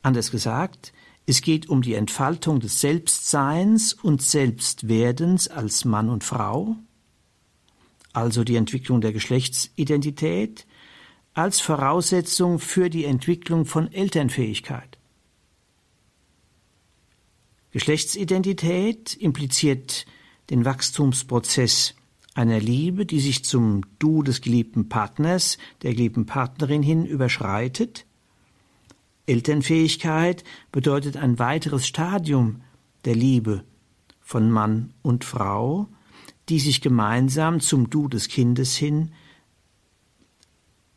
Anders 0.01 0.31
gesagt, 0.31 0.93
es 1.27 1.41
geht 1.41 1.69
um 1.69 1.83
die 1.83 1.93
Entfaltung 1.93 2.59
des 2.59 2.81
Selbstseins 2.81 3.93
und 3.93 4.23
Selbstwerdens 4.23 5.47
als 5.47 5.85
Mann 5.85 6.09
und 6.09 6.23
Frau, 6.23 6.75
also 8.11 8.43
die 8.43 8.55
Entwicklung 8.55 8.99
der 8.99 9.13
Geschlechtsidentität, 9.13 10.65
als 11.35 11.61
Voraussetzung 11.61 12.57
für 12.57 12.89
die 12.89 13.05
Entwicklung 13.05 13.67
von 13.67 13.93
Elternfähigkeit. 13.93 14.97
Geschlechtsidentität 17.69 19.13
impliziert 19.13 20.07
den 20.49 20.65
Wachstumsprozess 20.65 21.95
einer 22.33 22.59
Liebe, 22.59 23.05
die 23.05 23.19
sich 23.19 23.43
zum 23.43 23.81
Du 23.99 24.21
des 24.21 24.41
geliebten 24.41 24.89
Partners, 24.89 25.57
der 25.81 25.93
geliebten 25.93 26.25
Partnerin 26.25 26.83
hin 26.83 27.05
überschreitet. 27.05 28.05
Elternfähigkeit 29.25 30.43
bedeutet 30.71 31.17
ein 31.17 31.39
weiteres 31.39 31.87
Stadium 31.87 32.61
der 33.05 33.15
Liebe 33.15 33.63
von 34.21 34.51
Mann 34.51 34.93
und 35.01 35.25
Frau, 35.25 35.87
die 36.49 36.59
sich 36.59 36.81
gemeinsam 36.81 37.59
zum 37.59 37.89
Du 37.89 38.07
des 38.07 38.27
Kindes 38.27 38.75
hin 38.75 39.11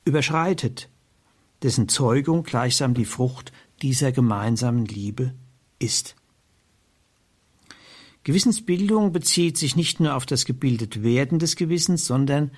überschreitet, 0.04 0.88
dessen 1.62 1.88
Zeugung 1.88 2.42
gleichsam 2.42 2.94
die 2.94 3.04
Frucht 3.04 3.52
dieser 3.82 4.12
gemeinsamen 4.12 4.84
Liebe 4.84 5.34
ist. 5.78 6.16
Gewissensbildung 8.24 9.12
bezieht 9.12 9.56
sich 9.56 9.76
nicht 9.76 10.00
nur 10.00 10.14
auf 10.14 10.26
das 10.26 10.44
Gebildetwerden 10.44 11.38
des 11.38 11.56
Gewissens, 11.56 12.04
sondern 12.04 12.50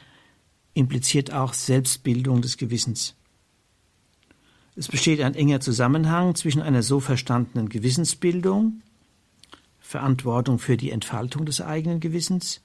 impliziert 0.74 1.32
auch 1.32 1.52
Selbstbildung 1.52 2.42
des 2.42 2.56
Gewissens. 2.56 3.14
Es 4.74 4.88
besteht 4.88 5.20
ein 5.20 5.34
enger 5.34 5.60
Zusammenhang 5.60 6.34
zwischen 6.34 6.62
einer 6.62 6.82
so 6.82 6.98
verstandenen 6.98 7.68
Gewissensbildung, 7.68 8.82
Verantwortung 9.78 10.58
für 10.58 10.76
die 10.76 10.90
Entfaltung 10.90 11.44
des 11.44 11.60
eigenen 11.60 12.00
Gewissens 12.00 12.62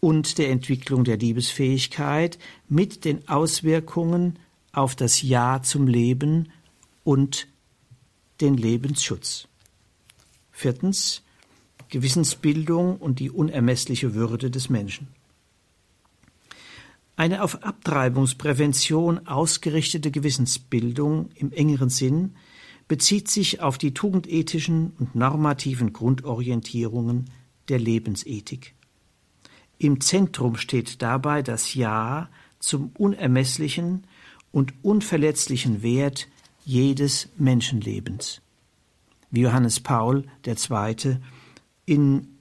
und 0.00 0.38
der 0.38 0.50
Entwicklung 0.50 1.02
der 1.02 1.16
Liebesfähigkeit 1.16 2.38
mit 2.68 3.04
den 3.04 3.28
Auswirkungen 3.28 4.38
auf 4.72 4.94
das 4.94 5.22
Ja 5.22 5.60
zum 5.62 5.88
Leben 5.88 6.50
und 7.02 7.48
den 8.40 8.56
Lebensschutz. 8.56 9.48
Viertens 10.52 11.22
Gewissensbildung 11.88 12.96
und 12.96 13.18
die 13.18 13.30
unermessliche 13.30 14.14
Würde 14.14 14.50
des 14.50 14.68
Menschen. 14.68 15.08
Eine 17.16 17.42
auf 17.42 17.64
Abtreibungsprävention 17.64 19.26
ausgerichtete 19.26 20.10
Gewissensbildung 20.10 21.30
im 21.34 21.52
engeren 21.52 21.88
Sinn 21.88 22.36
bezieht 22.86 23.28
sich 23.28 23.60
auf 23.60 23.76
die 23.76 23.92
tugendethischen 23.92 24.92
und 24.98 25.14
normativen 25.14 25.92
Grundorientierungen 25.92 27.30
der 27.68 27.78
Lebensethik. 27.78 28.74
Im 29.78 30.00
Zentrum 30.00 30.56
steht 30.56 31.02
dabei 31.02 31.42
das 31.42 31.74
Ja 31.74 32.28
zum 32.58 32.90
unermesslichen 32.96 34.04
und 34.50 34.72
unverletzlichen 34.82 35.82
Wert 35.82 36.28
jedes 36.64 37.28
Menschenlebens. 37.36 38.40
Wie 39.30 39.42
Johannes 39.42 39.80
Paul 39.80 40.24
II. 40.46 41.18
In 41.88 42.38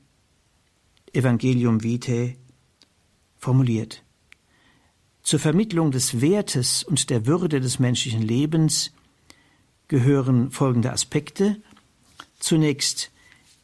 Evangelium 1.14 1.82
Vitae 1.82 2.38
formuliert. 3.38 4.04
Zur 5.24 5.40
Vermittlung 5.40 5.92
des 5.92 6.22
Wertes 6.22 6.84
und 6.84 7.10
der 7.10 7.26
Würde 7.26 7.60
des 7.60 7.80
menschlichen 7.80 8.22
Lebens 8.22 8.92
gehören 9.88 10.52
folgende 10.52 10.92
Aspekte. 10.92 11.62
Zunächst 12.40 13.12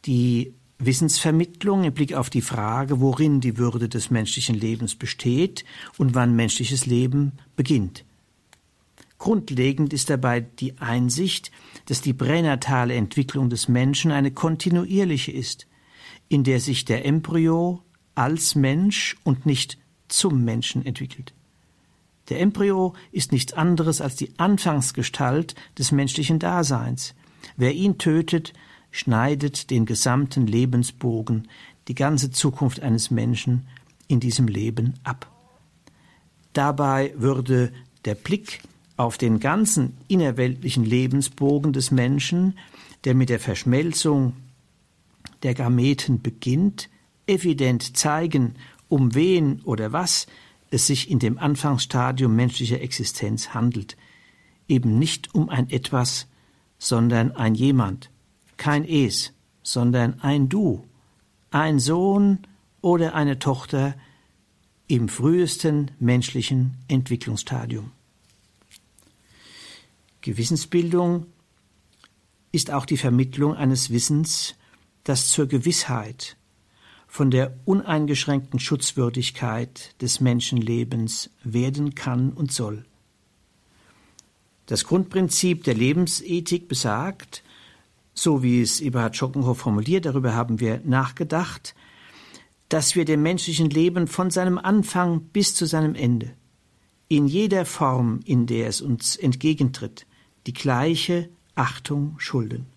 die 0.06 0.54
Wissensvermittlung 0.78 1.84
im 1.84 1.92
Blick 1.92 2.14
auf 2.14 2.30
die 2.30 2.42
Frage, 2.42 3.00
worin 3.00 3.40
die 3.40 3.58
Würde 3.58 3.88
des 3.88 4.10
menschlichen 4.10 4.54
Lebens 4.54 4.94
besteht 4.94 5.64
und 5.98 6.14
wann 6.14 6.34
menschliches 6.34 6.86
Leben 6.86 7.32
beginnt. 7.56 8.04
Grundlegend 9.18 9.92
ist 9.92 10.10
dabei 10.10 10.40
die 10.40 10.78
Einsicht, 10.78 11.50
dass 11.86 12.00
die 12.00 12.12
pränatale 12.12 12.94
Entwicklung 12.94 13.48
des 13.48 13.68
Menschen 13.68 14.10
eine 14.10 14.32
kontinuierliche 14.32 15.32
ist, 15.32 15.66
in 16.28 16.44
der 16.44 16.60
sich 16.60 16.84
der 16.84 17.04
Embryo 17.04 17.82
als 18.14 18.54
Mensch 18.54 19.16
und 19.24 19.46
nicht 19.46 19.78
zum 20.08 20.44
Menschen 20.44 20.84
entwickelt. 20.84 21.34
Der 22.28 22.40
Embryo 22.40 22.94
ist 23.12 23.32
nichts 23.32 23.52
anderes 23.52 24.00
als 24.00 24.16
die 24.16 24.38
Anfangsgestalt 24.38 25.54
des 25.78 25.92
menschlichen 25.92 26.38
Daseins. 26.38 27.14
Wer 27.56 27.74
ihn 27.74 27.98
tötet, 27.98 28.54
schneidet 28.90 29.70
den 29.70 29.84
gesamten 29.84 30.46
Lebensbogen, 30.46 31.48
die 31.88 31.94
ganze 31.94 32.30
Zukunft 32.30 32.80
eines 32.80 33.10
Menschen 33.10 33.66
in 34.08 34.20
diesem 34.20 34.48
Leben 34.48 34.94
ab. 35.02 35.30
Dabei 36.54 37.12
würde 37.16 37.72
der 38.04 38.14
Blick 38.14 38.62
auf 38.96 39.18
den 39.18 39.40
ganzen 39.40 39.96
innerweltlichen 40.08 40.84
Lebensbogen 40.84 41.72
des 41.72 41.90
Menschen, 41.90 42.56
der 43.04 43.14
mit 43.14 43.28
der 43.28 43.40
Verschmelzung 43.40 44.34
der 45.44 45.54
Gameten 45.54 46.20
beginnt, 46.20 46.88
evident 47.26 47.96
zeigen, 47.96 48.54
um 48.88 49.14
wen 49.14 49.60
oder 49.62 49.92
was 49.92 50.26
es 50.70 50.88
sich 50.88 51.10
in 51.10 51.20
dem 51.20 51.38
Anfangsstadium 51.38 52.34
menschlicher 52.34 52.80
Existenz 52.80 53.54
handelt, 53.54 53.96
eben 54.66 54.98
nicht 54.98 55.34
um 55.34 55.48
ein 55.48 55.70
etwas, 55.70 56.26
sondern 56.78 57.32
ein 57.32 57.54
jemand, 57.54 58.10
kein 58.56 58.84
es, 58.84 59.32
sondern 59.62 60.20
ein 60.20 60.48
du, 60.48 60.84
ein 61.50 61.78
Sohn 61.78 62.40
oder 62.80 63.14
eine 63.14 63.38
Tochter 63.38 63.94
im 64.86 65.08
frühesten 65.08 65.90
menschlichen 65.98 66.76
Entwicklungsstadium. 66.88 67.92
Gewissensbildung 70.20 71.26
ist 72.52 72.70
auch 72.70 72.86
die 72.86 72.96
Vermittlung 72.96 73.54
eines 73.54 73.90
Wissens, 73.90 74.54
das 75.04 75.28
zur 75.28 75.46
Gewissheit 75.46 76.36
von 77.06 77.30
der 77.30 77.54
uneingeschränkten 77.64 78.58
Schutzwürdigkeit 78.58 79.94
des 80.02 80.20
Menschenlebens 80.20 81.30
werden 81.44 81.94
kann 81.94 82.32
und 82.32 82.50
soll. 82.50 82.84
Das 84.66 84.84
Grundprinzip 84.84 85.62
der 85.62 85.74
Lebensethik 85.74 86.66
besagt, 86.66 87.44
so 88.14 88.42
wie 88.42 88.62
es 88.62 88.80
Eberhard 88.80 89.16
Schockenhoff 89.16 89.58
formuliert, 89.58 90.06
darüber 90.06 90.34
haben 90.34 90.58
wir 90.58 90.80
nachgedacht, 90.84 91.74
dass 92.68 92.96
wir 92.96 93.04
dem 93.04 93.22
menschlichen 93.22 93.70
Leben 93.70 94.08
von 94.08 94.30
seinem 94.30 94.58
Anfang 94.58 95.20
bis 95.20 95.54
zu 95.54 95.66
seinem 95.66 95.94
Ende, 95.94 96.34
in 97.06 97.28
jeder 97.28 97.64
Form, 97.66 98.20
in 98.24 98.46
der 98.46 98.66
es 98.68 98.80
uns 98.80 99.14
entgegentritt, 99.14 100.06
die 100.46 100.52
gleiche 100.52 101.28
Achtung 101.54 102.16
schulden. 102.18 102.73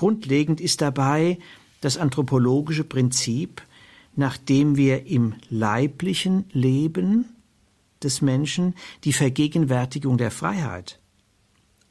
Grundlegend 0.00 0.60
ist 0.62 0.80
dabei, 0.80 1.38
das 1.82 1.98
anthropologische 1.98 2.84
Prinzip, 2.84 3.60
nach 4.16 4.38
dem 4.38 4.76
wir 4.76 5.04
im 5.04 5.34
leiblichen 5.50 6.46
Leben 6.52 7.26
des 8.02 8.22
Menschen 8.22 8.74
die 9.04 9.12
Vergegenwärtigung 9.12 10.16
der 10.16 10.30
Freiheit, 10.30 10.98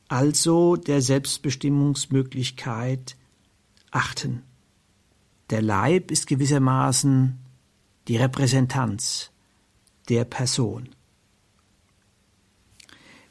also 0.08 0.76
der 0.76 1.04
Selbstbestimmungsmöglichkeit, 1.04 3.16
achten. 3.92 4.42
Der 5.52 5.62
Leib 5.62 6.10
ist 6.10 6.26
gewissermaßen 6.26 7.38
die 8.08 8.18
Repräsentanz 8.18 9.30
der 10.10 10.26
Person. 10.26 10.90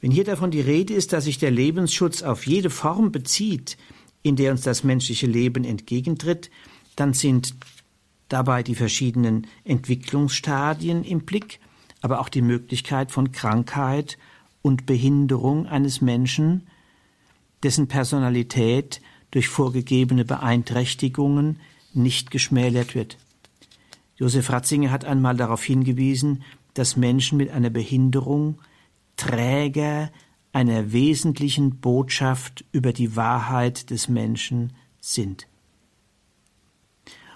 Wenn 0.01 0.13
hier 0.13 0.23
davon 0.23 0.53
die 0.53 0.61
Rede 0.61 0.95
ist, 0.95 1.13
dass 1.13 1.25
sich 1.25 1.39
der 1.39 1.51
Lebensschutz 1.51 2.23
auf 2.23 2.47
jede 2.47 2.71
Form 2.71 3.11
bezieht, 3.11 3.77
in 4.23 4.37
der 4.37 4.53
uns 4.53 4.63
das 4.63 4.85
menschliche 4.85 5.27
Leben 5.27 5.65
entgegentritt, 5.65 6.51
dann 6.97 7.15
sind 7.15 7.55
dabei 8.29 8.63
die 8.63 8.75
verschiedenen 8.75 9.47
Entwicklungsstadien 9.65 11.05
im 11.05 11.21
Blick, 11.21 11.61
aber 12.01 12.21
auch 12.21 12.29
die 12.29 12.43
Möglichkeit 12.43 13.11
von 13.11 13.33
Krankheit 13.33 14.19
und 14.63 14.87
Behinderung 14.87 15.67
eines 15.67 16.01
Menschen, 16.01 16.67
dessen 17.63 17.89
Personalität 17.89 19.01
durch 19.31 19.49
vorgegebene 19.49 20.25
Beeinträchtigungen 20.25 21.61
nicht 21.93 22.31
geschmälert 22.31 22.95
wird. 22.95 23.19
Josef 24.17 24.51
Ratzinger 24.51 24.91
hat 24.91 25.05
einmal 25.05 25.37
darauf 25.37 25.63
hingewiesen, 25.63 26.43
dass 26.75 26.97
Menschen 26.97 27.39
mit 27.39 27.51
einer 27.51 27.71
Behinderung 27.71 28.59
Träger 29.17 30.11
einer 30.53 30.93
wesentlichen 30.93 31.81
Botschaft 31.81 32.65
über 32.73 32.93
die 32.93 33.17
Wahrheit 33.17 33.91
des 33.91 34.09
Menschen 34.09 34.73
sind. 35.01 35.47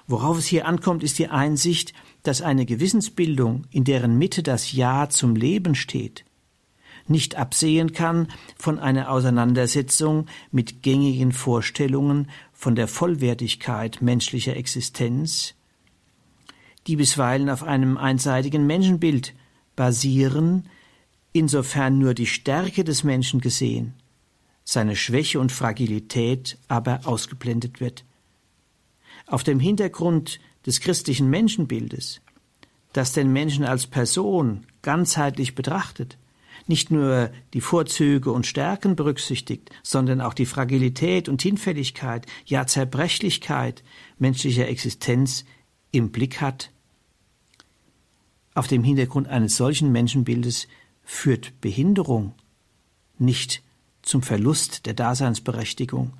Worauf 0.06 0.38
es 0.38 0.46
hier 0.46 0.66
ankommt, 0.66 1.02
ist 1.02 1.18
die 1.18 1.28
Einsicht, 1.28 1.94
dass 2.22 2.42
eine 2.42 2.66
Gewissensbildung, 2.66 3.64
in 3.70 3.84
deren 3.84 4.18
Mitte 4.18 4.42
das 4.42 4.72
Ja 4.72 5.08
zum 5.08 5.36
Leben 5.36 5.74
steht, 5.74 6.24
nicht 7.06 7.36
absehen 7.36 7.92
kann 7.92 8.28
von 8.56 8.78
einer 8.78 9.10
Auseinandersetzung 9.10 10.26
mit 10.50 10.82
gängigen 10.82 11.32
Vorstellungen 11.32 12.30
von 12.52 12.74
der 12.74 12.88
Vollwertigkeit 12.88 14.02
menschlicher 14.02 14.56
Existenz, 14.56 15.54
die 16.86 16.96
bisweilen 16.96 17.50
auf 17.50 17.62
einem 17.62 17.96
einseitigen 17.96 18.66
Menschenbild 18.66 19.34
basieren, 19.76 20.68
insofern 21.32 21.98
nur 21.98 22.14
die 22.14 22.26
Stärke 22.26 22.84
des 22.84 23.04
Menschen 23.04 23.40
gesehen, 23.40 23.94
seine 24.64 24.96
Schwäche 24.96 25.40
und 25.40 25.52
Fragilität 25.52 26.58
aber 26.68 27.00
ausgeblendet 27.04 27.80
wird. 27.80 28.04
auf 29.26 29.42
dem 29.42 29.60
Hintergrund 29.60 30.40
des 30.66 30.80
christlichen 30.80 31.30
Menschenbildes, 31.30 32.20
das 32.92 33.12
den 33.12 33.32
Menschen 33.32 33.64
als 33.64 33.86
Person 33.86 34.66
ganzheitlich 34.82 35.54
betrachtet, 35.54 36.18
nicht 36.66 36.90
nur 36.90 37.30
die 37.54 37.60
Vorzüge 37.60 38.30
und 38.30 38.46
Stärken 38.46 38.94
berücksichtigt, 38.94 39.70
sondern 39.82 40.20
auch 40.20 40.34
die 40.34 40.46
Fragilität 40.46 41.28
und 41.28 41.42
Hinfälligkeit, 41.42 42.26
ja 42.44 42.66
Zerbrechlichkeit 42.66 43.82
menschlicher 44.18 44.68
Existenz 44.68 45.44
im 45.90 46.12
Blick 46.12 46.40
hat. 46.40 46.70
Auf 48.54 48.68
dem 48.68 48.84
Hintergrund 48.84 49.28
eines 49.28 49.56
solchen 49.56 49.92
Menschenbildes 49.92 50.68
führt 51.04 51.60
Behinderung 51.60 52.34
nicht 53.18 53.62
zum 54.02 54.22
Verlust 54.22 54.86
der 54.86 54.94
Daseinsberechtigung, 54.94 56.12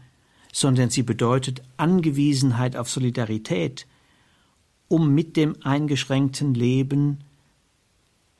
sondern 0.53 0.91
sie 0.91 1.03
bedeutet 1.03 1.63
Angewiesenheit 1.77 2.77
auf 2.77 2.91
Solidarität, 2.91 3.87
um 4.89 5.15
mit 5.15 5.37
dem 5.37 5.57
eingeschränkten 5.63 6.55
Leben, 6.55 7.25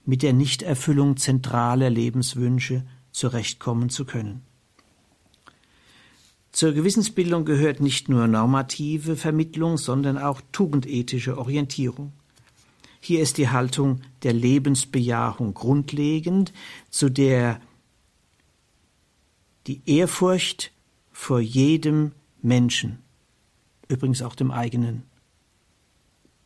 mit 0.05 0.23
der 0.23 0.33
Nichterfüllung 0.33 1.17
zentraler 1.17 1.91
Lebenswünsche 1.91 2.85
zurechtkommen 3.13 3.89
zu 3.89 4.05
können. 4.05 4.43
Zur 6.53 6.73
Gewissensbildung 6.73 7.47
gehört 7.47 7.81
nicht 7.81 8.11
nur 8.11 8.27
normative 8.27 9.17
Vermittlung, 9.17 9.79
sondern 9.79 10.19
auch 10.19 10.43
tugendethische 10.53 11.39
Orientierung. 11.39 12.13
Hier 13.05 13.21
ist 13.21 13.37
die 13.37 13.49
Haltung 13.49 14.01
der 14.23 14.33
Lebensbejahung 14.33 15.55
grundlegend, 15.55 16.53
zu 16.89 17.09
der 17.09 17.61
die 19.67 19.83
Ehrfurcht 19.87 20.71
vor 21.11 21.41
jedem 21.41 22.13
Menschen, 22.43 23.03
übrigens 23.89 24.23
auch 24.23 24.37
dem 24.37 24.53
eigenen, 24.53 25.03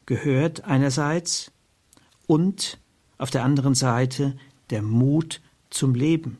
gehört 0.06 0.64
einerseits 0.64 1.52
und 2.26 2.78
auf 3.18 3.30
der 3.30 3.44
anderen 3.44 3.74
Seite 3.74 4.38
der 4.70 4.80
Mut 4.80 5.42
zum 5.68 5.94
Leben. 5.94 6.38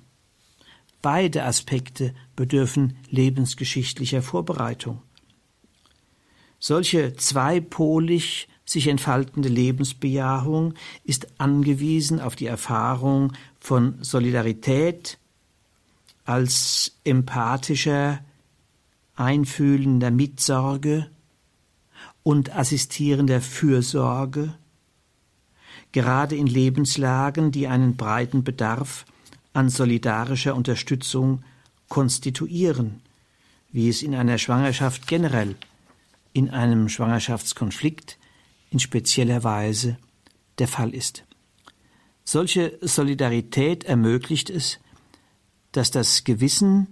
Beide 1.03 1.45
Aspekte 1.45 2.15
bedürfen 2.37 2.97
lebensgeschichtlicher 3.11 4.23
Vorbereitung. 4.23 5.03
Solche 6.59 7.17
zweipolig 7.17 8.49
sich 8.67 8.89
entfaltende 8.89 9.49
Lebensbejahung 9.49 10.75
ist 11.05 11.29
angewiesen 11.39 12.21
auf 12.21 12.35
die 12.35 12.47
Erfahrung 12.47 13.33
von 13.61 13.95
Solidarität 14.03 15.19
als 16.25 16.99
empathischer, 17.05 18.19
einfühlender 19.15 20.11
Mitsorge 20.11 21.09
und 22.25 22.55
assistierender 22.55 23.41
Fürsorge, 23.41 24.55
gerade 25.93 26.35
in 26.35 26.49
Lebenslagen, 26.49 27.53
die 27.53 27.69
einen 27.69 27.97
breiten 27.97 28.43
Bedarf 28.43 29.07
an 29.53 29.69
solidarischer 29.69 30.57
Unterstützung 30.57 31.45
konstituieren, 31.89 33.01
wie 33.71 33.89
es 33.89 34.03
in 34.03 34.17
einer 34.17 34.39
Schwangerschaft 34.39 35.07
generell, 35.07 35.55
in 36.33 36.51
einem 36.51 36.89
Schwangerschaftskonflikt 36.89 38.19
in 38.77 38.81
spezieller 38.81 39.43
Weise 39.43 39.97
der 40.59 40.69
Fall 40.69 40.95
ist. 40.95 41.25
Solche 42.25 42.79
Solidarität 42.83 43.85
ermöglicht 43.85 44.51
es, 44.51 44.81
dass 45.73 45.91
das 45.91 46.25
Gewissen 46.25 46.89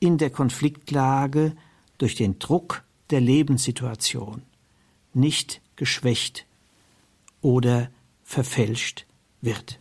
in 0.00 0.18
der 0.18 0.28
Konfliktlage 0.28 1.56
durch 1.96 2.14
den 2.14 2.38
Druck 2.38 2.84
der 3.08 3.22
Lebenssituation 3.22 4.42
nicht 5.14 5.62
geschwächt 5.76 6.44
oder 7.40 7.90
verfälscht 8.22 9.06
wird. 9.40 9.80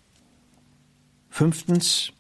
Fünftens, 1.30 2.14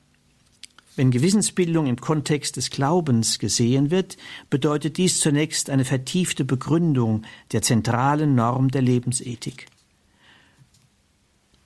wenn 0.96 1.12
Gewissensbildung 1.12 1.88
im 1.88 1.98
Kontext 1.98 2.58
des 2.58 2.70
Glaubens 2.70 3.40
gesehen 3.40 3.92
wird, 3.92 4.18
bedeutet 4.50 4.98
dies 4.98 5.20
zunächst 5.20 5.70
eine 5.70 5.86
vertiefte 5.86 6.46
Begründung 6.46 7.24
der 7.52 7.62
zentralen 7.62 8.36
Norm 8.36 8.70
der 8.70 8.82
Lebensethik. 8.82 9.68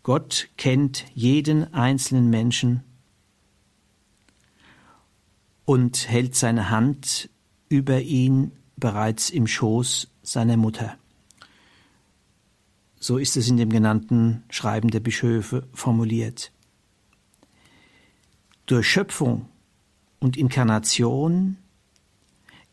Gott 0.04 0.48
kennt 0.56 1.06
jeden 1.14 1.74
einzelnen 1.74 2.30
Menschen 2.30 2.84
und 5.66 6.08
hält 6.08 6.36
seine 6.36 6.70
Hand 6.70 7.30
über 7.68 8.00
ihn 8.00 8.54
bereits 8.78 9.30
im 9.30 9.48
Schoß 9.48 10.08
seiner 10.24 10.56
Mutter. 10.56 10.98
So 13.00 13.18
ist 13.18 13.36
es 13.36 13.50
in 13.50 13.58
dem 13.58 13.70
genannten 13.70 14.44
Schreiben 14.50 14.90
der 14.90 15.02
Bischöfe 15.02 15.68
formuliert. 15.74 16.52
Durch 18.68 18.86
Schöpfung 18.86 19.48
und 20.20 20.36
Inkarnation 20.36 21.56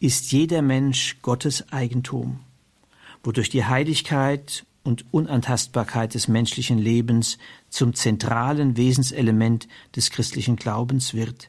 ist 0.00 0.32
jeder 0.32 0.60
Mensch 0.60 1.18
Gottes 1.22 1.72
Eigentum, 1.72 2.40
wodurch 3.22 3.48
die 3.48 3.64
Heiligkeit 3.64 4.66
und 4.82 5.04
Unantastbarkeit 5.12 6.14
des 6.14 6.26
menschlichen 6.26 6.78
Lebens 6.78 7.38
zum 7.68 7.94
zentralen 7.94 8.76
Wesenselement 8.76 9.68
des 9.94 10.10
christlichen 10.10 10.56
Glaubens 10.56 11.14
wird. 11.14 11.48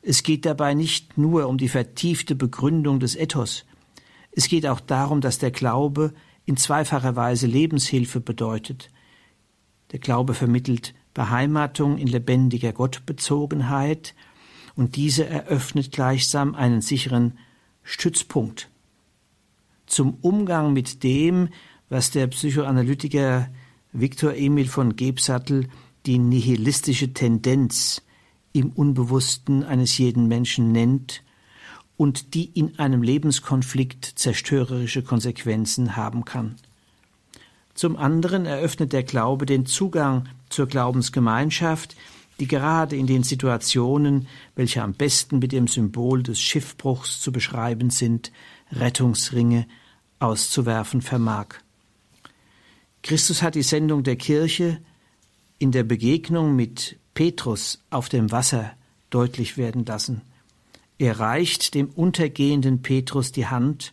Es 0.00 0.22
geht 0.22 0.46
dabei 0.46 0.72
nicht 0.72 1.18
nur 1.18 1.46
um 1.46 1.58
die 1.58 1.68
vertiefte 1.68 2.34
Begründung 2.34 2.98
des 2.98 3.14
Ethos, 3.14 3.66
es 4.32 4.48
geht 4.48 4.66
auch 4.66 4.80
darum, 4.80 5.20
dass 5.20 5.38
der 5.38 5.50
Glaube 5.50 6.14
in 6.46 6.56
zweifacher 6.56 7.14
Weise 7.14 7.46
Lebenshilfe 7.46 8.20
bedeutet. 8.20 8.90
Der 9.92 9.98
Glaube 9.98 10.32
vermittelt 10.32 10.94
Beheimatung 11.14 11.96
in 11.96 12.08
lebendiger 12.08 12.72
Gottbezogenheit 12.72 14.14
und 14.76 14.96
diese 14.96 15.26
eröffnet 15.26 15.92
gleichsam 15.92 16.54
einen 16.54 16.80
sicheren 16.80 17.38
Stützpunkt 17.82 18.68
zum 19.86 20.14
Umgang 20.20 20.72
mit 20.72 21.02
dem, 21.02 21.48
was 21.88 22.10
der 22.10 22.26
Psychoanalytiker 22.26 23.48
Viktor 23.92 24.34
Emil 24.34 24.66
von 24.66 24.96
Gebsattel 24.96 25.68
die 26.06 26.18
nihilistische 26.18 27.12
Tendenz 27.12 28.02
im 28.52 28.70
Unbewussten 28.70 29.62
eines 29.62 29.96
jeden 29.98 30.26
Menschen 30.26 30.72
nennt 30.72 31.22
und 31.96 32.34
die 32.34 32.46
in 32.46 32.78
einem 32.78 33.02
Lebenskonflikt 33.02 34.04
zerstörerische 34.04 35.02
Konsequenzen 35.02 35.96
haben 35.96 36.24
kann. 36.24 36.56
Zum 37.74 37.96
anderen 37.96 38.46
eröffnet 38.46 38.92
der 38.92 39.02
Glaube 39.02 39.46
den 39.46 39.66
Zugang 39.66 40.28
zur 40.48 40.66
Glaubensgemeinschaft, 40.66 41.96
die 42.40 42.46
gerade 42.46 42.96
in 42.96 43.06
den 43.06 43.22
Situationen, 43.22 44.28
welche 44.54 44.82
am 44.82 44.94
besten 44.94 45.38
mit 45.38 45.52
dem 45.52 45.68
Symbol 45.68 46.22
des 46.22 46.40
Schiffbruchs 46.40 47.20
zu 47.20 47.32
beschreiben 47.32 47.90
sind, 47.90 48.32
Rettungsringe 48.72 49.66
auszuwerfen 50.18 51.02
vermag. 51.02 51.46
Christus 53.02 53.42
hat 53.42 53.54
die 53.54 53.62
Sendung 53.62 54.02
der 54.02 54.16
Kirche 54.16 54.80
in 55.58 55.70
der 55.70 55.84
Begegnung 55.84 56.56
mit 56.56 56.98
Petrus 57.12 57.80
auf 57.90 58.08
dem 58.08 58.32
Wasser 58.32 58.72
deutlich 59.10 59.56
werden 59.56 59.84
lassen. 59.84 60.22
Er 60.98 61.20
reicht 61.20 61.74
dem 61.74 61.88
untergehenden 61.90 62.82
Petrus 62.82 63.30
die 63.32 63.46
Hand 63.46 63.92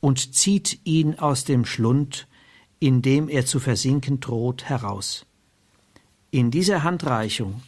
und 0.00 0.34
zieht 0.34 0.80
ihn 0.84 1.18
aus 1.18 1.44
dem 1.44 1.64
Schlund, 1.64 2.26
in 2.82 3.00
dem 3.00 3.28
er 3.28 3.46
zu 3.46 3.60
versinken 3.60 4.18
droht, 4.18 4.64
heraus. 4.64 5.24
In 6.32 6.50
dieser 6.50 6.82
Handreichung 6.82 7.62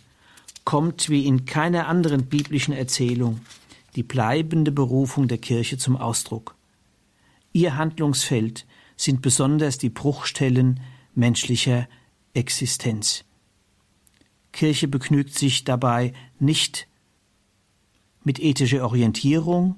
kommt 0.65 1.09
wie 1.09 1.25
in 1.25 1.45
keiner 1.45 1.87
anderen 1.87 2.27
biblischen 2.27 2.75
Erzählung 2.75 3.39
die 3.95 4.03
bleibende 4.03 4.73
Berufung 4.73 5.29
der 5.29 5.39
Kirche 5.39 5.79
zum 5.79 5.97
Ausdruck. 5.97 6.57
Ihr 7.53 7.77
Handlungsfeld 7.77 8.67
sind 8.97 9.23
besonders 9.23 9.79
die 9.79 9.89
Bruchstellen 9.89 10.81
menschlicher 11.15 11.87
Existenz. 12.33 13.25
Kirche 14.51 14.89
begnügt 14.89 15.39
sich 15.39 15.63
dabei 15.63 16.13
nicht 16.41 16.89
mit 18.25 18.41
ethischer 18.41 18.85
Orientierung, 18.85 19.77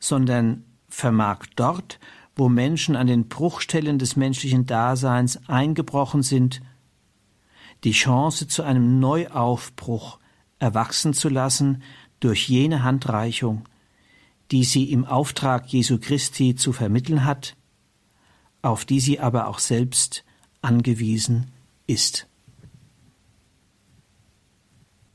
sondern 0.00 0.64
vermag 0.88 1.46
dort, 1.54 2.00
wo 2.38 2.48
Menschen 2.48 2.94
an 2.94 3.08
den 3.08 3.28
Bruchstellen 3.28 3.98
des 3.98 4.14
menschlichen 4.16 4.64
Daseins 4.64 5.48
eingebrochen 5.48 6.22
sind, 6.22 6.62
die 7.82 7.90
Chance 7.90 8.46
zu 8.46 8.62
einem 8.62 9.00
Neuaufbruch 9.00 10.20
erwachsen 10.60 11.14
zu 11.14 11.28
lassen 11.28 11.82
durch 12.20 12.48
jene 12.48 12.84
Handreichung, 12.84 13.64
die 14.52 14.64
sie 14.64 14.90
im 14.92 15.04
Auftrag 15.04 15.66
Jesu 15.66 15.98
Christi 15.98 16.54
zu 16.54 16.72
vermitteln 16.72 17.24
hat, 17.24 17.56
auf 18.62 18.84
die 18.84 19.00
sie 19.00 19.18
aber 19.18 19.48
auch 19.48 19.58
selbst 19.58 20.24
angewiesen 20.62 21.50
ist. 21.86 22.28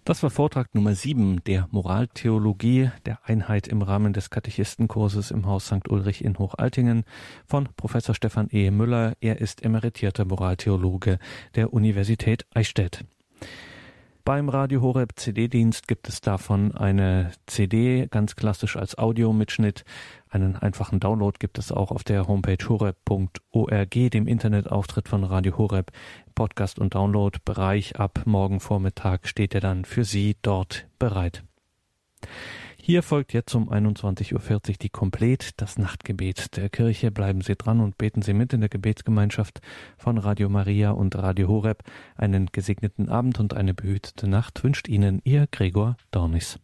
Das 0.06 0.22
war 0.22 0.30
Vortrag 0.30 0.76
Nummer 0.76 0.96
7 0.96 1.46
der 1.46 1.70
Moraltheologie 1.72 2.92
der 3.06 3.20
Einheit 3.24 3.70
im 3.70 3.82
Rahmen 3.82 4.12
des 4.12 4.30
Katechistenkurses 4.30 5.32
im 5.32 5.46
Haus 5.46 5.68
St. 5.68 5.88
Ulrich 5.88 6.26
in 6.26 6.38
Hochaltingen 6.38 7.06
von 7.48 7.70
Professor 7.78 8.14
Stefan 8.14 8.50
E. 8.52 8.70
Müller. 8.70 9.14
Er 9.22 9.40
ist 9.40 9.64
emeritierter 9.64 10.26
Moraltheologe 10.26 11.20
der 11.56 11.72
Universität 11.72 12.46
Eichstätt. 12.54 13.06
Beim 14.26 14.48
Radio 14.48 14.82
Horeb 14.82 15.20
CD-Dienst 15.20 15.86
gibt 15.86 16.08
es 16.08 16.22
davon 16.22 16.74
eine 16.74 17.32
CD, 17.46 18.08
ganz 18.10 18.38
klassisch 18.38 18.78
als 18.78 18.98
Audiomitschnitt. 18.98 19.84
Einen 20.30 20.56
einfachen 20.56 21.02
Download 21.02 21.36
gibt 21.38 21.58
es 21.58 21.74
auch 21.74 21.92
auf 21.92 22.06
der 22.06 22.26
Homepage 22.26 22.70
horeb.org, 22.70 23.90
dem 23.90 24.26
Internetauftritt 24.26 25.10
von 25.10 25.26
Radio 25.26 25.58
Horeb. 25.58 25.92
Podcast- 26.36 26.80
und 26.80 26.96
Download-Bereich 26.96 28.00
ab 28.00 28.22
morgen 28.24 28.62
Vormittag 28.62 29.28
steht 29.28 29.56
er 29.56 29.62
dann 29.62 29.84
für 29.84 30.06
Sie 30.06 30.38
dort 30.42 30.88
bereit. 31.00 31.44
Hier 32.86 33.02
folgt 33.02 33.32
jetzt 33.32 33.56
um 33.56 33.72
21.40 33.72 34.34
Uhr 34.34 34.76
die 34.82 34.90
Komplett, 34.90 35.62
das 35.62 35.78
Nachtgebet 35.78 36.58
der 36.58 36.68
Kirche. 36.68 37.12
Bleiben 37.12 37.40
Sie 37.40 37.56
dran 37.56 37.80
und 37.80 37.98
beten 37.98 38.22
Sie 38.22 38.34
mit 38.34 38.52
in 38.52 38.60
der 38.60 38.68
Gebetsgemeinschaft 38.68 39.62
von 39.98 40.18
Radio 40.18 40.50
Maria 40.50 40.92
und 40.92 41.16
Radio 41.16 41.48
Horeb. 41.48 41.84
Einen 42.18 42.48
gesegneten 42.48 43.08
Abend 43.08 43.40
und 43.40 43.54
eine 43.54 43.74
behütete 43.74 44.28
Nacht 44.28 44.66
wünscht 44.66 44.90
Ihnen 44.90 45.22
Ihr 45.24 45.48
Gregor 45.50 45.96
Dornis. 46.12 46.60